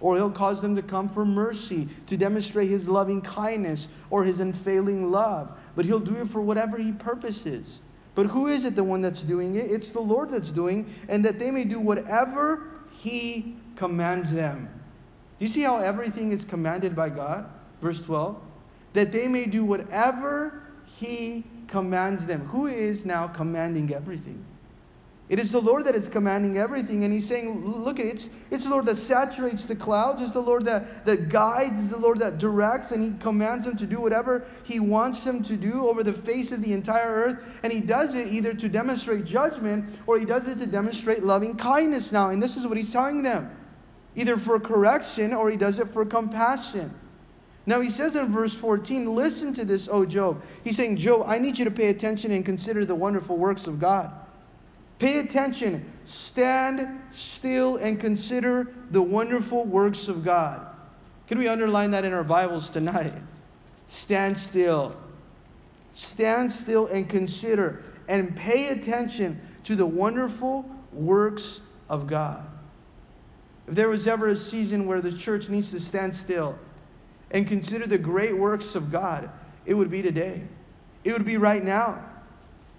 or 0.00 0.16
he'll 0.16 0.30
cause 0.30 0.62
them 0.62 0.74
to 0.76 0.82
come 0.82 1.08
for 1.08 1.24
mercy, 1.24 1.88
to 2.06 2.16
demonstrate 2.16 2.68
his 2.68 2.88
loving 2.88 3.20
kindness 3.20 3.88
or 4.08 4.24
his 4.24 4.40
unfailing 4.40 5.10
love. 5.10 5.52
But 5.76 5.84
he'll 5.84 6.00
do 6.00 6.16
it 6.16 6.28
for 6.28 6.40
whatever 6.40 6.78
he 6.78 6.92
purposes. 6.92 7.80
But 8.14 8.26
who 8.26 8.48
is 8.48 8.64
it 8.64 8.74
the 8.74 8.84
one 8.84 9.02
that's 9.02 9.22
doing 9.22 9.56
it? 9.56 9.70
It's 9.70 9.90
the 9.90 10.00
Lord 10.00 10.30
that's 10.30 10.50
doing, 10.50 10.92
and 11.08 11.24
that 11.24 11.38
they 11.38 11.50
may 11.50 11.64
do 11.64 11.78
whatever 11.78 12.66
he 12.90 13.56
commands 13.76 14.32
them. 14.32 14.68
Do 15.38 15.44
you 15.44 15.48
see 15.48 15.62
how 15.62 15.78
everything 15.78 16.32
is 16.32 16.44
commanded 16.44 16.96
by 16.96 17.10
God? 17.10 17.48
Verse 17.80 18.04
12 18.04 18.42
that 18.92 19.12
they 19.12 19.28
may 19.28 19.46
do 19.46 19.64
whatever 19.64 20.62
he 20.84 21.44
commands 21.68 22.26
them. 22.26 22.40
Who 22.46 22.66
is 22.66 23.04
now 23.04 23.28
commanding 23.28 23.94
everything? 23.94 24.44
It 25.30 25.38
is 25.38 25.52
the 25.52 25.60
Lord 25.60 25.84
that 25.84 25.94
is 25.94 26.08
commanding 26.08 26.58
everything. 26.58 27.04
And 27.04 27.12
he's 27.12 27.28
saying, 27.28 27.64
look 27.64 28.00
it's, 28.00 28.28
it's 28.50 28.64
the 28.64 28.70
Lord 28.70 28.86
that 28.86 28.96
saturates 28.96 29.64
the 29.64 29.76
clouds. 29.76 30.20
It's 30.20 30.32
the 30.32 30.40
Lord 30.40 30.64
that, 30.64 31.06
that 31.06 31.28
guides. 31.28 31.78
It's 31.78 31.90
the 31.90 31.98
Lord 31.98 32.18
that 32.18 32.38
directs. 32.38 32.90
And 32.90 33.00
he 33.00 33.12
commands 33.20 33.64
them 33.64 33.76
to 33.76 33.86
do 33.86 34.00
whatever 34.00 34.44
he 34.64 34.80
wants 34.80 35.22
them 35.22 35.40
to 35.44 35.56
do 35.56 35.86
over 35.86 36.02
the 36.02 36.12
face 36.12 36.50
of 36.50 36.64
the 36.64 36.72
entire 36.72 37.08
earth. 37.08 37.60
And 37.62 37.72
he 37.72 37.78
does 37.78 38.16
it 38.16 38.26
either 38.26 38.52
to 38.54 38.68
demonstrate 38.68 39.24
judgment 39.24 40.00
or 40.08 40.18
he 40.18 40.24
does 40.24 40.48
it 40.48 40.58
to 40.58 40.66
demonstrate 40.66 41.22
loving 41.22 41.56
kindness 41.56 42.10
now. 42.10 42.30
And 42.30 42.42
this 42.42 42.56
is 42.56 42.66
what 42.66 42.76
he's 42.76 42.92
telling 42.92 43.22
them 43.22 43.56
either 44.16 44.36
for 44.36 44.58
correction 44.58 45.32
or 45.32 45.48
he 45.48 45.56
does 45.56 45.78
it 45.78 45.86
for 45.86 46.04
compassion. 46.04 46.92
Now 47.70 47.80
he 47.80 47.88
says 47.88 48.16
in 48.16 48.32
verse 48.32 48.52
14, 48.52 49.14
listen 49.14 49.52
to 49.52 49.64
this, 49.64 49.88
O 49.88 50.04
Job. 50.04 50.42
He's 50.64 50.76
saying, 50.76 50.96
Job, 50.96 51.22
I 51.24 51.38
need 51.38 51.56
you 51.56 51.64
to 51.64 51.70
pay 51.70 51.86
attention 51.86 52.32
and 52.32 52.44
consider 52.44 52.84
the 52.84 52.96
wonderful 52.96 53.36
works 53.36 53.68
of 53.68 53.78
God. 53.78 54.10
Pay 54.98 55.20
attention, 55.20 55.88
stand 56.04 57.00
still, 57.12 57.76
and 57.76 58.00
consider 58.00 58.74
the 58.90 59.00
wonderful 59.00 59.66
works 59.66 60.08
of 60.08 60.24
God. 60.24 60.66
Can 61.28 61.38
we 61.38 61.46
underline 61.46 61.92
that 61.92 62.04
in 62.04 62.12
our 62.12 62.24
Bibles 62.24 62.70
tonight? 62.70 63.12
Stand 63.86 64.36
still. 64.36 65.00
Stand 65.92 66.50
still 66.50 66.88
and 66.88 67.08
consider 67.08 67.84
and 68.08 68.34
pay 68.34 68.70
attention 68.70 69.40
to 69.62 69.76
the 69.76 69.86
wonderful 69.86 70.68
works 70.92 71.60
of 71.88 72.08
God. 72.08 72.44
If 73.68 73.76
there 73.76 73.88
was 73.88 74.08
ever 74.08 74.26
a 74.26 74.34
season 74.34 74.86
where 74.86 75.00
the 75.00 75.12
church 75.12 75.48
needs 75.48 75.70
to 75.70 75.78
stand 75.78 76.16
still, 76.16 76.58
and 77.30 77.46
consider 77.46 77.86
the 77.86 77.98
great 77.98 78.36
works 78.36 78.74
of 78.74 78.90
God, 78.90 79.30
it 79.66 79.74
would 79.74 79.90
be 79.90 80.02
today. 80.02 80.42
It 81.04 81.12
would 81.12 81.24
be 81.24 81.36
right 81.36 81.62
now. 81.62 82.04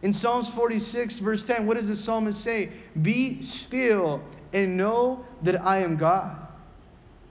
In 0.01 0.13
Psalms 0.13 0.49
46, 0.49 1.19
verse 1.19 1.43
10, 1.43 1.67
what 1.67 1.77
does 1.77 1.87
the 1.87 1.95
psalmist 1.95 2.43
say? 2.43 2.69
Be 3.01 3.41
still 3.41 4.23
and 4.51 4.75
know 4.75 5.25
that 5.43 5.61
I 5.61 5.79
am 5.79 5.95
God. 5.95 6.47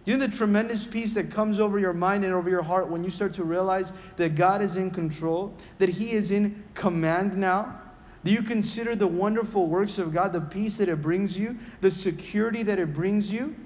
You 0.05 0.17
know 0.17 0.27
the 0.27 0.33
tremendous 0.33 0.87
peace 0.87 1.15
that 1.15 1.31
comes 1.31 1.61
over 1.61 1.79
your 1.79 1.93
mind 1.93 2.25
and 2.25 2.33
over 2.33 2.49
your 2.49 2.63
heart 2.63 2.89
when 2.89 3.05
you 3.05 3.11
start 3.11 3.35
to 3.35 3.45
realize 3.45 3.93
that 4.17 4.35
God 4.35 4.63
is 4.63 4.77
in 4.77 4.91
control, 4.91 5.55
that 5.79 5.89
He 5.89 6.13
is 6.13 6.31
in 6.31 6.65
command 6.75 7.37
now? 7.37 7.81
Do 8.25 8.31
you 8.31 8.43
consider 8.43 8.95
the 8.95 9.07
wonderful 9.07 9.67
works 9.67 9.99
of 9.99 10.13
God, 10.13 10.33
the 10.33 10.41
peace 10.41 10.77
that 10.79 10.89
it 10.89 11.03
brings 11.03 11.39
you, 11.39 11.59
the 11.81 11.91
security 11.91 12.63
that 12.63 12.79
it 12.79 12.93
brings 12.93 13.33
you? 13.33 13.57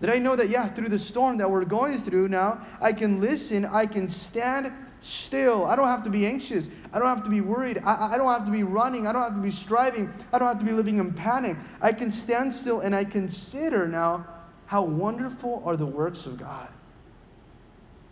That 0.00 0.10
I 0.10 0.18
know 0.18 0.36
that, 0.36 0.50
yeah, 0.50 0.66
through 0.66 0.90
the 0.90 0.98
storm 0.98 1.38
that 1.38 1.50
we're 1.50 1.64
going 1.64 1.96
through 1.96 2.28
now, 2.28 2.60
I 2.80 2.92
can 2.92 3.20
listen, 3.20 3.64
I 3.64 3.86
can 3.86 4.08
stand 4.08 4.70
still. 5.00 5.64
I 5.64 5.76
don't 5.76 5.86
have 5.86 6.02
to 6.04 6.10
be 6.10 6.26
anxious. 6.26 6.68
I 6.92 6.98
don't 6.98 7.08
have 7.08 7.24
to 7.24 7.30
be 7.30 7.40
worried. 7.40 7.78
I, 7.84 8.14
I 8.14 8.18
don't 8.18 8.28
have 8.28 8.44
to 8.44 8.50
be 8.50 8.62
running. 8.62 9.06
I 9.06 9.12
don't 9.12 9.22
have 9.22 9.34
to 9.34 9.40
be 9.40 9.50
striving. 9.50 10.12
I 10.32 10.38
don't 10.38 10.48
have 10.48 10.58
to 10.58 10.64
be 10.64 10.72
living 10.72 10.98
in 10.98 11.12
panic. 11.14 11.56
I 11.80 11.92
can 11.92 12.10
stand 12.12 12.52
still 12.52 12.80
and 12.80 12.94
I 12.94 13.04
consider 13.04 13.86
now 13.88 14.26
how 14.66 14.82
wonderful 14.82 15.62
are 15.64 15.76
the 15.76 15.86
works 15.86 16.26
of 16.26 16.38
God. 16.38 16.68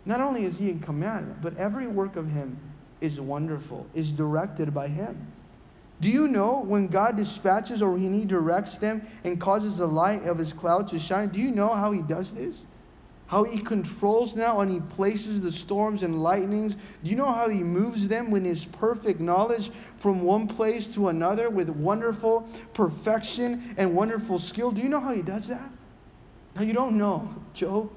Not 0.05 0.21
only 0.21 0.45
is 0.45 0.57
He 0.57 0.69
in 0.69 0.79
command, 0.79 1.37
but 1.41 1.57
every 1.57 1.87
work 1.87 2.15
of 2.15 2.31
Him 2.31 2.57
is 3.01 3.19
wonderful, 3.19 3.85
is 3.93 4.11
directed 4.11 4.73
by 4.73 4.87
Him. 4.87 5.31
Do 6.05 6.11
you 6.11 6.27
know 6.27 6.61
when 6.61 6.85
God 6.85 7.17
dispatches 7.17 7.81
or 7.81 7.93
when 7.93 8.13
He 8.13 8.25
directs 8.25 8.77
them 8.77 9.01
and 9.23 9.41
causes 9.41 9.77
the 9.77 9.87
light 9.87 10.27
of 10.27 10.37
His 10.37 10.53
cloud 10.53 10.87
to 10.89 10.99
shine? 10.99 11.29
Do 11.29 11.41
you 11.41 11.49
know 11.49 11.69
how 11.69 11.91
He 11.93 12.03
does 12.03 12.35
this? 12.35 12.67
How 13.25 13.43
He 13.43 13.57
controls 13.57 14.35
now 14.35 14.59
and 14.59 14.69
He 14.69 14.81
places 14.81 15.41
the 15.41 15.51
storms 15.51 16.03
and 16.03 16.21
lightnings? 16.21 16.75
Do 16.75 17.09
you 17.09 17.15
know 17.15 17.31
how 17.31 17.49
He 17.49 17.63
moves 17.63 18.07
them 18.07 18.29
with 18.29 18.45
His 18.45 18.65
perfect 18.65 19.19
knowledge 19.19 19.71
from 19.97 20.21
one 20.21 20.47
place 20.47 20.93
to 20.93 21.07
another 21.07 21.49
with 21.49 21.71
wonderful 21.71 22.47
perfection 22.73 23.73
and 23.75 23.95
wonderful 23.95 24.37
skill? 24.37 24.69
Do 24.69 24.83
you 24.83 24.89
know 24.89 24.99
how 24.99 25.11
He 25.11 25.23
does 25.23 25.47
that? 25.47 25.71
Now, 26.55 26.61
you 26.61 26.73
don't 26.73 26.99
know, 26.99 27.33
Job. 27.55 27.89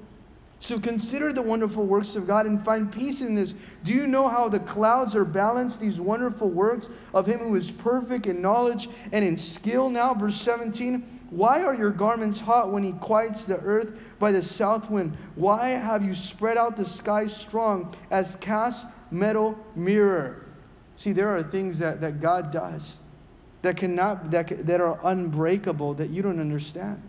So 0.61 0.77
consider 0.77 1.31
the 1.31 1.41
wonderful 1.41 1.85
works 1.85 2.17
of 2.17 2.27
God 2.27 2.45
and 2.45 2.61
find 2.61 2.91
peace 2.91 3.21
in 3.21 3.33
this. 3.33 3.55
Do 3.85 3.93
you 3.93 4.07
know 4.07 4.27
how 4.27 4.49
the 4.49 4.59
clouds 4.59 5.15
are 5.15 5.23
balanced, 5.23 5.79
these 5.79 6.01
wonderful 6.01 6.49
works 6.49 6.89
of 7.13 7.25
Him 7.25 7.39
who 7.39 7.55
is 7.55 7.71
perfect 7.71 8.27
in 8.27 8.41
knowledge 8.41 8.89
and 9.13 9.23
in 9.23 9.37
skill? 9.37 9.89
Now, 9.89 10.13
verse 10.13 10.35
17 10.41 11.01
Why 11.29 11.63
are 11.63 11.73
your 11.73 11.91
garments 11.91 12.41
hot 12.41 12.71
when 12.71 12.83
He 12.83 12.91
quiets 12.91 13.45
the 13.45 13.59
earth 13.59 13.97
by 14.19 14.33
the 14.33 14.43
south 14.43 14.89
wind? 14.91 15.15
Why 15.35 15.69
have 15.69 16.03
you 16.03 16.13
spread 16.13 16.57
out 16.57 16.75
the 16.75 16.85
sky 16.85 17.27
strong 17.27 17.93
as 18.11 18.35
cast 18.35 18.85
metal 19.11 19.57
mirror? 19.77 20.45
See, 20.97 21.13
there 21.13 21.29
are 21.29 21.41
things 21.41 21.79
that, 21.79 22.01
that 22.01 22.19
God 22.19 22.51
does 22.51 22.99
that, 23.61 23.77
cannot, 23.77 24.31
that, 24.31 24.65
that 24.67 24.81
are 24.81 24.99
unbreakable 25.03 25.93
that 25.95 26.09
you 26.09 26.21
don't 26.21 26.39
understand. 26.39 27.01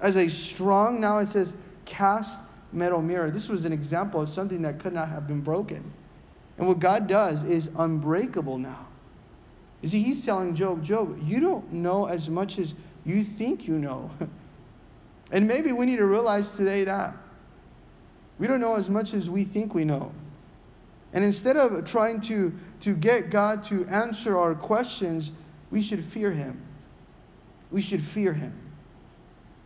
As 0.00 0.16
a 0.16 0.28
strong, 0.28 1.00
now 1.00 1.18
it 1.18 1.28
says, 1.28 1.54
cast 1.84 2.40
metal 2.72 3.00
mirror. 3.02 3.30
This 3.30 3.48
was 3.48 3.64
an 3.64 3.72
example 3.72 4.20
of 4.20 4.28
something 4.28 4.62
that 4.62 4.78
could 4.78 4.92
not 4.92 5.08
have 5.08 5.26
been 5.26 5.40
broken. 5.40 5.92
And 6.58 6.66
what 6.66 6.78
God 6.78 7.06
does 7.06 7.44
is 7.44 7.70
unbreakable 7.76 8.58
now. 8.58 8.88
You 9.80 9.88
see, 9.88 10.02
He's 10.02 10.24
telling 10.24 10.54
Job, 10.54 10.82
Job, 10.82 11.18
you 11.22 11.40
don't 11.40 11.72
know 11.72 12.06
as 12.06 12.28
much 12.28 12.58
as 12.58 12.74
you 13.04 13.22
think 13.22 13.66
you 13.66 13.78
know. 13.78 14.10
and 15.32 15.46
maybe 15.46 15.72
we 15.72 15.86
need 15.86 15.96
to 15.96 16.06
realize 16.06 16.54
today 16.54 16.84
that 16.84 17.16
we 18.38 18.46
don't 18.46 18.60
know 18.60 18.76
as 18.76 18.88
much 18.88 19.14
as 19.14 19.30
we 19.30 19.44
think 19.44 19.74
we 19.74 19.84
know. 19.84 20.12
And 21.12 21.24
instead 21.24 21.56
of 21.56 21.84
trying 21.84 22.20
to, 22.22 22.52
to 22.80 22.94
get 22.94 23.30
God 23.30 23.62
to 23.64 23.86
answer 23.86 24.36
our 24.36 24.54
questions, 24.54 25.32
we 25.70 25.80
should 25.80 26.04
fear 26.04 26.30
Him. 26.30 26.60
We 27.70 27.80
should 27.80 28.02
fear 28.02 28.32
Him. 28.32 28.67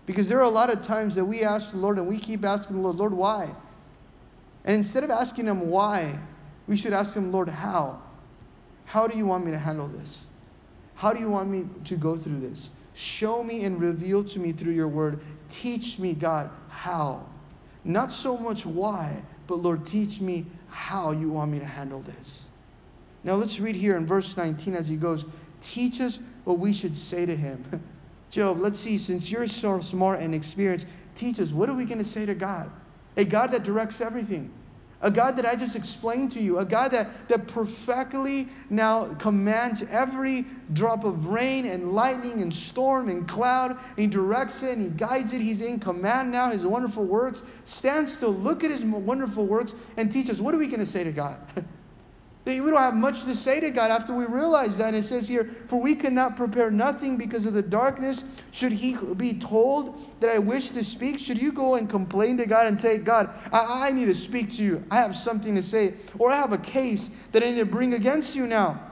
Because 0.07 0.29
there 0.29 0.39
are 0.39 0.45
a 0.45 0.51
lot 0.51 0.71
of 0.71 0.81
times 0.81 1.15
that 1.15 1.25
we 1.25 1.43
ask 1.43 1.73
the 1.73 1.79
Lord 1.79 1.99
and 1.99 2.09
we 2.09 2.19
keep 2.19 2.45
asking 2.45 2.77
the 2.77 2.83
Lord, 2.83 2.97
Lord, 2.97 3.15
why? 3.15 3.55
And 4.65 4.77
instead 4.77 5.05
of 5.05 5.11
asking 5.11 5.47
Him 5.47 5.69
why, 5.69 6.19
we 6.67 6.77
should 6.77 6.93
ask 6.93 7.17
Him, 7.17 7.31
Lord, 7.33 7.49
how? 7.49 8.03
How 8.85 9.07
do 9.07 9.17
you 9.17 9.27
want 9.27 9.45
me 9.45 9.53
to 9.53 9.59
handle 9.59 9.89
this? 9.89 10.27
How 10.95 11.13
do 11.13 11.21
you 11.21 11.31
want 11.31 11.49
me 11.49 11.67
to 11.85 11.97
go 11.97 12.17
through 12.17 12.41
this? 12.41 12.71
Show 12.95 13.43
me 13.43 13.65
and 13.65 13.81
reveal 13.81 14.23
to 14.25 14.39
me 14.39 14.53
through 14.53 14.73
your 14.73 14.89
word. 14.89 15.21
Teach 15.49 15.99
me, 15.99 16.15
God, 16.15 16.51
how. 16.69 17.27
Not 17.85 18.13
so 18.13 18.37
much 18.37 18.67
why, 18.67 19.23
but 19.47 19.57
Lord, 19.57 19.87
teach 19.87 20.21
me 20.21 20.47
how 20.69 21.13
you 21.13 21.31
want 21.31 21.51
me 21.51 21.59
to 21.59 21.65
handle 21.65 22.01
this. 22.01 22.49
Now 23.25 23.35
let's 23.35 23.61
read 23.61 23.77
here 23.77 23.97
in 23.97 24.07
verse 24.07 24.37
19 24.37 24.75
as 24.75 24.89
he 24.89 24.97
goes, 24.97 25.25
Teach 25.61 26.01
us 26.01 26.19
what 26.45 26.59
we 26.59 26.73
should 26.73 26.97
say 26.97 27.25
to 27.25 27.37
him. 27.37 27.65
Job, 28.33 28.61
let's 28.61 28.81
see, 28.81 28.97
since 28.97 29.31
you're 29.31 29.47
so 29.47 29.79
smart 29.81 30.21
and 30.21 30.35
experienced, 30.35 30.87
teach 31.15 31.39
us, 31.39 31.53
what 31.53 31.69
are 31.69 31.75
we 31.75 31.85
going 31.85 31.99
to 31.99 32.05
say 32.05 32.25
to 32.25 32.35
God? 32.35 32.73
A 33.19 33.27
God 33.27 33.53
that 33.53 33.63
directs 33.63 34.01
everything. 34.01 34.51
A 35.03 35.11
God 35.11 35.37
that 35.37 35.45
I 35.45 35.55
just 35.55 35.77
explained 35.77 36.31
to 36.31 36.41
you. 36.41 36.59
A 36.59 36.65
God 36.65 36.93
that, 36.93 37.29
that 37.29 37.47
perfectly 37.47 38.49
now 38.71 39.13
commands 39.15 39.83
every 39.91 40.47
drop 40.73 41.05
of 41.05 41.27
rain 41.27 41.67
and 41.67 41.93
lightning 41.93 42.41
and 42.41 42.55
storm 42.55 43.11
and 43.11 43.29
cloud. 43.29 43.73
And 43.73 43.99
he 43.99 44.07
directs 44.07 44.63
it 44.63 44.79
and 44.79 44.81
he 44.81 44.89
guides 44.89 45.35
it. 45.35 45.43
He's 45.43 45.61
in 45.61 45.79
command 45.79 46.31
now. 46.31 46.51
His 46.51 46.65
wonderful 46.65 47.05
works. 47.05 47.43
Stand 47.65 48.09
still, 48.09 48.33
look 48.33 48.65
at 48.65 48.71
his 48.71 48.83
wonderful 48.83 49.45
works, 49.45 49.75
and 49.99 50.11
teach 50.11 50.31
us. 50.31 50.41
What 50.41 50.55
are 50.55 50.59
we 50.59 50.69
going 50.69 50.81
to 50.81 50.87
say 50.87 51.05
to 51.05 51.13
God? 51.13 51.39
We 52.45 52.57
don't 52.57 52.77
have 52.77 52.97
much 52.97 53.23
to 53.25 53.37
say 53.37 53.61
to 53.61 53.71
God 53.71 53.93
after 53.93 54.13
we 54.13 54.25
realize 54.25 54.77
that. 54.79 54.89
And 54.89 54.97
it 54.97 55.05
says 55.05 55.29
here, 55.29 55.45
For 55.45 55.81
we 55.81 55.95
cannot 55.95 56.37
prepare 56.37 56.73
nothing 56.73 57.17
because 57.17 57.47
of 57.47 57.55
the 57.55 57.63
darkness. 57.63 58.25
Should 58.51 58.73
he 58.73 58.97
be 58.97 59.35
told 59.35 60.21
that 60.21 60.31
I 60.31 60.39
wish 60.39 60.71
to 60.73 60.83
speak? 60.83 61.21
Should 61.21 61.41
you 61.41 61.53
go 61.53 61.77
and 61.77 61.89
complain 61.89 62.37
to 62.39 62.47
God 62.47 62.67
and 62.67 62.81
say, 62.81 62.99
God, 62.99 63.31
I, 63.53 63.89
I 63.89 63.93
need 63.93 64.07
to 64.07 64.15
speak 64.15 64.51
to 64.57 64.65
you. 64.65 64.85
I 64.91 64.97
have 64.97 65.15
something 65.15 65.55
to 65.55 65.63
say. 65.63 65.95
Or 66.19 66.33
I 66.33 66.37
have 66.37 66.53
a 66.53 66.59
case 66.59 67.11
that 67.31 67.45
I 67.45 67.51
need 67.51 67.59
to 67.59 67.65
bring 67.65 67.95
against 67.95 68.35
you 68.35 68.49
now. 68.49 68.91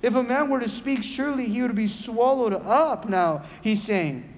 If 0.00 0.14
a 0.14 0.22
man 0.22 0.48
were 0.48 0.60
to 0.60 0.68
speak, 0.68 1.02
surely 1.02 1.46
he 1.46 1.62
would 1.62 1.74
be 1.74 1.88
swallowed 1.88 2.52
up 2.52 3.08
now, 3.08 3.42
he's 3.62 3.82
saying. 3.82 4.30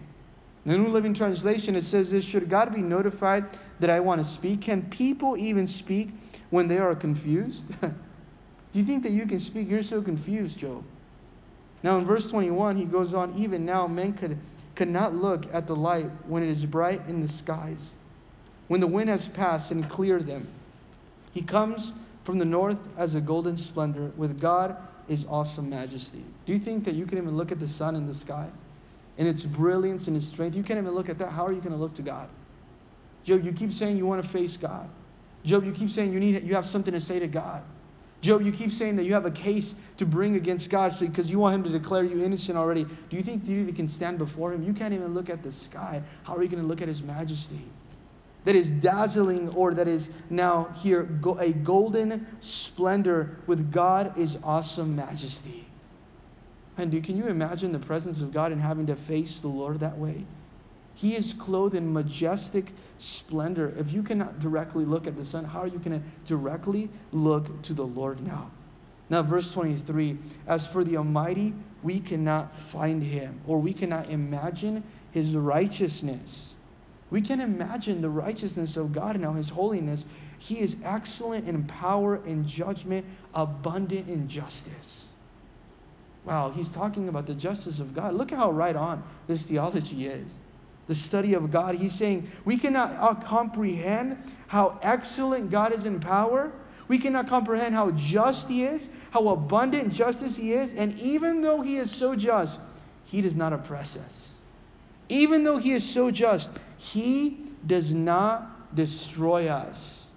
The 0.64 0.78
New 0.78 0.88
Living 0.88 1.12
Translation, 1.12 1.76
it 1.76 1.84
says 1.84 2.10
this 2.10 2.26
Should 2.26 2.48
God 2.48 2.74
be 2.74 2.82
notified 2.82 3.44
that 3.80 3.90
I 3.90 4.00
want 4.00 4.20
to 4.20 4.24
speak? 4.24 4.62
Can 4.62 4.82
people 4.88 5.36
even 5.36 5.66
speak 5.66 6.10
when 6.50 6.68
they 6.68 6.78
are 6.78 6.94
confused? 6.94 7.74
Do 8.76 8.80
you 8.80 8.84
think 8.86 9.04
that 9.04 9.12
you 9.12 9.24
can 9.24 9.38
speak? 9.38 9.70
You're 9.70 9.82
so 9.82 10.02
confused, 10.02 10.58
Job. 10.58 10.84
Now, 11.82 11.96
in 11.96 12.04
verse 12.04 12.30
21, 12.30 12.76
he 12.76 12.84
goes 12.84 13.14
on, 13.14 13.32
even 13.34 13.64
now, 13.64 13.86
men 13.86 14.12
could, 14.12 14.36
could 14.74 14.90
not 14.90 15.14
look 15.14 15.46
at 15.54 15.66
the 15.66 15.74
light 15.74 16.10
when 16.26 16.42
it 16.42 16.50
is 16.50 16.66
bright 16.66 17.00
in 17.08 17.22
the 17.22 17.26
skies, 17.26 17.94
when 18.68 18.82
the 18.82 18.86
wind 18.86 19.08
has 19.08 19.28
passed 19.28 19.70
and 19.70 19.88
cleared 19.88 20.26
them. 20.26 20.46
He 21.32 21.40
comes 21.40 21.94
from 22.22 22.36
the 22.36 22.44
north 22.44 22.76
as 22.98 23.14
a 23.14 23.20
golden 23.22 23.56
splendor. 23.56 24.12
With 24.14 24.38
God 24.38 24.76
is 25.08 25.24
awesome 25.24 25.70
majesty. 25.70 26.22
Do 26.44 26.52
you 26.52 26.58
think 26.58 26.84
that 26.84 26.94
you 26.96 27.06
can 27.06 27.16
even 27.16 27.34
look 27.34 27.50
at 27.50 27.58
the 27.58 27.68
sun 27.68 27.96
in 27.96 28.06
the 28.06 28.12
sky? 28.12 28.50
and 29.16 29.26
its 29.26 29.46
brilliance 29.46 30.06
and 30.06 30.18
its 30.18 30.26
strength? 30.26 30.54
You 30.54 30.62
can't 30.62 30.78
even 30.78 30.92
look 30.92 31.08
at 31.08 31.16
that. 31.16 31.30
How 31.30 31.46
are 31.46 31.52
you 31.54 31.62
going 31.62 31.72
to 31.72 31.78
look 31.78 31.94
to 31.94 32.02
God? 32.02 32.28
Job, 33.24 33.42
you 33.42 33.54
keep 33.54 33.72
saying 33.72 33.96
you 33.96 34.04
want 34.04 34.22
to 34.22 34.28
face 34.28 34.58
God. 34.58 34.90
Job, 35.46 35.64
you 35.64 35.72
keep 35.72 35.88
saying 35.88 36.12
you 36.12 36.20
need 36.20 36.42
you 36.42 36.54
have 36.54 36.66
something 36.66 36.92
to 36.92 37.00
say 37.00 37.18
to 37.18 37.26
God. 37.26 37.62
Job, 38.20 38.42
you 38.42 38.50
keep 38.50 38.72
saying 38.72 38.96
that 38.96 39.04
you 39.04 39.14
have 39.14 39.26
a 39.26 39.30
case 39.30 39.74
to 39.98 40.06
bring 40.06 40.36
against 40.36 40.70
God 40.70 40.92
because 40.98 41.30
you 41.30 41.38
want 41.38 41.54
him 41.54 41.64
to 41.64 41.70
declare 41.70 42.02
you 42.02 42.22
innocent 42.22 42.56
already. 42.56 42.84
Do 42.84 43.16
you 43.16 43.22
think 43.22 43.46
you 43.46 43.72
can 43.72 43.88
stand 43.88 44.18
before 44.18 44.52
him? 44.52 44.62
You 44.62 44.72
can't 44.72 44.94
even 44.94 45.14
look 45.14 45.30
at 45.30 45.42
the 45.42 45.52
sky. 45.52 46.02
How 46.24 46.34
are 46.34 46.42
you 46.42 46.48
going 46.48 46.62
to 46.62 46.68
look 46.68 46.82
at 46.82 46.88
his 46.88 47.02
majesty? 47.02 47.64
That 48.44 48.54
is 48.54 48.70
dazzling, 48.70 49.50
or 49.50 49.74
that 49.74 49.88
is 49.88 50.10
now 50.30 50.72
here 50.76 51.02
a 51.38 51.52
golden 51.52 52.26
splendor 52.40 53.36
with 53.46 53.72
God 53.72 54.16
is 54.16 54.38
awesome 54.44 54.94
majesty. 54.94 55.66
And 56.78 56.90
do, 56.90 57.00
can 57.00 57.16
you 57.16 57.26
imagine 57.26 57.72
the 57.72 57.78
presence 57.78 58.20
of 58.20 58.32
God 58.32 58.52
and 58.52 58.60
having 58.60 58.86
to 58.86 58.96
face 58.96 59.40
the 59.40 59.48
Lord 59.48 59.80
that 59.80 59.98
way? 59.98 60.24
He 60.96 61.14
is 61.14 61.34
clothed 61.34 61.74
in 61.74 61.92
majestic 61.92 62.72
splendor. 62.96 63.72
If 63.76 63.92
you 63.92 64.02
cannot 64.02 64.40
directly 64.40 64.86
look 64.86 65.06
at 65.06 65.14
the 65.14 65.26
sun, 65.26 65.44
how 65.44 65.60
are 65.60 65.66
you 65.66 65.78
going 65.78 66.00
to 66.00 66.06
directly 66.24 66.88
look 67.12 67.60
to 67.62 67.74
the 67.74 67.84
Lord 67.84 68.26
now? 68.26 68.50
Now, 69.10 69.22
verse 69.22 69.52
23 69.52 70.16
As 70.46 70.66
for 70.66 70.82
the 70.82 70.96
Almighty, 70.96 71.52
we 71.82 72.00
cannot 72.00 72.54
find 72.54 73.02
him, 73.02 73.40
or 73.46 73.58
we 73.58 73.74
cannot 73.74 74.08
imagine 74.08 74.82
his 75.12 75.36
righteousness. 75.36 76.54
We 77.10 77.20
can 77.20 77.42
imagine 77.42 78.00
the 78.00 78.08
righteousness 78.08 78.78
of 78.78 78.94
God 78.94 79.16
and 79.16 79.24
now 79.24 79.34
his 79.34 79.50
holiness. 79.50 80.06
He 80.38 80.60
is 80.60 80.78
excellent 80.82 81.46
in 81.46 81.64
power 81.64 82.16
and 82.24 82.46
judgment, 82.48 83.04
abundant 83.34 84.08
in 84.08 84.28
justice. 84.28 85.10
Wow, 86.24 86.50
he's 86.50 86.70
talking 86.70 87.06
about 87.08 87.26
the 87.26 87.34
justice 87.34 87.80
of 87.80 87.92
God. 87.92 88.14
Look 88.14 88.30
how 88.30 88.50
right 88.50 88.74
on 88.74 89.04
this 89.28 89.44
theology 89.44 90.06
is 90.06 90.38
the 90.86 90.94
study 90.94 91.34
of 91.34 91.50
God. 91.50 91.74
He's 91.74 91.94
saying 91.94 92.30
we 92.44 92.56
cannot 92.56 92.92
uh, 92.98 93.14
comprehend 93.14 94.16
how 94.46 94.78
excellent 94.82 95.50
God 95.50 95.72
is 95.72 95.84
in 95.84 96.00
power. 96.00 96.52
We 96.88 96.98
cannot 96.98 97.26
comprehend 97.26 97.74
how 97.74 97.90
just 97.92 98.48
He 98.48 98.64
is, 98.64 98.88
how 99.10 99.28
abundant 99.28 99.92
justice 99.92 100.36
He 100.36 100.52
is. 100.52 100.72
And 100.74 100.98
even 101.00 101.40
though 101.40 101.62
He 101.62 101.76
is 101.76 101.90
so 101.90 102.14
just, 102.14 102.60
He 103.04 103.20
does 103.20 103.34
not 103.34 103.52
oppress 103.52 103.96
us. 103.96 104.36
Even 105.08 105.42
though 105.42 105.58
He 105.58 105.72
is 105.72 105.88
so 105.88 106.10
just, 106.10 106.56
He 106.78 107.44
does 107.66 107.92
not 107.92 108.74
destroy 108.74 109.48
us. 109.48 110.08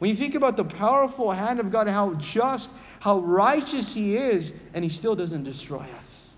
When 0.00 0.08
you 0.08 0.16
think 0.16 0.34
about 0.34 0.56
the 0.56 0.64
powerful 0.64 1.30
hand 1.30 1.60
of 1.60 1.70
God 1.70 1.86
how 1.86 2.14
just, 2.14 2.74
how 2.98 3.20
righteous 3.20 3.94
He 3.94 4.16
is, 4.16 4.52
and 4.74 4.82
He 4.82 4.88
still 4.88 5.14
doesn't 5.14 5.44
destroy 5.44 5.86
us. 5.98 6.32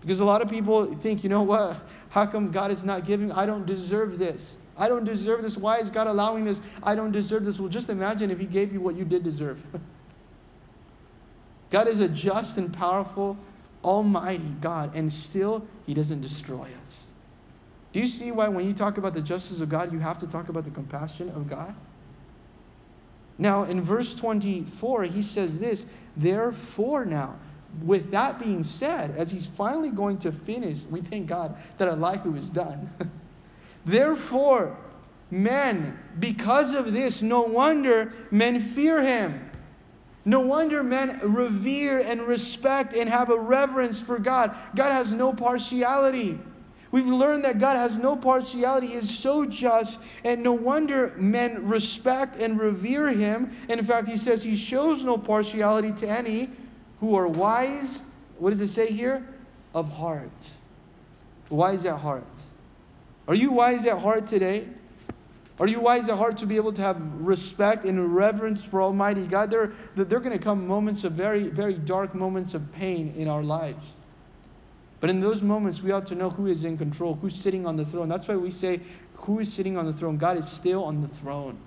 Because 0.00 0.20
a 0.20 0.24
lot 0.24 0.40
of 0.40 0.48
people 0.48 0.84
think, 0.84 1.24
you 1.24 1.28
know 1.28 1.42
what? 1.42 1.76
How 2.10 2.26
come 2.26 2.50
God 2.50 2.70
is 2.70 2.84
not 2.84 3.06
giving? 3.06 3.32
I 3.32 3.46
don't 3.46 3.66
deserve 3.66 4.18
this. 4.18 4.58
I 4.76 4.88
don't 4.88 5.04
deserve 5.04 5.42
this. 5.42 5.56
Why 5.56 5.78
is 5.78 5.90
God 5.90 6.06
allowing 6.06 6.44
this? 6.44 6.60
I 6.82 6.94
don't 6.94 7.12
deserve 7.12 7.44
this. 7.44 7.58
Well, 7.58 7.68
just 7.68 7.88
imagine 7.88 8.30
if 8.30 8.38
He 8.38 8.46
gave 8.46 8.72
you 8.72 8.80
what 8.80 8.96
you 8.96 9.04
did 9.04 9.22
deserve. 9.22 9.62
God 11.70 11.86
is 11.86 12.00
a 12.00 12.08
just 12.08 12.58
and 12.58 12.72
powerful, 12.72 13.36
almighty 13.84 14.56
God, 14.60 14.94
and 14.94 15.12
still 15.12 15.64
He 15.86 15.94
doesn't 15.94 16.20
destroy 16.20 16.68
us. 16.80 17.06
Do 17.92 18.00
you 18.00 18.06
see 18.06 18.30
why, 18.30 18.48
when 18.48 18.66
you 18.66 18.72
talk 18.72 18.98
about 18.98 19.14
the 19.14 19.22
justice 19.22 19.60
of 19.60 19.68
God, 19.68 19.92
you 19.92 19.98
have 19.98 20.18
to 20.18 20.26
talk 20.26 20.48
about 20.48 20.64
the 20.64 20.70
compassion 20.70 21.28
of 21.30 21.48
God? 21.48 21.74
Now, 23.38 23.64
in 23.64 23.80
verse 23.80 24.14
24, 24.16 25.04
he 25.04 25.22
says 25.22 25.60
this 25.60 25.86
Therefore, 26.16 27.04
now, 27.04 27.36
with 27.82 28.10
that 28.10 28.38
being 28.38 28.64
said, 28.64 29.12
as 29.16 29.30
he's 29.30 29.46
finally 29.46 29.90
going 29.90 30.18
to 30.18 30.32
finish, 30.32 30.84
we 30.84 31.00
thank 31.00 31.26
God 31.26 31.56
that 31.78 31.88
Elihu 31.88 32.34
is 32.34 32.50
done. 32.50 32.90
Therefore, 33.84 34.76
men, 35.30 35.98
because 36.18 36.74
of 36.74 36.92
this, 36.92 37.22
no 37.22 37.42
wonder 37.42 38.12
men 38.30 38.60
fear 38.60 39.02
him. 39.02 39.50
No 40.24 40.40
wonder 40.40 40.82
men 40.82 41.18
revere 41.22 41.98
and 41.98 42.22
respect 42.22 42.94
and 42.94 43.08
have 43.08 43.30
a 43.30 43.38
reverence 43.38 44.00
for 44.00 44.18
God. 44.18 44.54
God 44.74 44.92
has 44.92 45.12
no 45.12 45.32
partiality. 45.32 46.38
We've 46.90 47.06
learned 47.06 47.44
that 47.44 47.58
God 47.58 47.76
has 47.76 47.96
no 47.96 48.16
partiality. 48.16 48.88
He 48.88 48.94
is 48.94 49.16
so 49.16 49.46
just, 49.46 50.02
and 50.24 50.42
no 50.42 50.52
wonder 50.52 51.14
men 51.16 51.68
respect 51.68 52.36
and 52.36 52.58
revere 52.58 53.08
him. 53.08 53.56
And 53.68 53.78
in 53.78 53.86
fact, 53.86 54.08
he 54.08 54.16
says 54.16 54.42
he 54.42 54.56
shows 54.56 55.04
no 55.04 55.16
partiality 55.16 55.92
to 55.92 56.08
any 56.08 56.50
who 57.00 57.14
are 57.14 57.26
wise. 57.26 58.02
What 58.38 58.50
does 58.50 58.60
it 58.60 58.68
say 58.68 58.92
here? 58.92 59.26
Of 59.74 59.92
heart. 59.96 60.56
Wise 61.48 61.84
at 61.84 61.98
heart. 61.98 62.42
Are 63.26 63.34
you 63.34 63.52
wise 63.52 63.86
at 63.86 63.98
heart 63.98 64.26
today? 64.26 64.68
Are 65.60 65.68
you 65.68 65.80
wise 65.80 66.08
at 66.08 66.16
heart 66.16 66.38
to 66.38 66.46
be 66.46 66.56
able 66.56 66.72
to 66.72 66.80
have 66.80 66.98
respect 67.20 67.84
and 67.84 68.16
reverence 68.16 68.64
for 68.64 68.80
Almighty 68.80 69.26
God? 69.26 69.50
There, 69.50 69.72
there 69.94 70.18
are 70.18 70.22
going 70.22 70.36
to 70.36 70.42
come 70.42 70.66
moments 70.66 71.04
of 71.04 71.12
very, 71.12 71.48
very 71.48 71.74
dark 71.74 72.14
moments 72.14 72.54
of 72.54 72.72
pain 72.72 73.12
in 73.14 73.28
our 73.28 73.42
lives. 73.42 73.92
But 75.00 75.10
in 75.10 75.20
those 75.20 75.42
moments, 75.42 75.82
we 75.82 75.92
ought 75.92 76.06
to 76.06 76.14
know 76.14 76.30
who 76.30 76.46
is 76.46 76.64
in 76.64 76.78
control, 76.78 77.14
who's 77.14 77.34
sitting 77.34 77.66
on 77.66 77.76
the 77.76 77.84
throne. 77.84 78.08
That's 78.08 78.26
why 78.26 78.36
we 78.36 78.50
say, 78.50 78.80
Who 79.14 79.38
is 79.38 79.52
sitting 79.52 79.76
on 79.76 79.84
the 79.84 79.92
throne? 79.92 80.16
God 80.16 80.38
is 80.38 80.48
still 80.48 80.84
on 80.84 81.02
the 81.02 81.08
throne. 81.08 81.58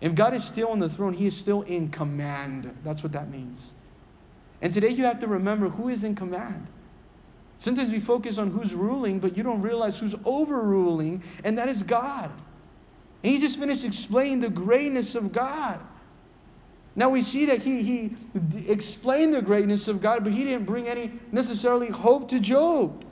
If 0.00 0.14
God 0.14 0.32
is 0.32 0.44
still 0.44 0.68
on 0.68 0.78
the 0.78 0.88
throne, 0.88 1.14
He 1.14 1.26
is 1.26 1.36
still 1.36 1.62
in 1.62 1.90
command. 1.90 2.76
That's 2.84 3.02
what 3.02 3.12
that 3.12 3.28
means. 3.28 3.73
And 4.60 4.72
today 4.72 4.88
you 4.88 5.04
have 5.04 5.18
to 5.20 5.26
remember 5.26 5.68
who 5.68 5.88
is 5.88 6.04
in 6.04 6.14
command. 6.14 6.66
Sometimes 7.58 7.90
we 7.90 8.00
focus 8.00 8.38
on 8.38 8.50
who's 8.50 8.74
ruling, 8.74 9.20
but 9.20 9.36
you 9.36 9.42
don't 9.42 9.62
realize 9.62 9.98
who's 9.98 10.14
overruling, 10.24 11.22
and 11.44 11.56
that 11.58 11.68
is 11.68 11.82
God. 11.82 12.30
And 13.22 13.32
he 13.32 13.38
just 13.38 13.58
finished 13.58 13.84
explaining 13.84 14.40
the 14.40 14.50
greatness 14.50 15.14
of 15.14 15.32
God. 15.32 15.80
Now 16.96 17.10
we 17.10 17.22
see 17.22 17.46
that 17.46 17.62
he, 17.62 17.82
he 17.82 18.16
explained 18.68 19.34
the 19.34 19.42
greatness 19.42 19.88
of 19.88 20.00
God, 20.00 20.24
but 20.24 20.32
he 20.32 20.44
didn't 20.44 20.66
bring 20.66 20.86
any 20.86 21.12
necessarily 21.32 21.88
hope 21.88 22.28
to 22.28 22.38
Job. 22.38 23.04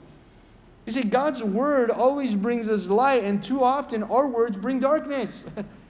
You 0.85 0.91
see, 0.91 1.03
God's 1.03 1.41
word 1.41 1.89
always 1.89 2.35
brings 2.35 2.69
us 2.69 2.89
light, 2.89 3.23
and 3.23 3.41
too 3.41 3.63
often 3.63 4.03
our 4.03 4.27
words 4.27 4.57
bring 4.57 4.79
darkness. 4.79 5.45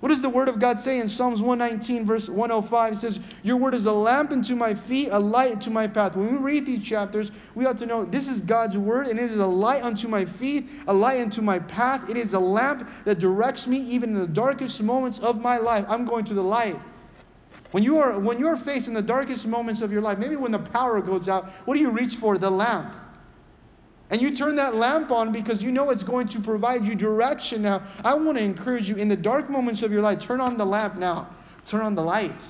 what 0.00 0.10
does 0.10 0.20
the 0.20 0.28
word 0.28 0.48
of 0.48 0.58
God 0.58 0.78
say 0.78 1.00
in 1.00 1.08
Psalms 1.08 1.40
119, 1.40 2.04
verse 2.04 2.28
105? 2.28 2.92
It 2.92 2.96
says, 2.96 3.20
Your 3.42 3.56
word 3.56 3.72
is 3.72 3.86
a 3.86 3.92
lamp 3.92 4.30
unto 4.30 4.54
my 4.54 4.74
feet, 4.74 5.08
a 5.10 5.18
light 5.18 5.52
unto 5.52 5.70
my 5.70 5.86
path. 5.86 6.16
When 6.16 6.30
we 6.30 6.36
read 6.36 6.66
these 6.66 6.84
chapters, 6.84 7.32
we 7.54 7.64
ought 7.64 7.78
to 7.78 7.86
know 7.86 8.04
this 8.04 8.28
is 8.28 8.42
God's 8.42 8.76
word, 8.76 9.08
and 9.08 9.18
it 9.18 9.30
is 9.30 9.38
a 9.38 9.46
light 9.46 9.82
unto 9.82 10.06
my 10.06 10.26
feet, 10.26 10.68
a 10.86 10.92
light 10.92 11.22
unto 11.22 11.40
my 11.40 11.58
path. 11.60 12.10
It 12.10 12.18
is 12.18 12.34
a 12.34 12.38
lamp 12.38 12.88
that 13.04 13.18
directs 13.18 13.66
me 13.66 13.78
even 13.78 14.10
in 14.10 14.18
the 14.18 14.26
darkest 14.26 14.82
moments 14.82 15.18
of 15.18 15.40
my 15.40 15.56
life. 15.56 15.86
I'm 15.88 16.04
going 16.04 16.26
to 16.26 16.34
the 16.34 16.44
light. 16.44 16.78
When 17.70 17.82
you 17.82 17.98
are 17.98 18.18
when 18.18 18.38
you're 18.38 18.56
facing 18.56 18.92
the 18.92 19.02
darkest 19.02 19.46
moments 19.46 19.80
of 19.80 19.90
your 19.90 20.02
life, 20.02 20.18
maybe 20.18 20.36
when 20.36 20.52
the 20.52 20.58
power 20.58 21.00
goes 21.00 21.26
out, 21.26 21.48
what 21.64 21.74
do 21.74 21.80
you 21.80 21.90
reach 21.90 22.16
for? 22.16 22.36
The 22.36 22.50
lamp. 22.50 22.94
And 24.10 24.20
you 24.20 24.34
turn 24.34 24.56
that 24.56 24.74
lamp 24.76 25.10
on 25.10 25.32
because 25.32 25.62
you 25.62 25.72
know 25.72 25.90
it's 25.90 26.04
going 26.04 26.28
to 26.28 26.40
provide 26.40 26.86
you 26.86 26.94
direction. 26.94 27.62
Now, 27.62 27.82
I 28.04 28.14
want 28.14 28.38
to 28.38 28.44
encourage 28.44 28.88
you 28.88 28.96
in 28.96 29.08
the 29.08 29.16
dark 29.16 29.50
moments 29.50 29.82
of 29.82 29.90
your 29.90 30.02
life, 30.02 30.20
turn 30.20 30.40
on 30.40 30.56
the 30.56 30.66
lamp 30.66 30.96
now. 30.96 31.28
Turn 31.64 31.80
on 31.80 31.96
the 31.96 32.02
light 32.02 32.44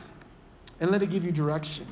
and 0.81 0.91
let 0.91 1.03
it 1.03 1.11
give 1.11 1.25
you 1.25 1.33
direction. 1.33 1.87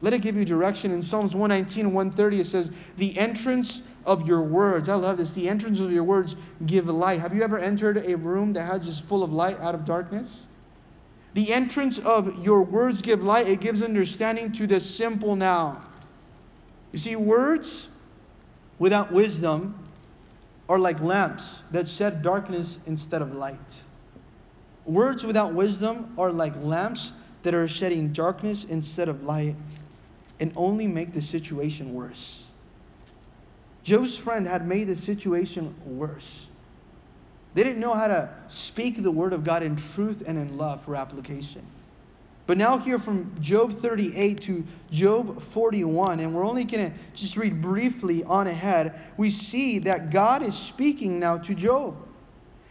Let 0.00 0.12
it 0.12 0.22
give 0.22 0.36
you 0.36 0.44
direction. 0.44 0.92
In 0.92 1.02
Psalms 1.02 1.34
119 1.34 1.86
and 1.86 1.94
130, 1.94 2.40
it 2.40 2.44
says, 2.44 2.70
The 2.96 3.18
entrance 3.18 3.82
of 4.06 4.28
your 4.28 4.42
words. 4.42 4.88
I 4.88 4.94
love 4.94 5.18
this. 5.18 5.32
The 5.32 5.48
entrance 5.48 5.80
of 5.80 5.90
your 5.92 6.04
words 6.04 6.36
give 6.66 6.88
light. 6.88 7.20
Have 7.20 7.34
you 7.34 7.42
ever 7.42 7.58
entered 7.58 7.98
a 7.98 8.16
room 8.16 8.52
that 8.52 8.62
had 8.62 8.84
just 8.84 9.04
full 9.04 9.24
of 9.24 9.32
light 9.32 9.58
out 9.58 9.74
of 9.74 9.84
darkness? 9.84 10.46
The 11.34 11.52
entrance 11.52 11.98
of 11.98 12.44
your 12.44 12.62
words 12.62 13.02
give 13.02 13.22
light, 13.22 13.48
it 13.48 13.60
gives 13.60 13.82
understanding 13.82 14.50
to 14.52 14.66
the 14.66 14.80
simple 14.80 15.36
now. 15.36 15.82
You 16.92 16.98
see, 16.98 17.16
words 17.16 17.88
without 18.78 19.12
wisdom 19.12 19.78
are 20.68 20.78
like 20.78 21.00
lamps 21.00 21.62
that 21.70 21.88
shed 21.88 22.22
darkness 22.22 22.78
instead 22.86 23.22
of 23.22 23.34
light. 23.34 23.84
Words 24.84 25.24
without 25.24 25.54
wisdom 25.54 26.14
are 26.18 26.30
like 26.30 26.54
lamps 26.62 27.12
that 27.42 27.54
are 27.54 27.68
shedding 27.68 28.12
darkness 28.12 28.64
instead 28.64 29.08
of 29.08 29.22
light 29.22 29.56
and 30.40 30.52
only 30.56 30.86
make 30.86 31.12
the 31.12 31.22
situation 31.22 31.92
worse. 31.92 32.44
Job's 33.82 34.18
friend 34.18 34.46
had 34.46 34.66
made 34.66 34.84
the 34.84 34.96
situation 34.96 35.74
worse. 35.86 36.48
They 37.54 37.64
didn't 37.64 37.80
know 37.80 37.94
how 37.94 38.08
to 38.08 38.30
speak 38.48 39.02
the 39.02 39.10
word 39.10 39.32
of 39.32 39.44
God 39.44 39.62
in 39.62 39.76
truth 39.76 40.22
and 40.26 40.38
in 40.38 40.58
love 40.58 40.82
for 40.82 40.94
application. 40.94 41.64
But 42.48 42.56
now, 42.56 42.78
here 42.78 42.98
from 42.98 43.30
Job 43.42 43.72
38 43.72 44.40
to 44.40 44.64
Job 44.90 45.38
41, 45.38 46.20
and 46.20 46.34
we're 46.34 46.46
only 46.46 46.64
going 46.64 46.90
to 46.90 46.98
just 47.14 47.36
read 47.36 47.60
briefly 47.60 48.24
on 48.24 48.46
ahead, 48.46 48.98
we 49.18 49.28
see 49.28 49.78
that 49.80 50.08
God 50.08 50.42
is 50.42 50.56
speaking 50.56 51.20
now 51.20 51.36
to 51.36 51.54
Job. 51.54 51.94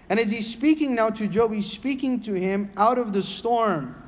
And 0.10 0.20
as 0.20 0.32
he's 0.32 0.52
speaking 0.52 0.96
now 0.96 1.12
to 1.12 1.28
Job, 1.28 1.54
he's 1.54 1.72
speaking 1.72 2.20
to 2.22 2.34
him 2.34 2.72
out 2.76 2.98
of 2.98 3.14
the 3.14 3.22
storm. 3.22 4.04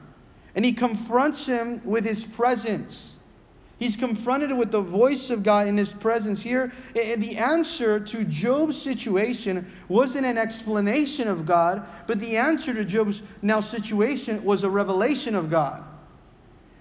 And 0.55 0.65
he 0.65 0.73
confronts 0.73 1.45
him 1.45 1.85
with 1.85 2.03
his 2.03 2.25
presence. 2.25 3.18
He's 3.79 3.95
confronted 3.95 4.55
with 4.55 4.71
the 4.71 4.81
voice 4.81 5.29
of 5.29 5.41
God 5.41 5.67
in 5.69 5.77
his 5.77 5.93
presence 5.93 6.43
here. 6.43 6.71
And 6.95 7.23
the 7.23 7.37
answer 7.37 7.97
to 7.97 8.25
Job's 8.25 8.79
situation 8.79 9.71
wasn't 9.87 10.25
an 10.25 10.37
explanation 10.37 11.29
of 11.29 11.45
God, 11.45 11.87
but 12.05 12.19
the 12.19 12.35
answer 12.35 12.73
to 12.73 12.83
Job's 12.83 13.23
now 13.41 13.61
situation 13.61 14.43
was 14.43 14.63
a 14.65 14.69
revelation 14.69 15.33
of 15.33 15.49
God. 15.49 15.85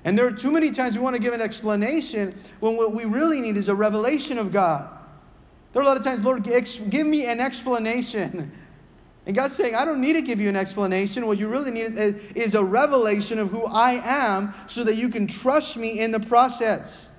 And 0.05 0.19
there 0.19 0.27
are 0.27 0.33
too 0.33 0.51
many 0.51 0.73
times 0.73 0.97
we 0.97 1.03
want 1.03 1.15
to 1.15 1.23
give 1.23 1.35
an 1.35 1.41
explanation 1.41 2.35
when 2.59 2.77
what 2.77 2.93
we 2.93 3.05
really 3.05 3.41
need 3.41 3.57
is 3.57 3.69
a 3.69 3.75
revelation 3.75 4.37
of 4.37 4.51
God. 4.51 4.89
There 5.73 5.83
are 5.83 5.85
a 5.85 5.89
lot 5.89 5.97
of 5.97 6.05
times, 6.05 6.25
Lord, 6.25 6.43
give 6.43 7.07
me 7.07 7.27
an 7.27 7.41
explanation. 7.41 8.51
And 9.29 9.37
God's 9.37 9.55
saying, 9.55 9.75
I 9.75 9.85
don't 9.85 10.01
need 10.01 10.15
to 10.15 10.23
give 10.23 10.41
you 10.41 10.49
an 10.49 10.57
explanation. 10.57 11.27
What 11.27 11.37
you 11.37 11.49
really 11.49 11.71
need 11.71 11.99
is 12.35 12.55
a 12.55 12.65
revelation 12.65 13.39
of 13.39 13.51
who 13.51 13.63
I 13.67 14.01
am 14.03 14.55
so 14.67 14.83
that 14.85 14.97
you 14.97 15.11
can 15.11 15.27
trust 15.27 15.77
me 15.77 16.01
in 16.01 16.13
the 16.13 16.19
process. 16.19 17.11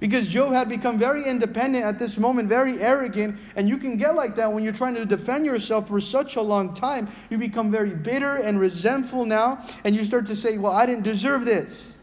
Because 0.00 0.28
Job 0.28 0.52
had 0.52 0.68
become 0.68 0.98
very 0.98 1.24
independent 1.24 1.84
at 1.84 2.00
this 2.00 2.18
moment, 2.18 2.48
very 2.48 2.80
arrogant, 2.80 3.38
and 3.54 3.68
you 3.68 3.78
can 3.78 3.96
get 3.96 4.16
like 4.16 4.34
that 4.36 4.52
when 4.52 4.64
you're 4.64 4.72
trying 4.72 4.96
to 4.96 5.06
defend 5.06 5.46
yourself 5.46 5.86
for 5.86 6.00
such 6.00 6.34
a 6.34 6.42
long 6.42 6.74
time. 6.74 7.08
You 7.30 7.38
become 7.38 7.70
very 7.70 7.94
bitter 7.94 8.38
and 8.38 8.58
resentful 8.58 9.24
now, 9.24 9.64
and 9.84 9.94
you 9.94 10.02
start 10.02 10.26
to 10.26 10.36
say, 10.36 10.58
Well, 10.58 10.72
I 10.72 10.84
didn't 10.84 11.04
deserve 11.04 11.44
this. 11.44 11.94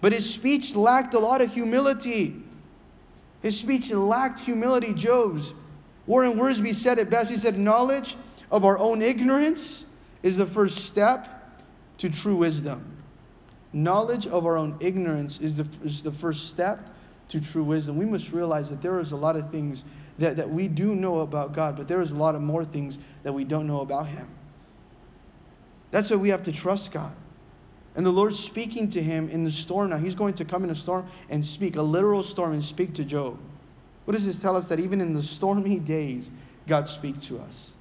But 0.00 0.12
his 0.12 0.32
speech 0.32 0.76
lacked 0.76 1.14
a 1.14 1.18
lot 1.18 1.40
of 1.40 1.52
humility. 1.52 2.36
His 3.42 3.58
speech 3.58 3.90
lacked 3.90 4.38
humility, 4.38 4.94
Job's. 4.94 5.52
Warren 6.06 6.34
Wiersbe 6.34 6.72
said 6.72 7.00
it 7.00 7.10
best. 7.10 7.28
He 7.28 7.36
said, 7.36 7.58
Knowledge 7.58 8.16
of 8.50 8.64
our 8.64 8.78
own 8.78 9.02
ignorance 9.02 9.84
is 10.22 10.36
the 10.36 10.46
first 10.46 10.86
step 10.86 11.62
to 11.98 12.10
true 12.10 12.36
wisdom. 12.36 12.96
Knowledge 13.72 14.26
of 14.26 14.46
our 14.46 14.56
own 14.56 14.76
ignorance 14.80 15.40
is 15.40 15.56
the, 15.56 15.86
is 15.86 16.02
the 16.02 16.12
first 16.12 16.50
step 16.50 16.90
to 17.28 17.40
true 17.40 17.64
wisdom. 17.64 17.96
We 17.96 18.06
must 18.06 18.32
realize 18.32 18.70
that 18.70 18.80
there 18.80 19.00
is 19.00 19.12
a 19.12 19.16
lot 19.16 19.36
of 19.36 19.50
things 19.50 19.84
that, 20.18 20.36
that 20.36 20.48
we 20.48 20.68
do 20.68 20.94
know 20.94 21.20
about 21.20 21.52
God, 21.52 21.76
but 21.76 21.88
there 21.88 22.00
is 22.00 22.12
a 22.12 22.16
lot 22.16 22.34
of 22.34 22.42
more 22.42 22.64
things 22.64 22.98
that 23.22 23.32
we 23.32 23.44
don't 23.44 23.66
know 23.66 23.80
about 23.80 24.06
Him. 24.06 24.28
That's 25.90 26.10
why 26.10 26.16
we 26.16 26.28
have 26.30 26.42
to 26.44 26.52
trust 26.52 26.92
God. 26.92 27.14
And 27.96 28.04
the 28.04 28.10
Lord's 28.10 28.38
speaking 28.38 28.90
to 28.90 29.02
him 29.02 29.30
in 29.30 29.42
the 29.42 29.50
storm 29.50 29.88
now. 29.90 29.96
He's 29.96 30.14
going 30.14 30.34
to 30.34 30.44
come 30.44 30.62
in 30.64 30.70
a 30.70 30.74
storm 30.74 31.06
and 31.30 31.44
speak, 31.44 31.76
a 31.76 31.82
literal 31.82 32.22
storm, 32.22 32.52
and 32.52 32.62
speak 32.62 32.92
to 32.94 33.04
Job. 33.04 33.38
What 34.04 34.12
does 34.12 34.26
this 34.26 34.38
tell 34.38 34.54
us? 34.54 34.66
That 34.66 34.78
even 34.78 35.00
in 35.00 35.14
the 35.14 35.22
stormy 35.22 35.78
days, 35.78 36.30
God 36.66 36.88
speaks 36.88 37.24
to 37.26 37.38
us. 37.38 37.72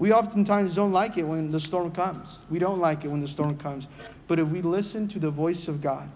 We 0.00 0.14
oftentimes 0.14 0.74
don't 0.74 0.92
like 0.92 1.18
it 1.18 1.24
when 1.24 1.50
the 1.50 1.60
storm 1.60 1.90
comes. 1.90 2.38
We 2.48 2.58
don't 2.58 2.78
like 2.78 3.04
it 3.04 3.08
when 3.08 3.20
the 3.20 3.28
storm 3.28 3.58
comes. 3.58 3.86
But 4.28 4.38
if 4.38 4.48
we 4.48 4.62
listen 4.62 5.06
to 5.08 5.18
the 5.18 5.30
voice 5.30 5.68
of 5.68 5.82
God, 5.82 6.10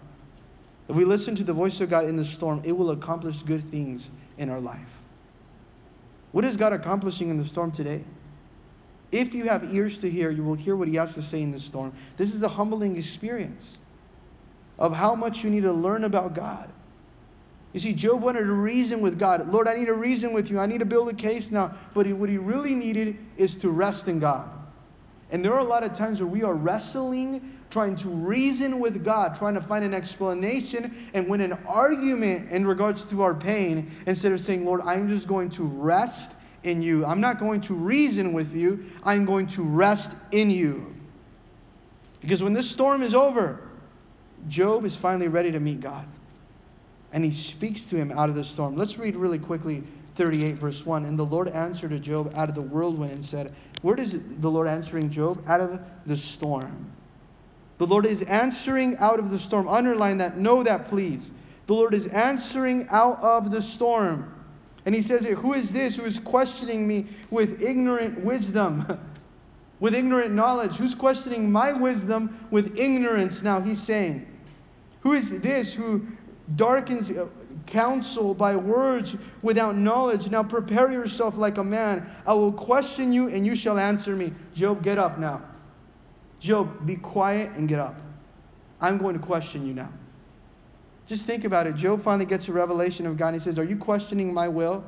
if 0.89 0.95
we 0.95 1.05
listen 1.05 1.35
to 1.35 1.43
the 1.43 1.53
voice 1.53 1.79
of 1.81 1.91
God 1.91 2.07
in 2.07 2.15
the 2.15 2.25
storm, 2.25 2.63
it 2.65 2.71
will 2.71 2.89
accomplish 2.89 3.43
good 3.43 3.63
things 3.63 4.09
in 4.39 4.49
our 4.49 4.59
life. 4.59 5.03
What 6.31 6.45
is 6.45 6.57
God 6.57 6.73
accomplishing 6.73 7.29
in 7.29 7.37
the 7.37 7.43
storm 7.43 7.71
today? 7.71 8.03
If 9.11 9.35
you 9.35 9.47
have 9.49 9.71
ears 9.71 9.99
to 9.99 10.09
hear, 10.09 10.31
you 10.31 10.43
will 10.43 10.55
hear 10.55 10.75
what 10.75 10.87
he 10.87 10.95
has 10.95 11.13
to 11.13 11.21
say 11.21 11.43
in 11.43 11.51
the 11.51 11.59
storm. 11.59 11.93
This 12.17 12.33
is 12.33 12.41
a 12.41 12.49
humbling 12.49 12.97
experience 12.97 13.77
of 14.79 14.95
how 14.95 15.13
much 15.13 15.43
you 15.43 15.51
need 15.51 15.61
to 15.61 15.71
learn 15.71 16.05
about 16.05 16.33
God. 16.33 16.71
You 17.75 17.79
see, 17.79 17.91
Job 17.91 18.21
wanted 18.21 18.45
to 18.45 18.53
reason 18.53 19.01
with 19.01 19.19
God. 19.19 19.49
Lord, 19.49 19.67
I 19.67 19.73
need 19.73 19.87
to 19.87 19.93
reason 19.93 20.31
with 20.31 20.49
you. 20.49 20.59
I 20.59 20.65
need 20.65 20.77
to 20.77 20.85
build 20.85 21.09
a 21.09 21.13
case 21.13 21.51
now. 21.51 21.75
But 21.93 22.07
what 22.13 22.29
he 22.29 22.37
really 22.37 22.73
needed 22.73 23.17
is 23.35 23.57
to 23.57 23.69
rest 23.69 24.07
in 24.07 24.17
God. 24.17 24.49
And 25.29 25.43
there 25.43 25.51
are 25.51 25.59
a 25.59 25.65
lot 25.65 25.83
of 25.83 25.91
times 25.91 26.21
where 26.21 26.27
we 26.27 26.41
are 26.41 26.53
wrestling, 26.53 27.57
trying 27.69 27.97
to 27.97 28.07
reason 28.07 28.79
with 28.79 29.03
God, 29.03 29.35
trying 29.35 29.55
to 29.55 29.61
find 29.61 29.83
an 29.83 29.93
explanation 29.93 30.95
and 31.13 31.27
win 31.27 31.41
an 31.41 31.51
argument 31.67 32.49
in 32.49 32.65
regards 32.65 33.03
to 33.07 33.21
our 33.23 33.35
pain 33.35 33.91
instead 34.07 34.31
of 34.31 34.39
saying, 34.39 34.63
Lord, 34.63 34.79
I'm 34.85 35.09
just 35.09 35.27
going 35.27 35.49
to 35.49 35.65
rest 35.65 36.31
in 36.63 36.81
you. 36.81 37.05
I'm 37.05 37.19
not 37.19 37.39
going 37.39 37.59
to 37.59 37.73
reason 37.73 38.31
with 38.31 38.55
you, 38.55 38.85
I'm 39.03 39.25
going 39.25 39.47
to 39.47 39.63
rest 39.63 40.17
in 40.31 40.49
you. 40.49 40.95
Because 42.21 42.41
when 42.41 42.53
this 42.53 42.71
storm 42.71 43.03
is 43.03 43.13
over, 43.13 43.67
Job 44.47 44.85
is 44.85 44.95
finally 44.95 45.27
ready 45.27 45.51
to 45.51 45.59
meet 45.59 45.81
God. 45.81 46.07
And 47.15 47.23
he 47.23 47.31
speaks 47.31 47.85
to 47.85 47.95
him 47.95 48.11
out 48.11 48.27
of 48.27 48.35
the 48.35 48.43
storm. 48.43 48.75
Let's 48.75 48.97
read 48.97 49.15
really 49.15 49.39
quickly 49.39 49.83
38, 50.15 50.55
verse 50.55 50.85
1. 50.85 51.05
And 51.05 51.17
the 51.17 51.25
Lord 51.25 51.47
answered 51.47 51.91
to 51.91 51.99
Job 51.99 52.33
out 52.35 52.49
of 52.49 52.55
the 52.55 52.61
whirlwind 52.61 53.13
and 53.13 53.23
said, 53.23 53.53
Where 53.81 53.97
is 53.97 54.37
the 54.37 54.51
Lord 54.51 54.67
answering 54.67 55.09
Job? 55.09 55.41
Out 55.47 55.61
of 55.61 55.79
the 56.05 56.17
storm. 56.17 56.91
The 57.77 57.87
Lord 57.87 58.05
is 58.05 58.21
answering 58.23 58.97
out 58.97 59.19
of 59.19 59.31
the 59.31 59.39
storm. 59.39 59.65
Underline 59.69 60.17
that. 60.17 60.37
Know 60.37 60.61
that, 60.63 60.89
please. 60.89 61.31
The 61.67 61.73
Lord 61.73 61.93
is 61.93 62.07
answering 62.07 62.85
out 62.89 63.23
of 63.23 63.49
the 63.49 63.61
storm. 63.61 64.33
And 64.85 64.93
he 64.93 65.01
says, 65.01 65.23
Who 65.23 65.53
is 65.53 65.71
this 65.71 65.95
who 65.95 66.03
is 66.03 66.19
questioning 66.19 66.85
me 66.85 67.07
with 67.31 67.63
ignorant 67.63 68.19
wisdom? 68.25 68.99
with 69.79 69.95
ignorant 69.95 70.33
knowledge? 70.33 70.75
Who's 70.75 70.93
questioning 70.93 71.49
my 71.49 71.71
wisdom 71.71 72.45
with 72.51 72.77
ignorance? 72.77 73.41
Now 73.41 73.61
he's 73.61 73.81
saying, 73.81 74.27
Who 74.99 75.13
is 75.13 75.39
this 75.39 75.73
who 75.73 76.07
darkens 76.55 77.09
uh, 77.09 77.27
counsel 77.65 78.33
by 78.33 78.55
words 78.55 79.15
without 79.41 79.75
knowledge. 79.75 80.29
Now 80.29 80.43
prepare 80.43 80.91
yourself 80.91 81.37
like 81.37 81.57
a 81.57 81.63
man. 81.63 82.07
I 82.27 82.33
will 82.33 82.51
question 82.51 83.11
you 83.11 83.27
and 83.29 83.45
you 83.45 83.55
shall 83.55 83.79
answer 83.79 84.15
me. 84.15 84.33
Job, 84.53 84.83
get 84.83 84.97
up 84.97 85.17
now. 85.17 85.41
Job, 86.39 86.85
be 86.85 86.95
quiet 86.95 87.51
and 87.51 87.67
get 87.67 87.79
up. 87.79 87.95
I'm 88.79 88.97
going 88.97 89.17
to 89.17 89.25
question 89.25 89.65
you 89.65 89.73
now. 89.73 89.91
Just 91.07 91.25
think 91.25 91.45
about 91.45 91.67
it. 91.67 91.75
Job 91.75 92.01
finally 92.01 92.25
gets 92.25 92.47
a 92.47 92.53
revelation 92.53 93.05
of 93.05 93.17
God 93.17 93.27
and 93.27 93.35
he 93.35 93.39
says, 93.39 93.57
Are 93.57 93.63
you 93.63 93.77
questioning 93.77 94.33
my 94.33 94.47
will? 94.47 94.83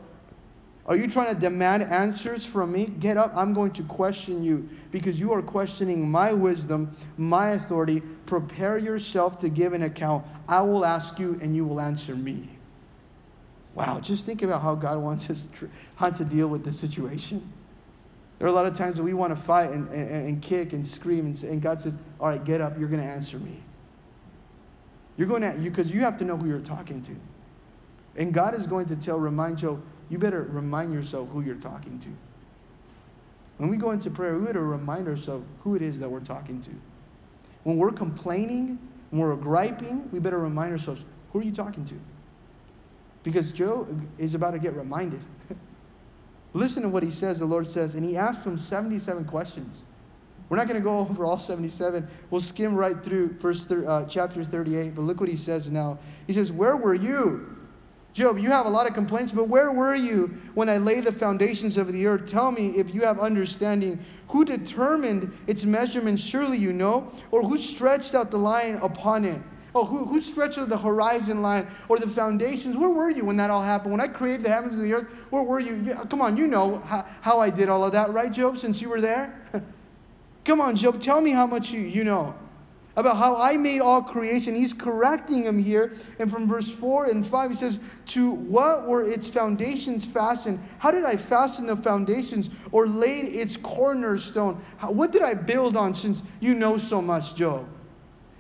Are 0.88 0.95
you 0.95 1.07
trying 1.09 1.33
to 1.33 1.39
demand 1.39 1.83
answers 1.83 2.45
from 2.45 2.71
me? 2.71 2.85
Get 2.85 3.17
up. 3.17 3.31
I'm 3.35 3.53
going 3.53 3.71
to 3.71 3.83
question 3.83 4.41
you 4.41 4.69
because 4.89 5.19
you 5.19 5.33
are 5.33 5.41
questioning 5.41 6.09
my 6.09 6.31
wisdom, 6.31 6.95
my 7.17 7.49
authority. 7.49 8.01
Prepare 8.25 8.77
yourself 8.77 9.38
to 9.39 9.49
give 9.49 9.73
an 9.73 9.83
account. 9.83 10.25
I 10.47 10.61
will 10.61 10.85
ask 10.85 11.19
you 11.19 11.38
and 11.41 11.53
you 11.53 11.65
will 11.65 11.81
answer 11.81 12.15
me. 12.15 12.47
Wow, 13.75 13.99
just 13.99 14.25
think 14.25 14.41
about 14.41 14.61
how 14.61 14.75
God 14.75 14.99
wants 14.99 15.29
us 15.29 15.49
to, 15.59 15.69
wants 15.99 16.17
to 16.19 16.25
deal 16.25 16.47
with 16.47 16.63
this 16.63 16.79
situation. 16.79 17.53
There 18.39 18.47
are 18.47 18.51
a 18.51 18.53
lot 18.53 18.65
of 18.65 18.73
times 18.73 18.97
that 18.97 19.03
we 19.03 19.13
want 19.13 19.31
to 19.31 19.35
fight 19.35 19.71
and, 19.71 19.88
and, 19.89 20.27
and 20.27 20.41
kick 20.41 20.73
and 20.73 20.88
scream, 20.88 21.25
and, 21.25 21.43
and 21.43 21.61
God 21.61 21.81
says, 21.81 21.95
All 22.19 22.29
right, 22.29 22.43
get 22.43 22.61
up, 22.61 22.79
you're 22.79 22.88
going 22.88 23.01
to 23.01 23.07
answer 23.07 23.38
me. 23.38 23.61
You're 25.15 25.27
going 25.27 25.41
to, 25.41 25.51
because 25.59 25.89
you, 25.89 25.95
you 25.95 26.01
have 26.01 26.17
to 26.17 26.25
know 26.25 26.38
who 26.38 26.47
you're 26.47 26.59
talking 26.59 27.01
to. 27.03 27.15
And 28.15 28.33
God 28.33 28.55
is 28.55 28.65
going 28.65 28.88
to 28.88 28.95
tell, 28.95 29.19
remind 29.19 29.59
Job, 29.59 29.81
you 30.10 30.18
better 30.18 30.43
remind 30.43 30.93
yourself 30.93 31.30
who 31.30 31.41
you're 31.41 31.55
talking 31.55 31.99
to. 31.99 32.10
When 33.58 33.70
we 33.70 33.78
go 33.78 33.91
into 33.91 34.10
prayer, 34.10 34.38
we 34.38 34.45
better 34.45 34.64
remind 34.64 35.08
ourselves 35.08 35.45
who 35.62 35.76
it 35.76 35.82
is 35.82 35.99
that 35.99 36.10
we're 36.10 36.20
talking 36.20 36.62
to. 36.62 36.72
When 37.64 37.78
we're 37.78 37.91
complaining, 37.91 38.80
when 39.10 39.22
we're 39.22 39.36
griping, 39.36 40.10
we 40.12 40.20
better 40.20 40.39
remind 40.39 40.72
ourselves 40.72 41.03
who 41.32 41.39
are 41.39 41.43
you 41.43 41.51
talking 41.51 41.84
to? 41.86 41.95
Because 43.24 43.51
Joe 43.51 43.88
is 44.18 44.36
about 44.36 44.51
to 44.51 44.60
get 44.60 44.76
reminded. 44.76 45.20
Listen 46.53 46.84
to 46.84 46.89
what 46.89 47.03
he 47.03 47.10
says, 47.10 47.39
the 47.39 47.45
Lord 47.45 47.68
says, 47.68 47.95
and 47.95 48.05
he 48.05 48.16
asked 48.16 48.45
him 48.45 48.58
77 48.58 49.26
questions. 49.26 49.82
We're 50.49 50.58
not 50.58 50.68
going 50.68 50.80
to 50.80 50.84
go 50.84 50.99
over 50.99 51.26
all 51.26 51.39
77. 51.39 52.08
We'll 52.30 52.41
skim 52.41 52.76
right 52.76 53.01
through 53.03 53.34
verse 53.34 53.70
uh, 53.70 54.05
chapter 54.08 54.43
38, 54.43 54.95
but 54.95 55.01
look 55.01 55.20
what 55.20 55.30
he 55.30 55.36
says 55.36 55.70
now. 55.70 55.99
He 56.26 56.34
says, 56.34 56.51
Where 56.51 56.78
were 56.78 56.95
you? 56.95 57.57
Job, 58.18 58.39
you 58.39 58.49
have 58.49 58.65
a 58.65 58.70
lot 58.70 58.88
of 58.88 58.95
complaints, 58.95 59.32
but 59.32 59.47
where 59.47 59.72
were 59.72 59.93
you 59.93 60.36
when 60.55 60.70
I 60.70 60.80
laid 60.80 61.03
the 61.03 61.11
foundations 61.11 61.78
of 61.78 61.93
the 61.93 62.07
earth? 62.07 62.28
Tell 62.28 62.51
me 62.51 62.70
if 62.70 62.91
you 62.91 63.01
have 63.01 63.20
understanding. 63.20 64.03
Who 64.30 64.43
determined 64.43 65.32
its 65.45 65.65
measurements? 65.65 66.24
Surely 66.24 66.57
you 66.57 66.74
know. 66.74 67.11
Or 67.30 67.43
who 67.43 67.59
stretched 67.59 68.15
out 68.15 68.32
the 68.32 68.39
line 68.39 68.80
upon 68.82 69.24
it? 69.24 69.39
Oh, 69.76 69.86
who, 69.86 70.03
who 70.03 70.20
stretched 70.20 70.57
out 70.57 70.68
the 70.68 70.80
horizon 70.80 71.43
line 71.43 71.68
or 71.89 71.99
the 71.99 72.07
foundations? 72.07 72.76
Where 72.76 72.89
were 72.89 73.11
you 73.11 73.24
when 73.24 73.38
that 73.38 73.51
all 73.51 73.61
happened? 73.61 73.91
When 73.91 74.01
I 74.01 74.07
created 74.07 74.41
the 74.41 74.49
heavens 74.49 74.74
and 74.74 74.84
the 74.84 74.93
earth, 74.95 75.07
where 75.30 75.43
were 75.43 75.59
you? 75.59 75.95
Come 76.09 76.20
on, 76.20 76.38
you 76.38 76.47
know 76.47 76.80
how, 76.80 77.05
how 77.22 77.39
I 77.39 77.51
did 77.51 77.70
all 77.70 77.84
of 77.84 77.91
that, 77.91 78.09
right, 78.09 78.34
Job, 78.34 78.57
since 78.57 78.82
you 78.82 78.89
were 78.89 78.99
there? 78.99 79.39
Come 80.43 80.59
on, 80.59 80.76
Job, 80.76 80.99
tell 80.99 81.22
me 81.22 81.34
how 81.34 81.45
much 81.45 81.72
you, 81.72 81.82
you 81.82 82.03
know 82.03 82.36
about 82.98 83.16
how 83.16 83.38
I 83.38 83.56
made 83.58 83.80
all 83.80 84.02
creation. 84.02 84.56
He's 84.56 84.74
correcting 84.74 85.43
him 85.43 85.60
here. 85.60 85.93
And 86.18 86.30
from 86.30 86.48
verse 86.48 86.70
4 86.70 87.06
and 87.06 87.26
5, 87.26 87.52
he 87.52 87.56
says, 87.56 87.80
To 88.08 88.32
what 88.32 88.88
were 88.88 89.10
its 89.10 89.30
foundations 89.30 90.04
fastened? 90.04 90.60
How 90.80 90.89
did 90.89 91.06
I 91.06 91.16
fasten 91.16 91.68
the 91.68 91.76
foundations 91.76 92.50
or 92.72 92.88
laid 92.88 93.36
its 93.36 93.56
cornerstone? 93.56 94.60
How, 94.78 94.91
what 94.91 95.12
did 95.12 95.22
I 95.22 95.36
build 95.36 95.78
on 95.78 95.93
since 95.93 96.24
you 96.39 96.56
know 96.56 96.78
so 96.78 97.00
much, 97.00 97.36
Job? 97.36 97.70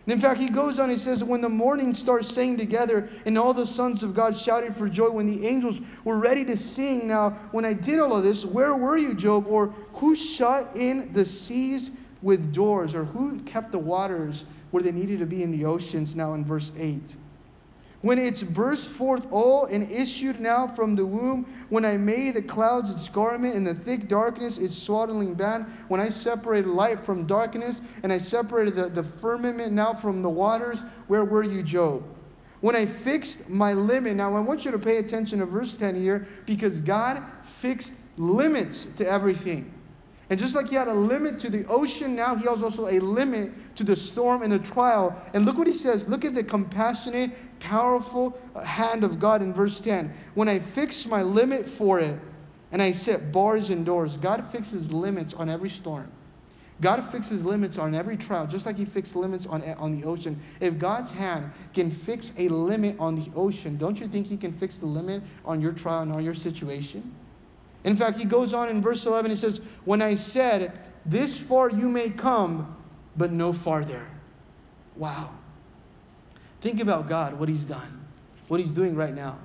And 0.07 0.13
in 0.13 0.19
fact, 0.19 0.39
he 0.39 0.49
goes 0.49 0.79
on, 0.79 0.89
he 0.89 0.97
says, 0.97 1.23
When 1.23 1.41
the 1.41 1.49
morning 1.49 1.93
stars 1.93 2.27
sang 2.27 2.57
together 2.57 3.09
and 3.27 3.37
all 3.37 3.53
the 3.53 3.67
sons 3.67 4.01
of 4.01 4.15
God 4.15 4.35
shouted 4.35 4.75
for 4.75 4.89
joy, 4.89 5.11
when 5.11 5.27
the 5.27 5.45
angels 5.45 5.81
were 6.03 6.17
ready 6.17 6.43
to 6.45 6.57
sing. 6.57 7.07
Now, 7.07 7.31
when 7.51 7.63
I 7.63 7.73
did 7.73 7.99
all 7.99 8.15
of 8.15 8.23
this, 8.23 8.43
where 8.43 8.73
were 8.73 8.97
you, 8.97 9.13
Job? 9.13 9.45
Or 9.45 9.67
who 9.93 10.15
shut 10.15 10.75
in 10.75 11.13
the 11.13 11.25
seas 11.25 11.91
with 12.21 12.53
doors, 12.53 12.95
or 12.95 13.05
who 13.05 13.39
kept 13.41 13.71
the 13.71 13.79
waters 13.79 14.45
where 14.71 14.83
they 14.83 14.91
needed 14.91 15.19
to 15.19 15.25
be 15.25 15.43
in 15.43 15.57
the 15.57 15.65
oceans 15.65 16.15
now 16.15 16.33
in 16.33 16.43
verse 16.43 16.71
8. 16.77 17.15
When 18.01 18.19
it's 18.19 18.43
burst 18.43 18.89
forth 18.89 19.27
all 19.31 19.65
and 19.65 19.91
issued 19.91 20.39
now 20.39 20.67
from 20.67 20.95
the 20.95 21.05
womb, 21.05 21.45
when 21.69 21.83
I 21.83 21.97
made 21.97 22.35
the 22.35 22.43
clouds 22.43 22.91
its 22.91 23.09
garment 23.09 23.55
and 23.55 23.65
the 23.65 23.73
thick 23.73 24.07
darkness 24.07 24.59
its 24.59 24.77
swaddling 24.77 25.33
band, 25.33 25.65
when 25.87 25.99
I 25.99 26.09
separated 26.09 26.69
light 26.69 26.99
from 26.99 27.25
darkness 27.25 27.81
and 28.03 28.13
I 28.13 28.19
separated 28.19 28.75
the, 28.75 28.89
the 28.89 29.03
firmament 29.03 29.73
now 29.73 29.93
from 29.93 30.21
the 30.21 30.29
waters, 30.29 30.83
where 31.07 31.25
were 31.25 31.43
you, 31.43 31.63
Job? 31.63 32.03
When 32.61 32.75
I 32.75 32.85
fixed 32.85 33.49
my 33.49 33.73
limit, 33.73 34.15
now 34.15 34.35
I 34.35 34.39
want 34.39 34.63
you 34.63 34.71
to 34.71 34.79
pay 34.79 34.97
attention 34.97 35.39
to 35.39 35.45
verse 35.45 35.75
10 35.75 35.95
here 35.95 36.27
because 36.45 36.81
God 36.81 37.23
fixed 37.43 37.93
limits 38.17 38.85
to 38.97 39.07
everything. 39.07 39.73
And 40.29 40.37
just 40.37 40.55
like 40.55 40.67
he 40.67 40.75
had 40.75 40.89
a 40.89 40.93
limit 40.93 41.39
to 41.39 41.49
the 41.49 41.65
ocean, 41.67 42.13
now 42.13 42.35
he 42.35 42.45
has 42.47 42.61
also 42.61 42.87
a 42.87 42.99
limit 42.99 43.75
to 43.77 43.83
the 43.83 43.95
storm 43.95 44.41
and 44.41 44.51
the 44.51 44.59
trial. 44.59 45.15
And 45.33 45.45
look 45.45 45.57
what 45.57 45.67
he 45.67 45.73
says. 45.73 46.09
Look 46.09 46.25
at 46.25 46.35
the 46.35 46.43
compassionate, 46.43 47.31
powerful 47.59 48.37
uh, 48.53 48.61
hand 48.61 49.05
of 49.05 49.19
God 49.19 49.41
in 49.41 49.53
verse 49.53 49.79
10. 49.79 50.13
When 50.33 50.49
I 50.49 50.59
fix 50.59 51.05
my 51.05 51.23
limit 51.23 51.65
for 51.65 51.99
it 52.01 52.19
and 52.73 52.81
I 52.81 52.91
set 52.91 53.31
bars 53.31 53.69
and 53.69 53.85
doors, 53.85 54.17
God 54.17 54.45
fixes 54.45 54.91
limits 54.91 55.33
on 55.33 55.47
every 55.47 55.69
storm. 55.69 56.11
God 56.81 57.01
fixes 57.01 57.43
limits 57.43 57.77
on 57.77 57.95
every 57.95 58.17
trial, 58.17 58.45
just 58.45 58.65
like 58.65 58.77
He 58.77 58.85
fixed 58.85 59.15
limits 59.15 59.47
on, 59.47 59.63
eh, 59.63 59.75
on 59.77 59.97
the 59.97 60.05
ocean. 60.05 60.39
If 60.59 60.77
God's 60.77 61.11
hand 61.11 61.51
can 61.73 61.89
fix 61.89 62.33
a 62.37 62.49
limit 62.49 62.97
on 62.99 63.15
the 63.15 63.31
ocean, 63.35 63.77
don't 63.77 63.99
you 63.99 64.07
think 64.07 64.27
He 64.27 64.37
can 64.37 64.51
fix 64.51 64.77
the 64.77 64.85
limit 64.85 65.23
on 65.43 65.59
your 65.59 65.71
trial 65.71 66.01
and 66.01 66.13
on 66.13 66.23
your 66.23 66.35
situation? 66.35 67.15
In 67.87 67.95
fact, 67.95 68.17
he 68.17 68.25
goes 68.25 68.53
on 68.53 68.67
in 68.67 68.81
verse 68.81 69.05
11, 69.05 69.31
he 69.31 69.37
says, 69.37 69.61
When 69.85 70.01
I 70.01 70.15
said, 70.15 70.89
This 71.05 71.39
far 71.39 71.69
you 71.69 71.87
may 71.87 72.09
come, 72.09 72.75
but 73.15 73.31
no 73.31 73.53
farther. 73.53 74.05
Wow. 74.97 75.29
Think 76.59 76.81
about 76.81 77.07
God, 77.07 77.39
what 77.39 77.47
he's 77.47 77.63
done, 77.63 78.05
what 78.49 78.59
he's 78.59 78.73
doing 78.73 78.93
right 78.93 79.15
now. 79.15 79.39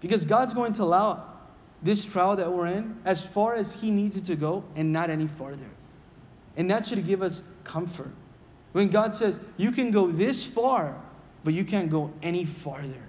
Because 0.00 0.24
God's 0.24 0.54
going 0.54 0.74
to 0.74 0.84
allow 0.84 1.24
this 1.82 2.04
trial 2.04 2.36
that 2.36 2.52
we're 2.52 2.68
in 2.68 3.00
as 3.04 3.26
far 3.26 3.56
as 3.56 3.80
he 3.80 3.90
needs 3.90 4.16
it 4.16 4.26
to 4.26 4.36
go 4.36 4.62
and 4.76 4.92
not 4.92 5.10
any 5.10 5.26
farther. 5.26 5.66
And 6.56 6.70
that 6.70 6.86
should 6.86 7.04
give 7.04 7.20
us 7.20 7.42
comfort. 7.64 8.12
When 8.70 8.90
God 8.90 9.12
says, 9.12 9.40
You 9.56 9.72
can 9.72 9.90
go 9.90 10.06
this 10.06 10.46
far, 10.46 11.02
but 11.42 11.52
you 11.52 11.64
can't 11.64 11.90
go 11.90 12.12
any 12.22 12.44
farther. 12.44 13.05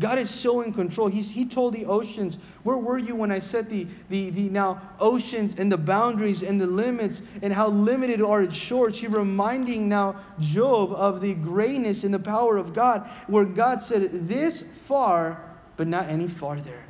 God 0.00 0.18
is 0.18 0.28
so 0.28 0.60
in 0.62 0.72
control. 0.72 1.06
He's, 1.06 1.30
he 1.30 1.44
told 1.44 1.72
the 1.72 1.86
oceans, 1.86 2.36
Where 2.64 2.76
were 2.76 2.98
you 2.98 3.14
when 3.14 3.30
I 3.30 3.38
set 3.38 3.68
the, 3.68 3.86
the, 4.08 4.30
the 4.30 4.48
now 4.48 4.80
oceans 4.98 5.54
and 5.54 5.70
the 5.70 5.78
boundaries 5.78 6.42
and 6.42 6.60
the 6.60 6.66
limits 6.66 7.22
and 7.42 7.52
how 7.52 7.68
limited 7.68 8.20
are 8.20 8.42
its 8.42 8.56
shores? 8.56 9.00
He 9.00 9.06
reminding 9.06 9.88
now 9.88 10.16
Job 10.40 10.92
of 10.92 11.20
the 11.20 11.34
greatness 11.34 12.02
and 12.02 12.12
the 12.12 12.18
power 12.18 12.56
of 12.56 12.72
God, 12.72 13.08
where 13.28 13.44
God 13.44 13.82
said, 13.82 14.28
This 14.28 14.62
far, 14.62 15.40
but 15.76 15.86
not 15.86 16.08
any 16.08 16.26
farther. 16.26 16.82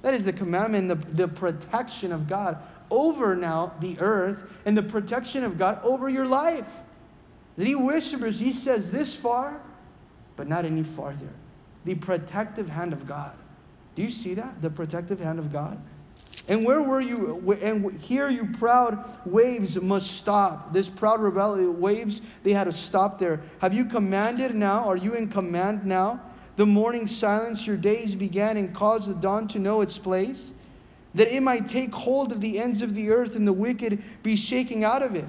That 0.00 0.14
is 0.14 0.24
the 0.24 0.32
commandment, 0.32 0.88
the, 0.88 0.94
the 0.94 1.28
protection 1.28 2.12
of 2.12 2.28
God 2.28 2.58
over 2.90 3.34
now 3.34 3.74
the 3.80 3.98
earth 3.98 4.44
and 4.64 4.76
the 4.76 4.82
protection 4.82 5.44
of 5.44 5.58
God 5.58 5.80
over 5.82 6.08
your 6.08 6.26
life. 6.26 6.78
That 7.56 7.66
He 7.66 7.74
whispers, 7.74 8.38
He 8.38 8.52
says, 8.54 8.90
this 8.90 9.14
far, 9.14 9.60
but 10.36 10.48
not 10.48 10.64
any 10.64 10.82
farther. 10.82 11.28
The 11.86 11.94
protective 11.94 12.68
hand 12.68 12.92
of 12.92 13.06
God. 13.06 13.32
Do 13.94 14.02
you 14.02 14.10
see 14.10 14.34
that? 14.34 14.60
The 14.60 14.68
protective 14.68 15.20
hand 15.20 15.38
of 15.38 15.52
God? 15.52 15.80
And 16.48 16.64
where 16.64 16.82
were 16.82 17.00
you? 17.00 17.56
And 17.62 17.92
here, 18.00 18.28
you 18.28 18.46
proud 18.46 19.04
waves 19.24 19.80
must 19.80 20.18
stop. 20.18 20.72
This 20.72 20.88
proud 20.88 21.20
rebellion 21.20 21.80
waves, 21.80 22.20
they 22.42 22.52
had 22.52 22.64
to 22.64 22.72
stop 22.72 23.20
there. 23.20 23.40
Have 23.60 23.72
you 23.72 23.84
commanded 23.84 24.54
now? 24.54 24.84
Are 24.84 24.96
you 24.96 25.14
in 25.14 25.28
command 25.28 25.86
now? 25.86 26.20
The 26.56 26.66
morning 26.66 27.06
silence, 27.06 27.66
your 27.66 27.76
days 27.76 28.16
began 28.16 28.56
and 28.56 28.74
caused 28.74 29.08
the 29.08 29.14
dawn 29.14 29.46
to 29.48 29.60
know 29.60 29.80
its 29.80 29.96
place, 29.96 30.50
that 31.14 31.28
it 31.34 31.42
might 31.42 31.68
take 31.68 31.94
hold 31.94 32.32
of 32.32 32.40
the 32.40 32.58
ends 32.58 32.82
of 32.82 32.94
the 32.94 33.10
earth 33.10 33.36
and 33.36 33.46
the 33.46 33.52
wicked 33.52 34.02
be 34.24 34.34
shaking 34.34 34.82
out 34.82 35.02
of 35.02 35.14
it. 35.14 35.28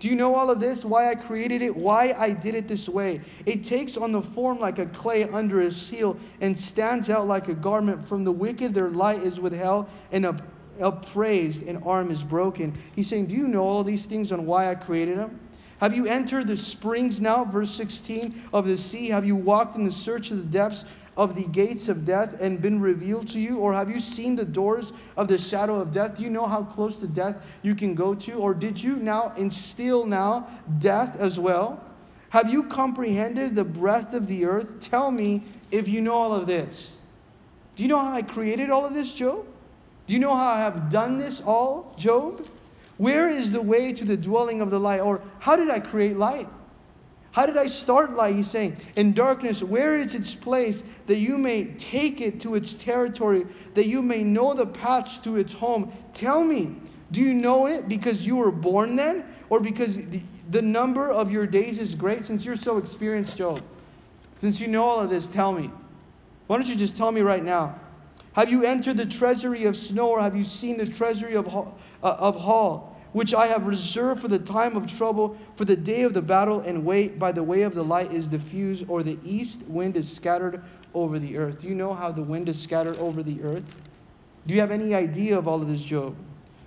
Do 0.00 0.08
you 0.08 0.16
know 0.16 0.34
all 0.34 0.50
of 0.50 0.60
this? 0.60 0.82
Why 0.82 1.10
I 1.10 1.14
created 1.14 1.60
it? 1.60 1.76
Why 1.76 2.14
I 2.16 2.32
did 2.32 2.54
it 2.54 2.66
this 2.66 2.88
way? 2.88 3.20
It 3.44 3.62
takes 3.62 3.98
on 3.98 4.12
the 4.12 4.22
form 4.22 4.58
like 4.58 4.78
a 4.78 4.86
clay 4.86 5.24
under 5.24 5.60
a 5.60 5.70
seal 5.70 6.18
and 6.40 6.56
stands 6.56 7.10
out 7.10 7.28
like 7.28 7.48
a 7.48 7.54
garment. 7.54 8.02
From 8.02 8.24
the 8.24 8.32
wicked, 8.32 8.72
their 8.72 8.88
light 8.88 9.20
is 9.20 9.38
withheld 9.38 9.90
and 10.10 10.24
up, 10.24 10.40
upraised, 10.80 11.64
and 11.64 11.82
arm 11.84 12.10
is 12.10 12.24
broken. 12.24 12.72
He's 12.96 13.08
saying, 13.08 13.26
Do 13.26 13.34
you 13.34 13.46
know 13.46 13.62
all 13.62 13.84
these 13.84 14.06
things 14.06 14.32
on 14.32 14.46
why 14.46 14.70
I 14.70 14.74
created 14.74 15.18
them? 15.18 15.38
Have 15.80 15.94
you 15.94 16.06
entered 16.06 16.46
the 16.46 16.56
springs 16.56 17.20
now, 17.20 17.44
verse 17.44 17.70
16, 17.70 18.44
of 18.54 18.66
the 18.66 18.78
sea? 18.78 19.08
Have 19.08 19.26
you 19.26 19.36
walked 19.36 19.76
in 19.76 19.84
the 19.84 19.92
search 19.92 20.30
of 20.30 20.38
the 20.38 20.44
depths? 20.44 20.86
Of 21.20 21.34
the 21.36 21.44
gates 21.48 21.90
of 21.90 22.06
death 22.06 22.40
and 22.40 22.62
been 22.62 22.80
revealed 22.80 23.28
to 23.28 23.38
you? 23.38 23.58
Or 23.58 23.74
have 23.74 23.90
you 23.90 24.00
seen 24.00 24.36
the 24.36 24.44
doors 24.44 24.94
of 25.18 25.28
the 25.28 25.36
shadow 25.36 25.74
of 25.74 25.92
death? 25.92 26.16
Do 26.16 26.22
you 26.22 26.30
know 26.30 26.46
how 26.46 26.62
close 26.62 26.96
to 27.00 27.06
death 27.06 27.36
you 27.60 27.74
can 27.74 27.94
go 27.94 28.14
to? 28.14 28.32
Or 28.32 28.54
did 28.54 28.82
you 28.82 28.96
now 28.96 29.34
instill 29.36 30.06
now 30.06 30.48
death 30.78 31.20
as 31.20 31.38
well? 31.38 31.84
Have 32.30 32.48
you 32.48 32.62
comprehended 32.62 33.54
the 33.54 33.64
breadth 33.64 34.14
of 34.14 34.28
the 34.28 34.46
earth? 34.46 34.80
Tell 34.80 35.10
me 35.10 35.42
if 35.70 35.90
you 35.90 36.00
know 36.00 36.14
all 36.14 36.32
of 36.32 36.46
this. 36.46 36.96
Do 37.74 37.82
you 37.82 37.90
know 37.90 37.98
how 37.98 38.12
I 38.12 38.22
created 38.22 38.70
all 38.70 38.86
of 38.86 38.94
this, 38.94 39.12
Job? 39.12 39.44
Do 40.06 40.14
you 40.14 40.20
know 40.20 40.34
how 40.34 40.48
I 40.48 40.60
have 40.60 40.88
done 40.88 41.18
this 41.18 41.42
all, 41.42 41.94
Job? 41.98 42.46
Where 42.96 43.28
is 43.28 43.52
the 43.52 43.60
way 43.60 43.92
to 43.92 44.06
the 44.06 44.16
dwelling 44.16 44.62
of 44.62 44.70
the 44.70 44.80
light? 44.80 45.00
Or 45.00 45.20
how 45.38 45.54
did 45.54 45.68
I 45.68 45.80
create 45.80 46.16
light? 46.16 46.48
How 47.32 47.46
did 47.46 47.56
I 47.56 47.68
start 47.68 48.14
light? 48.14 48.34
He's 48.34 48.50
saying, 48.50 48.76
in 48.96 49.12
darkness, 49.12 49.62
where 49.62 49.96
is 49.96 50.14
its 50.14 50.34
place 50.34 50.82
that 51.06 51.16
you 51.16 51.38
may 51.38 51.64
take 51.74 52.20
it 52.20 52.40
to 52.40 52.56
its 52.56 52.74
territory, 52.74 53.46
that 53.74 53.86
you 53.86 54.02
may 54.02 54.24
know 54.24 54.52
the 54.52 54.66
paths 54.66 55.18
to 55.20 55.36
its 55.36 55.52
home? 55.52 55.92
Tell 56.12 56.42
me, 56.42 56.74
do 57.12 57.20
you 57.20 57.34
know 57.34 57.66
it 57.66 57.88
because 57.88 58.26
you 58.26 58.36
were 58.36 58.50
born 58.50 58.96
then? 58.96 59.24
Or 59.48 59.60
because 59.60 59.96
the, 60.06 60.22
the 60.50 60.62
number 60.62 61.10
of 61.10 61.30
your 61.30 61.46
days 61.46 61.78
is 61.78 61.94
great? 61.94 62.24
Since 62.24 62.44
you're 62.44 62.56
so 62.56 62.78
experienced, 62.78 63.36
Job, 63.36 63.62
since 64.38 64.60
you 64.60 64.66
know 64.66 64.84
all 64.84 65.00
of 65.00 65.10
this, 65.10 65.28
tell 65.28 65.52
me. 65.52 65.70
Why 66.48 66.56
don't 66.56 66.68
you 66.68 66.76
just 66.76 66.96
tell 66.96 67.12
me 67.12 67.20
right 67.20 67.44
now? 67.44 67.78
Have 68.32 68.50
you 68.50 68.64
entered 68.64 68.96
the 68.96 69.06
treasury 69.06 69.64
of 69.64 69.76
snow, 69.76 70.10
or 70.10 70.20
have 70.20 70.36
you 70.36 70.44
seen 70.44 70.78
the 70.78 70.86
treasury 70.86 71.34
of, 71.34 71.48
uh, 71.48 71.70
of 72.02 72.36
Hall? 72.36 72.89
Which 73.12 73.34
I 73.34 73.46
have 73.46 73.66
reserved 73.66 74.20
for 74.20 74.28
the 74.28 74.38
time 74.38 74.76
of 74.76 74.86
trouble, 74.96 75.36
for 75.56 75.64
the 75.64 75.76
day 75.76 76.02
of 76.02 76.14
the 76.14 76.22
battle, 76.22 76.60
and 76.60 76.84
wait 76.84 77.18
by 77.18 77.32
the 77.32 77.42
way 77.42 77.62
of 77.62 77.74
the 77.74 77.84
light 77.84 78.12
is 78.12 78.28
diffused, 78.28 78.84
or 78.88 79.02
the 79.02 79.18
east 79.24 79.62
wind 79.66 79.96
is 79.96 80.10
scattered 80.10 80.62
over 80.94 81.18
the 81.18 81.36
earth. 81.38 81.60
Do 81.60 81.68
you 81.68 81.74
know 81.74 81.94
how 81.94 82.12
the 82.12 82.22
wind 82.22 82.48
is 82.48 82.60
scattered 82.60 82.98
over 82.98 83.22
the 83.22 83.42
earth? 83.42 83.74
Do 84.46 84.54
you 84.54 84.60
have 84.60 84.70
any 84.70 84.94
idea 84.94 85.36
of 85.36 85.48
all 85.48 85.60
of 85.60 85.68
this, 85.68 85.82
Job? 85.82 86.16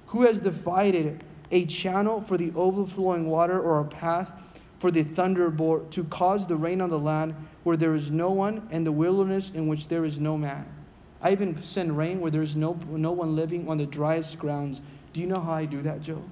Who 0.08 0.24
has 0.24 0.40
divided 0.40 1.24
a 1.52 1.66
channel 1.66 2.22
for 2.22 2.38
the 2.38 2.52
overflowing 2.56 3.30
water, 3.30 3.60
or 3.60 3.80
a 3.80 3.86
path 3.86 4.62
for 4.80 4.92
the 4.92 5.04
thunderbolt 5.04 5.92
to 5.92 6.04
cause 6.06 6.46
the 6.46 6.58
rain 6.58 6.82
on 6.82 6.90
the 6.90 7.00
land 7.00 7.36
where 7.64 7.78
there 7.78 7.96
is 7.96 8.12
no 8.12 8.30
one, 8.30 8.68
and 8.70 8.86
the 8.86 8.92
wilderness 8.92 9.50
in 9.52 9.68
which 9.68 9.88
there 9.88 10.04
is 10.04 10.20
no 10.20 10.38
man? 10.38 10.66
I 11.22 11.32
even 11.32 11.56
send 11.62 11.98
rain 11.98 12.20
where 12.20 12.32
there 12.32 12.42
is 12.42 12.58
no, 12.58 12.78
no 12.90 13.14
one 13.14 13.34
living 13.34 13.70
on 13.70 13.78
the 13.78 13.86
driest 13.86 14.38
grounds 14.38 14.82
do 15.14 15.22
you 15.22 15.28
know 15.28 15.40
how 15.40 15.54
I 15.54 15.66
do 15.66 15.82
that, 15.84 16.02
Joe? 16.02 16.24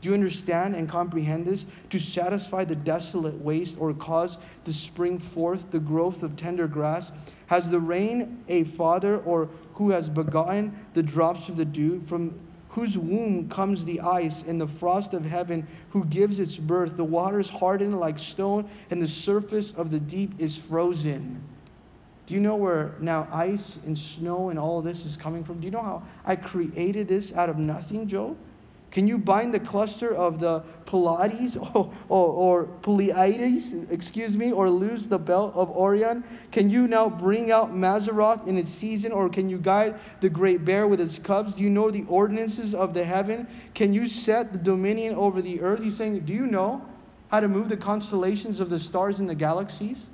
Do 0.00 0.08
you 0.08 0.14
understand 0.14 0.74
and 0.74 0.88
comprehend 0.88 1.46
this? 1.46 1.64
To 1.90 2.00
satisfy 2.00 2.64
the 2.64 2.74
desolate 2.74 3.40
waste 3.40 3.78
or 3.80 3.94
cause 3.94 4.36
to 4.64 4.72
spring 4.72 5.20
forth 5.20 5.70
the 5.70 5.78
growth 5.78 6.24
of 6.24 6.34
tender 6.34 6.66
grass? 6.66 7.12
Has 7.46 7.70
the 7.70 7.78
rain 7.78 8.42
a 8.48 8.64
father 8.64 9.18
or 9.18 9.48
who 9.74 9.90
has 9.90 10.08
begotten 10.08 10.76
the 10.94 11.04
drops 11.04 11.48
of 11.48 11.56
the 11.56 11.64
dew? 11.64 12.00
From 12.00 12.36
whose 12.70 12.98
womb 12.98 13.48
comes 13.48 13.84
the 13.84 14.00
ice 14.00 14.42
and 14.42 14.60
the 14.60 14.66
frost 14.66 15.14
of 15.14 15.24
heaven, 15.24 15.68
who 15.90 16.04
gives 16.06 16.40
its 16.40 16.56
birth? 16.56 16.96
The 16.96 17.04
waters 17.04 17.48
harden 17.48 18.00
like 18.00 18.18
stone, 18.18 18.68
and 18.90 19.00
the 19.00 19.06
surface 19.06 19.70
of 19.72 19.92
the 19.92 20.00
deep 20.00 20.32
is 20.38 20.56
frozen. 20.56 21.40
Do 22.26 22.34
you 22.34 22.40
know 22.40 22.56
where 22.56 22.94
now 23.00 23.26
ice 23.32 23.78
and 23.84 23.98
snow 23.98 24.50
and 24.50 24.58
all 24.58 24.78
of 24.78 24.84
this 24.84 25.04
is 25.04 25.16
coming 25.16 25.42
from? 25.42 25.60
Do 25.60 25.66
you 25.66 25.70
know 25.72 25.82
how 25.82 26.02
I 26.24 26.36
created 26.36 27.08
this 27.08 27.32
out 27.32 27.48
of 27.48 27.58
nothing, 27.58 28.06
Joe? 28.06 28.36
Can 28.92 29.08
you 29.08 29.18
bind 29.18 29.54
the 29.54 29.60
cluster 29.60 30.14
of 30.14 30.38
the 30.38 30.60
Pleiades 30.84 31.56
or, 31.74 31.90
or, 32.10 32.28
or 32.28 32.64
Pleiades, 32.82 33.72
excuse 33.90 34.36
me, 34.36 34.52
or 34.52 34.68
lose 34.68 35.08
the 35.08 35.18
belt 35.18 35.54
of 35.56 35.70
Orion? 35.70 36.22
Can 36.52 36.68
you 36.68 36.86
now 36.86 37.08
bring 37.08 37.50
out 37.50 37.72
Mazzaroth 37.72 38.46
in 38.46 38.58
its 38.58 38.70
season, 38.70 39.10
or 39.10 39.30
can 39.30 39.48
you 39.48 39.56
guide 39.56 39.98
the 40.20 40.28
great 40.28 40.64
bear 40.64 40.86
with 40.86 41.00
its 41.00 41.18
cubs? 41.18 41.56
Do 41.56 41.62
you 41.62 41.70
know 41.70 41.90
the 41.90 42.04
ordinances 42.04 42.74
of 42.74 42.92
the 42.92 43.02
heaven? 43.02 43.48
Can 43.74 43.94
you 43.94 44.06
set 44.06 44.52
the 44.52 44.58
dominion 44.58 45.14
over 45.14 45.40
the 45.40 45.62
earth? 45.62 45.82
He's 45.82 45.96
saying, 45.96 46.20
Do 46.20 46.34
you 46.34 46.46
know 46.46 46.86
how 47.30 47.40
to 47.40 47.48
move 47.48 47.70
the 47.70 47.78
constellations 47.78 48.60
of 48.60 48.68
the 48.68 48.78
stars 48.78 49.20
in 49.20 49.26
the 49.26 49.34
galaxies? 49.34 50.10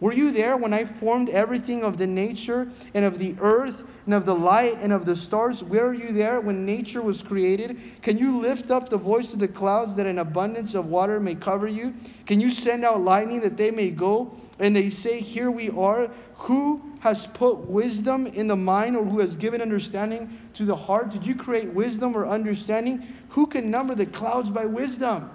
Were 0.00 0.12
you 0.12 0.30
there 0.30 0.56
when 0.56 0.72
I 0.72 0.84
formed 0.84 1.28
everything 1.28 1.82
of 1.82 1.98
the 1.98 2.06
nature 2.06 2.70
and 2.94 3.04
of 3.04 3.18
the 3.18 3.34
earth 3.40 3.84
and 4.06 4.14
of 4.14 4.26
the 4.26 4.34
light 4.34 4.78
and 4.80 4.92
of 4.92 5.06
the 5.06 5.16
stars? 5.16 5.64
Were 5.64 5.92
you 5.92 6.12
there 6.12 6.40
when 6.40 6.64
nature 6.64 7.02
was 7.02 7.20
created? 7.20 7.80
Can 8.00 8.16
you 8.16 8.38
lift 8.38 8.70
up 8.70 8.88
the 8.88 8.96
voice 8.96 9.32
to 9.32 9.36
the 9.36 9.48
clouds 9.48 9.96
that 9.96 10.06
an 10.06 10.18
abundance 10.18 10.74
of 10.74 10.86
water 10.86 11.18
may 11.18 11.34
cover 11.34 11.66
you? 11.66 11.94
Can 12.26 12.40
you 12.40 12.50
send 12.50 12.84
out 12.84 13.00
lightning 13.00 13.40
that 13.40 13.56
they 13.56 13.72
may 13.72 13.90
go? 13.90 14.32
And 14.60 14.74
they 14.74 14.88
say, 14.88 15.20
Here 15.20 15.50
we 15.50 15.70
are. 15.70 16.10
Who 16.34 16.82
has 17.00 17.26
put 17.26 17.58
wisdom 17.58 18.28
in 18.28 18.46
the 18.46 18.56
mind 18.56 18.96
or 18.96 19.04
who 19.04 19.18
has 19.18 19.34
given 19.34 19.60
understanding 19.60 20.38
to 20.54 20.64
the 20.64 20.76
heart? 20.76 21.10
Did 21.10 21.26
you 21.26 21.34
create 21.34 21.70
wisdom 21.70 22.16
or 22.16 22.24
understanding? 22.26 23.04
Who 23.30 23.46
can 23.48 23.68
number 23.68 23.96
the 23.96 24.06
clouds 24.06 24.50
by 24.50 24.66
wisdom? 24.66 25.30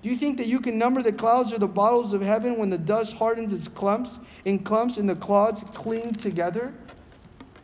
Do 0.00 0.08
you 0.08 0.16
think 0.16 0.38
that 0.38 0.46
you 0.46 0.60
can 0.60 0.78
number 0.78 1.02
the 1.02 1.12
clouds 1.12 1.52
or 1.52 1.58
the 1.58 1.66
bottles 1.66 2.12
of 2.12 2.22
heaven 2.22 2.58
when 2.58 2.70
the 2.70 2.78
dust 2.78 3.16
hardens 3.16 3.52
its 3.52 3.66
clumps 3.66 4.20
in 4.44 4.60
clumps 4.60 4.96
and 4.96 5.08
the 5.08 5.16
clouds 5.16 5.64
cling 5.74 6.12
together? 6.12 6.72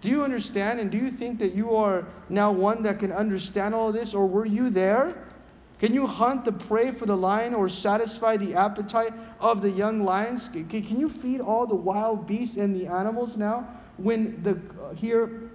Do 0.00 0.10
you 0.10 0.24
understand? 0.24 0.80
And 0.80 0.90
do 0.90 0.98
you 0.98 1.10
think 1.10 1.38
that 1.38 1.52
you 1.52 1.74
are 1.76 2.06
now 2.28 2.50
one 2.50 2.82
that 2.82 2.98
can 2.98 3.12
understand 3.12 3.74
all 3.74 3.92
this? 3.92 4.14
Or 4.14 4.26
were 4.26 4.44
you 4.44 4.68
there? 4.68 5.24
Can 5.78 5.94
you 5.94 6.06
hunt 6.06 6.44
the 6.44 6.52
prey 6.52 6.90
for 6.90 7.06
the 7.06 7.16
lion 7.16 7.54
or 7.54 7.68
satisfy 7.68 8.36
the 8.36 8.54
appetite 8.54 9.12
of 9.40 9.62
the 9.62 9.70
young 9.70 10.04
lions? 10.04 10.48
Can 10.48 11.00
you 11.00 11.08
feed 11.08 11.40
all 11.40 11.66
the 11.66 11.74
wild 11.74 12.26
beasts 12.26 12.56
and 12.56 12.74
the 12.74 12.86
animals 12.86 13.36
now? 13.36 13.68
When 13.96 14.42
the 14.42 14.60
uh, 14.82 14.94
here 14.94 15.50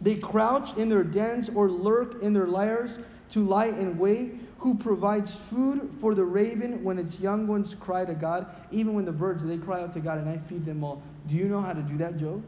they 0.00 0.14
crouch 0.16 0.76
in 0.76 0.88
their 0.88 1.04
dens 1.04 1.50
or 1.54 1.70
lurk 1.70 2.22
in 2.22 2.32
their 2.32 2.46
lairs 2.46 2.98
to 3.30 3.46
lie 3.46 3.66
in 3.66 3.98
wait 3.98 4.40
who 4.60 4.74
provides 4.74 5.34
food 5.34 5.90
for 6.00 6.14
the 6.14 6.24
raven 6.24 6.84
when 6.84 6.98
its 6.98 7.18
young 7.18 7.46
ones 7.46 7.74
cry 7.74 8.04
to 8.04 8.14
God, 8.14 8.46
even 8.70 8.92
when 8.92 9.06
the 9.06 9.12
birds 9.12 9.42
they 9.42 9.56
cry 9.56 9.80
out 9.80 9.92
to 9.94 10.00
God 10.00 10.18
and 10.18 10.28
I 10.28 10.36
feed 10.36 10.66
them 10.66 10.84
all. 10.84 11.02
Do 11.26 11.34
you 11.34 11.46
know 11.46 11.62
how 11.62 11.72
to 11.72 11.80
do 11.80 11.96
that, 11.96 12.18
Job? 12.18 12.42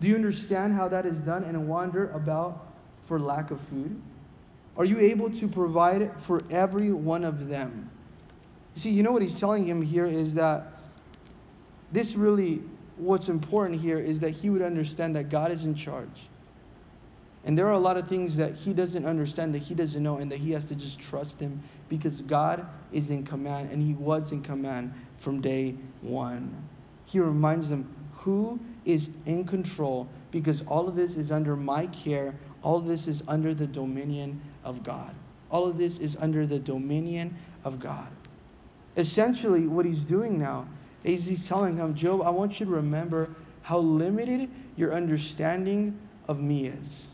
Do 0.00 0.08
you 0.08 0.16
understand 0.16 0.72
how 0.72 0.88
that 0.88 1.06
is 1.06 1.20
done 1.20 1.44
and 1.44 1.68
wander 1.68 2.10
about 2.10 2.66
for 3.06 3.20
lack 3.20 3.52
of 3.52 3.60
food? 3.60 4.02
Are 4.76 4.84
you 4.84 4.98
able 4.98 5.30
to 5.30 5.46
provide 5.46 6.20
for 6.20 6.42
every 6.50 6.92
one 6.92 7.22
of 7.22 7.48
them? 7.48 7.88
See, 8.74 8.90
you 8.90 9.04
know 9.04 9.12
what 9.12 9.22
he's 9.22 9.38
telling 9.38 9.64
him 9.64 9.80
here 9.80 10.06
is 10.06 10.34
that 10.34 10.72
this 11.92 12.16
really, 12.16 12.62
what's 12.96 13.28
important 13.28 13.80
here 13.80 13.98
is 13.98 14.18
that 14.20 14.30
he 14.30 14.50
would 14.50 14.62
understand 14.62 15.14
that 15.14 15.28
God 15.28 15.52
is 15.52 15.66
in 15.66 15.76
charge. 15.76 16.28
And 17.44 17.58
there 17.58 17.66
are 17.66 17.72
a 17.72 17.78
lot 17.78 17.96
of 17.96 18.06
things 18.08 18.36
that 18.36 18.54
he 18.54 18.72
doesn't 18.72 19.04
understand, 19.04 19.54
that 19.54 19.62
he 19.62 19.74
doesn't 19.74 20.02
know, 20.02 20.18
and 20.18 20.30
that 20.30 20.38
he 20.38 20.52
has 20.52 20.66
to 20.66 20.76
just 20.76 21.00
trust 21.00 21.40
him 21.40 21.60
because 21.88 22.22
God 22.22 22.66
is 22.92 23.10
in 23.10 23.24
command, 23.24 23.70
and 23.70 23.82
he 23.82 23.94
was 23.94 24.30
in 24.30 24.42
command 24.42 24.92
from 25.16 25.40
day 25.40 25.74
one. 26.02 26.68
He 27.04 27.18
reminds 27.18 27.68
them 27.68 27.94
who 28.12 28.60
is 28.84 29.10
in 29.26 29.44
control 29.44 30.08
because 30.30 30.62
all 30.66 30.88
of 30.88 30.94
this 30.96 31.16
is 31.16 31.32
under 31.32 31.56
my 31.56 31.86
care, 31.88 32.34
all 32.62 32.78
of 32.78 32.86
this 32.86 33.08
is 33.08 33.22
under 33.26 33.54
the 33.54 33.66
dominion 33.66 34.40
of 34.64 34.82
God. 34.82 35.14
All 35.50 35.66
of 35.66 35.76
this 35.78 35.98
is 35.98 36.16
under 36.16 36.46
the 36.46 36.58
dominion 36.58 37.36
of 37.64 37.78
God. 37.78 38.08
Essentially, 38.96 39.66
what 39.66 39.84
he's 39.84 40.04
doing 40.04 40.38
now 40.38 40.68
is 41.04 41.26
he's 41.26 41.46
telling 41.48 41.76
him, 41.76 41.94
Job, 41.94 42.22
I 42.22 42.30
want 42.30 42.60
you 42.60 42.66
to 42.66 42.72
remember 42.72 43.34
how 43.62 43.78
limited 43.78 44.48
your 44.76 44.94
understanding 44.94 45.98
of 46.28 46.40
me 46.40 46.66
is. 46.66 47.11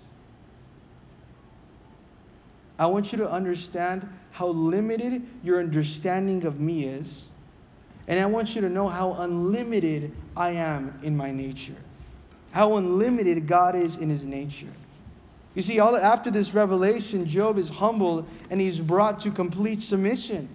I 2.78 2.86
want 2.86 3.12
you 3.12 3.18
to 3.18 3.30
understand 3.30 4.08
how 4.30 4.48
limited 4.48 5.26
your 5.42 5.58
understanding 5.58 6.44
of 6.44 6.60
me 6.60 6.84
is. 6.84 7.28
And 8.06 8.20
I 8.20 8.26
want 8.26 8.54
you 8.54 8.60
to 8.62 8.68
know 8.68 8.88
how 8.88 9.12
unlimited 9.14 10.12
I 10.36 10.52
am 10.52 10.98
in 11.02 11.16
my 11.16 11.30
nature. 11.30 11.76
How 12.52 12.76
unlimited 12.76 13.46
God 13.46 13.74
is 13.74 13.96
in 13.96 14.08
his 14.08 14.24
nature. 14.24 14.72
You 15.54 15.62
see, 15.62 15.80
all 15.80 15.96
after 15.96 16.30
this 16.30 16.54
revelation, 16.54 17.26
Job 17.26 17.58
is 17.58 17.68
humbled 17.68 18.28
and 18.48 18.60
he's 18.60 18.80
brought 18.80 19.18
to 19.20 19.30
complete 19.30 19.82
submission. 19.82 20.48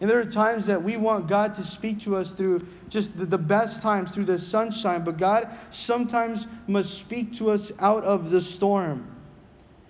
And 0.00 0.10
there 0.10 0.20
are 0.20 0.26
times 0.26 0.66
that 0.66 0.82
we 0.82 0.98
want 0.98 1.26
God 1.26 1.54
to 1.54 1.64
speak 1.64 2.00
to 2.00 2.16
us 2.16 2.32
through 2.32 2.66
just 2.90 3.16
the, 3.16 3.24
the, 3.24 3.38
best 3.38 3.80
times, 3.80 4.10
through 4.10 4.26
the 4.26 4.38
sunshine, 4.38 5.02
but 5.02 5.16
God 5.16 5.48
sometimes 5.70 6.46
must 6.66 6.98
speak 6.98 7.32
to 7.34 7.48
us 7.48 7.72
out 7.80 8.04
of 8.04 8.30
the 8.30 8.42
storm. 8.42 9.15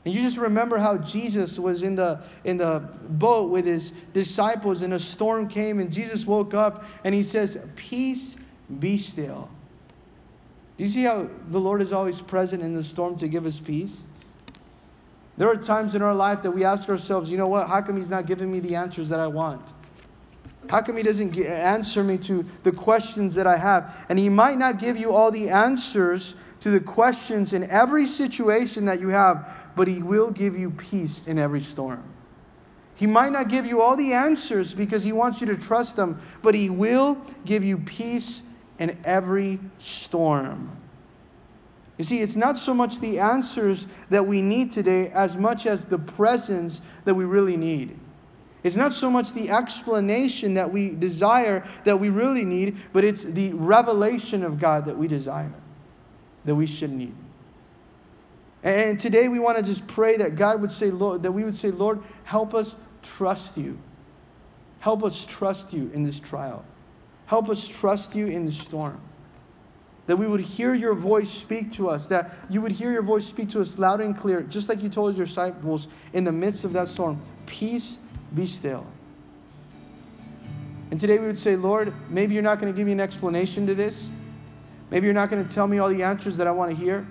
And 0.07 0.15
you 0.15 0.23
just 0.23 0.39
remember 0.39 0.79
how 0.79 0.99
Jesus 0.99 1.59
was 1.59 1.83
in 1.83 1.97
the, 1.97 2.21
in 2.45 2.59
the 2.59 2.89
boat 3.09 3.51
with 3.51 3.67
his 3.67 3.91
disciples, 4.13 4.83
and 4.83 4.95
a 4.95 5.01
storm 5.01 5.49
came, 5.49 5.81
and 5.81 5.93
Jesus 5.93 6.25
woke 6.25 6.55
up 6.55 6.85
and 7.03 7.13
he 7.13 7.25
says, 7.25 7.59
Peace, 7.75 8.37
be 8.79 8.99
still. 8.99 9.51
Do 10.79 10.85
you 10.85 10.89
see 10.89 11.03
how 11.03 11.29
the 11.49 11.59
Lord 11.59 11.83
is 11.83 11.93
always 11.93 12.23
present 12.23 12.63
in 12.63 12.73
the 12.73 12.85
storm 12.85 13.17
to 13.17 13.27
give 13.27 13.47
us 13.47 13.59
peace? 13.59 14.07
There 15.39 15.49
are 15.49 15.57
times 15.57 15.97
in 15.97 16.03
our 16.03 16.15
life 16.15 16.41
that 16.43 16.53
we 16.53 16.63
ask 16.63 16.89
ourselves, 16.89 17.29
you 17.29 17.37
know 17.37 17.49
what, 17.49 17.67
how 17.67 17.83
come 17.83 17.97
He's 17.97 18.09
not 18.09 18.27
giving 18.27 18.53
me 18.53 18.61
the 18.61 18.77
answers 18.77 19.09
that 19.09 19.19
I 19.19 19.27
want? 19.27 19.73
How 20.71 20.83
come 20.83 20.97
He 20.97 21.03
doesn't 21.03 21.31
get, 21.31 21.49
answer 21.49 22.05
me 22.05 22.17
to 22.19 22.45
the 22.63 22.71
questions 22.71 23.35
that 23.35 23.49
I 23.49 23.57
have? 23.57 24.07
And 24.09 24.21
He 24.21 24.29
might 24.29 24.57
not 24.57 24.79
give 24.79 24.97
you 24.97 25.11
all 25.11 25.33
the 25.33 25.49
answers 25.49 26.37
to 26.61 26.71
the 26.71 26.81
questions 26.81 27.53
in 27.53 27.69
every 27.71 28.07
situation 28.07 28.87
that 28.87 29.01
you 29.01 29.09
have, 29.09 29.49
but 29.77 29.89
He 29.89 30.03
will 30.03 30.31
give 30.31 30.59
you 30.59 30.71
peace 30.71 31.23
in 31.27 31.39
every 31.39 31.61
storm. 31.61 32.03
He 32.95 33.07
might 33.07 33.33
not 33.33 33.49
give 33.49 33.67
you 33.67 33.83
all 33.83 33.97
the 33.97 34.15
answers 34.15 34.73
because 34.73 35.05
He 35.05 35.13
wants 35.13 35.41
you 35.41 35.47
to 35.49 35.57
trust 35.57 35.97
them, 35.97 36.21
but 36.43 36.55
He 36.55 36.71
will 36.71 37.17
give 37.45 37.63
you 37.63 37.79
peace 37.79 38.43
in 38.79 38.99
every 39.05 39.61
storm. 39.79 40.77
You 41.99 42.05
see, 42.05 42.21
it's 42.21 42.37
not 42.37 42.59
so 42.59 42.75
much 42.75 43.01
the 43.01 43.19
answers 43.19 43.87
that 44.11 44.27
we 44.27 44.43
need 44.43 44.71
today 44.71 45.09
as 45.09 45.37
much 45.37 45.67
as 45.67 45.87
the 45.87 45.99
presence 45.99 46.83
that 47.05 47.15
we 47.15 47.25
really 47.25 47.57
need. 47.57 47.99
It's 48.63 48.77
not 48.77 48.93
so 48.93 49.11
much 49.11 49.33
the 49.33 49.51
explanation 49.51 50.55
that 50.55 50.71
we 50.71 50.91
desire 50.95 51.65
that 51.85 52.01
we 52.01 52.09
really 52.09 52.45
need, 52.45 52.77
but 52.93 53.05
it's 53.05 53.25
the 53.25 53.53
revelation 53.55 54.43
of 54.43 54.59
God 54.59 54.87
that 54.87 54.99
we 54.99 55.07
desire, 55.07 55.53
that 56.47 56.55
we 56.55 56.67
should 56.67 56.91
need. 56.91 57.15
And 58.63 58.99
today 58.99 59.29
we 59.29 59.39
want 59.39 59.59
to 59.59 59.63
just 59.63 59.87
pray 59.87 60.17
that 60.17 60.35
God 60.35 60.61
would 60.61 60.73
say, 60.73 60.91
Lord, 60.91 61.23
that 61.23 61.33
we 61.33 61.45
would 61.45 61.55
say, 61.55 61.71
Lord, 61.71 62.01
help 62.25 62.55
us 62.55 62.77
trust 63.03 63.59
you. 63.59 63.79
Help 64.81 65.05
us 65.05 65.25
trust 65.27 65.73
you 65.73 65.91
in 65.93 66.03
this 66.03 66.19
trial. 66.19 66.65
Help 67.27 67.49
us 67.49 67.69
trust 67.69 68.15
you 68.15 68.27
in 68.27 68.45
the 68.45 68.53
storm. 68.53 69.01
That 70.07 70.17
we 70.17 70.27
would 70.27 70.41
hear 70.41 70.75
your 70.75 70.95
voice 70.95 71.29
speak 71.29 71.73
to 71.73 71.89
us, 71.89 72.07
that 72.09 72.33
you 72.49 72.61
would 72.61 72.73
hear 72.73 72.93
your 72.93 73.03
voice 73.03 73.27
speak 73.27 73.49
to 73.51 73.61
us 73.61 73.79
loud 73.79 74.01
and 74.01 74.17
clear, 74.17 74.43
just 74.43 74.69
like 74.69 74.83
you 74.83 74.89
told 74.89 75.17
your 75.17 75.27
disciples 75.27 75.89
in 76.13 76.23
the 76.25 76.33
midst 76.33 76.65
of 76.65 76.73
that 76.75 76.89
storm. 76.89 77.21
Peace, 77.47 77.99
be 78.35 78.47
still. 78.47 78.87
And 80.93 81.01
today 81.01 81.19
we 81.19 81.27
would 81.27 81.39
say, 81.39 81.57
Lord, 81.57 81.93
maybe 82.09 82.35
you're 82.35 82.45
not 82.45 82.61
going 82.61 82.73
to 82.73 82.77
give 82.77 82.87
me 82.87 82.93
an 82.93 83.01
explanation 83.01 83.67
to 83.67 83.75
this. 83.75 84.11
Maybe 84.91 85.07
you're 85.07 85.15
not 85.15 85.29
going 85.29 85.47
to 85.47 85.53
tell 85.53 85.67
me 85.67 85.79
all 85.79 85.89
the 85.89 86.03
answers 86.03 86.37
that 86.37 86.47
I 86.47 86.53
want 86.53 86.71
to 86.71 86.77
hear. 86.77 87.07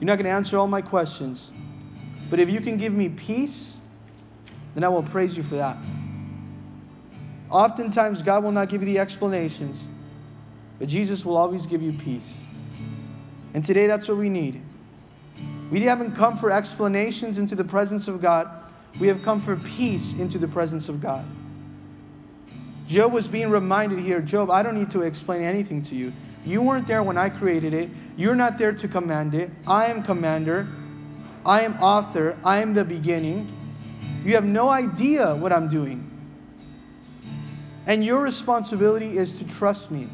You're 0.00 0.06
not 0.06 0.16
going 0.16 0.24
to 0.24 0.30
answer 0.30 0.58
all 0.58 0.68
my 0.68 0.80
questions. 0.80 1.50
But 2.30 2.40
if 2.40 2.50
you 2.50 2.60
can 2.60 2.76
give 2.76 2.92
me 2.92 3.08
peace, 3.08 3.76
then 4.74 4.84
I 4.84 4.88
will 4.88 5.02
praise 5.02 5.36
you 5.36 5.42
for 5.42 5.56
that. 5.56 5.76
Oftentimes, 7.50 8.22
God 8.22 8.42
will 8.42 8.52
not 8.52 8.68
give 8.68 8.82
you 8.82 8.86
the 8.86 8.98
explanations, 8.98 9.86
but 10.78 10.88
Jesus 10.88 11.24
will 11.24 11.36
always 11.36 11.66
give 11.66 11.82
you 11.82 11.92
peace. 11.92 12.36
And 13.54 13.62
today, 13.62 13.86
that's 13.86 14.08
what 14.08 14.16
we 14.16 14.28
need. 14.28 14.60
We 15.70 15.80
haven't 15.82 16.16
come 16.16 16.36
for 16.36 16.50
explanations 16.50 17.38
into 17.38 17.54
the 17.54 17.64
presence 17.64 18.08
of 18.08 18.20
God, 18.20 18.48
we 19.00 19.08
have 19.08 19.22
come 19.22 19.40
for 19.40 19.56
peace 19.56 20.14
into 20.14 20.38
the 20.38 20.48
presence 20.48 20.88
of 20.88 21.00
God. 21.00 21.24
Job 22.86 23.12
was 23.12 23.26
being 23.28 23.50
reminded 23.50 23.98
here 23.98 24.20
Job, 24.20 24.50
I 24.50 24.62
don't 24.62 24.74
need 24.74 24.90
to 24.90 25.02
explain 25.02 25.42
anything 25.42 25.82
to 25.82 25.96
you. 25.96 26.12
You 26.44 26.62
weren't 26.62 26.86
there 26.86 27.02
when 27.02 27.16
I 27.16 27.30
created 27.30 27.72
it. 27.72 27.90
You're 28.16 28.34
not 28.34 28.58
there 28.58 28.72
to 28.72 28.88
command 28.88 29.34
it. 29.34 29.50
I 29.66 29.86
am 29.86 30.02
commander. 30.02 30.68
I 31.46 31.62
am 31.62 31.74
author. 31.74 32.38
I 32.44 32.58
am 32.58 32.74
the 32.74 32.84
beginning. 32.84 33.50
You 34.24 34.34
have 34.34 34.44
no 34.44 34.68
idea 34.68 35.34
what 35.34 35.52
I'm 35.52 35.68
doing. 35.68 36.10
And 37.86 38.04
your 38.04 38.20
responsibility 38.20 39.18
is 39.18 39.38
to 39.38 39.46
trust 39.46 39.90
me. 39.90 40.08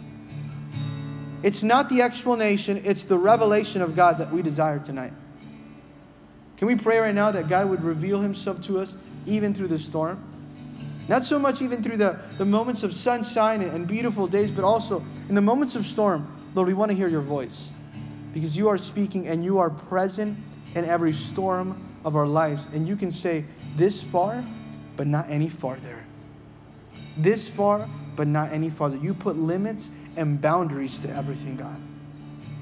It's 1.42 1.62
not 1.62 1.88
the 1.88 2.02
explanation, 2.02 2.82
it's 2.84 3.04
the 3.04 3.16
revelation 3.16 3.80
of 3.80 3.96
God 3.96 4.18
that 4.18 4.30
we 4.30 4.42
desire 4.42 4.78
tonight. 4.78 5.12
Can 6.58 6.68
we 6.68 6.76
pray 6.76 6.98
right 6.98 7.14
now 7.14 7.30
that 7.30 7.48
God 7.48 7.70
would 7.70 7.82
reveal 7.82 8.20
himself 8.20 8.60
to 8.62 8.78
us 8.78 8.94
even 9.24 9.54
through 9.54 9.68
the 9.68 9.78
storm? 9.78 10.22
Not 11.10 11.24
so 11.24 11.38
much 11.38 11.60
even 11.60 11.82
through 11.82 11.98
the, 11.98 12.18
the 12.38 12.46
moments 12.46 12.82
of 12.82 12.94
sunshine 12.94 13.60
and, 13.60 13.86
beautiful 13.86 14.26
days, 14.26 14.50
but 14.50 14.64
also 14.64 15.04
in 15.28 15.34
the 15.34 15.42
moments 15.42 15.76
of 15.76 15.84
storm. 15.84 16.26
Lord, 16.54 16.68
we 16.68 16.74
want 16.74 16.90
to 16.90 16.96
hear 16.96 17.08
your 17.08 17.20
voice 17.20 17.70
because 18.32 18.56
you 18.56 18.68
are 18.68 18.78
speaking 18.78 19.28
and 19.28 19.44
you 19.44 19.58
are 19.58 19.68
present 19.68 20.38
in 20.74 20.86
every 20.86 21.12
storm 21.12 21.76
of 22.04 22.16
our 22.16 22.26
lives. 22.26 22.66
And 22.72 22.88
you 22.88 22.96
can 22.96 23.10
say, 23.10 23.44
this 23.76 24.02
far, 24.02 24.42
but 24.96 25.06
not 25.06 25.28
any 25.28 25.50
farther 25.50 26.00
this 27.16 27.48
far, 27.48 27.88
but 28.16 28.26
not 28.26 28.52
any 28.52 28.70
farther. 28.70 28.96
You 28.96 29.14
put 29.14 29.36
limits 29.36 29.90
and 30.16 30.40
boundaries 30.40 31.00
to 31.00 31.10
everything, 31.10 31.56
God. 31.56 31.80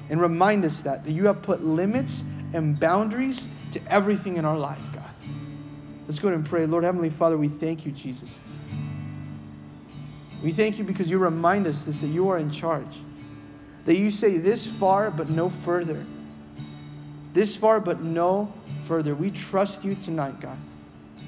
And 0.09 0.19
remind 0.19 0.65
us 0.65 0.81
that, 0.83 1.05
that 1.05 1.11
you 1.11 1.25
have 1.27 1.41
put 1.41 1.63
limits 1.63 2.23
and 2.53 2.79
boundaries 2.79 3.47
to 3.71 3.81
everything 3.91 4.37
in 4.37 4.45
our 4.45 4.57
life. 4.57 4.88
Let's 6.09 6.17
go 6.17 6.27
ahead 6.27 6.39
and 6.39 6.49
pray. 6.49 6.65
Lord 6.65 6.83
Heavenly 6.83 7.11
Father, 7.11 7.37
we 7.37 7.47
thank 7.47 7.85
you, 7.85 7.91
Jesus. 7.91 8.35
We 10.41 10.51
thank 10.51 10.79
you 10.79 10.83
because 10.83 11.11
you 11.11 11.19
remind 11.19 11.67
us 11.67 11.85
this 11.85 11.99
that 11.99 12.07
you 12.07 12.29
are 12.29 12.39
in 12.39 12.49
charge. 12.49 12.97
That 13.85 13.95
you 13.95 14.09
say 14.09 14.39
this 14.39 14.65
far, 14.65 15.11
but 15.11 15.29
no 15.29 15.49
further. 15.49 16.03
This 17.33 17.55
far, 17.55 17.79
but 17.79 18.01
no 18.01 18.51
further. 18.85 19.13
We 19.13 19.29
trust 19.29 19.85
you 19.85 19.93
tonight, 19.93 20.39
God. 20.39 20.57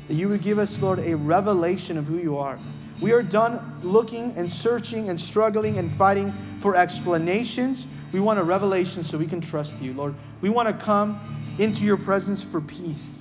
That 0.07 0.15
you 0.15 0.29
would 0.29 0.41
give 0.41 0.57
us, 0.57 0.81
Lord, 0.81 0.97
a 0.97 1.15
revelation 1.15 1.95
of 1.95 2.07
who 2.07 2.17
you 2.17 2.39
are. 2.39 2.57
We 3.01 3.13
are 3.13 3.21
done 3.21 3.79
looking 3.83 4.33
and 4.35 4.51
searching 4.51 5.09
and 5.09 5.21
struggling 5.21 5.77
and 5.77 5.91
fighting 5.91 6.31
for 6.57 6.75
explanations. 6.75 7.85
We 8.11 8.19
want 8.19 8.39
a 8.39 8.43
revelation 8.43 9.03
so 9.03 9.19
we 9.19 9.27
can 9.27 9.41
trust 9.41 9.79
you, 9.79 9.93
Lord. 9.93 10.15
We 10.41 10.49
want 10.49 10.69
to 10.69 10.85
come 10.85 11.21
into 11.59 11.85
your 11.85 11.97
presence 11.97 12.41
for 12.41 12.61
peace. 12.61 13.20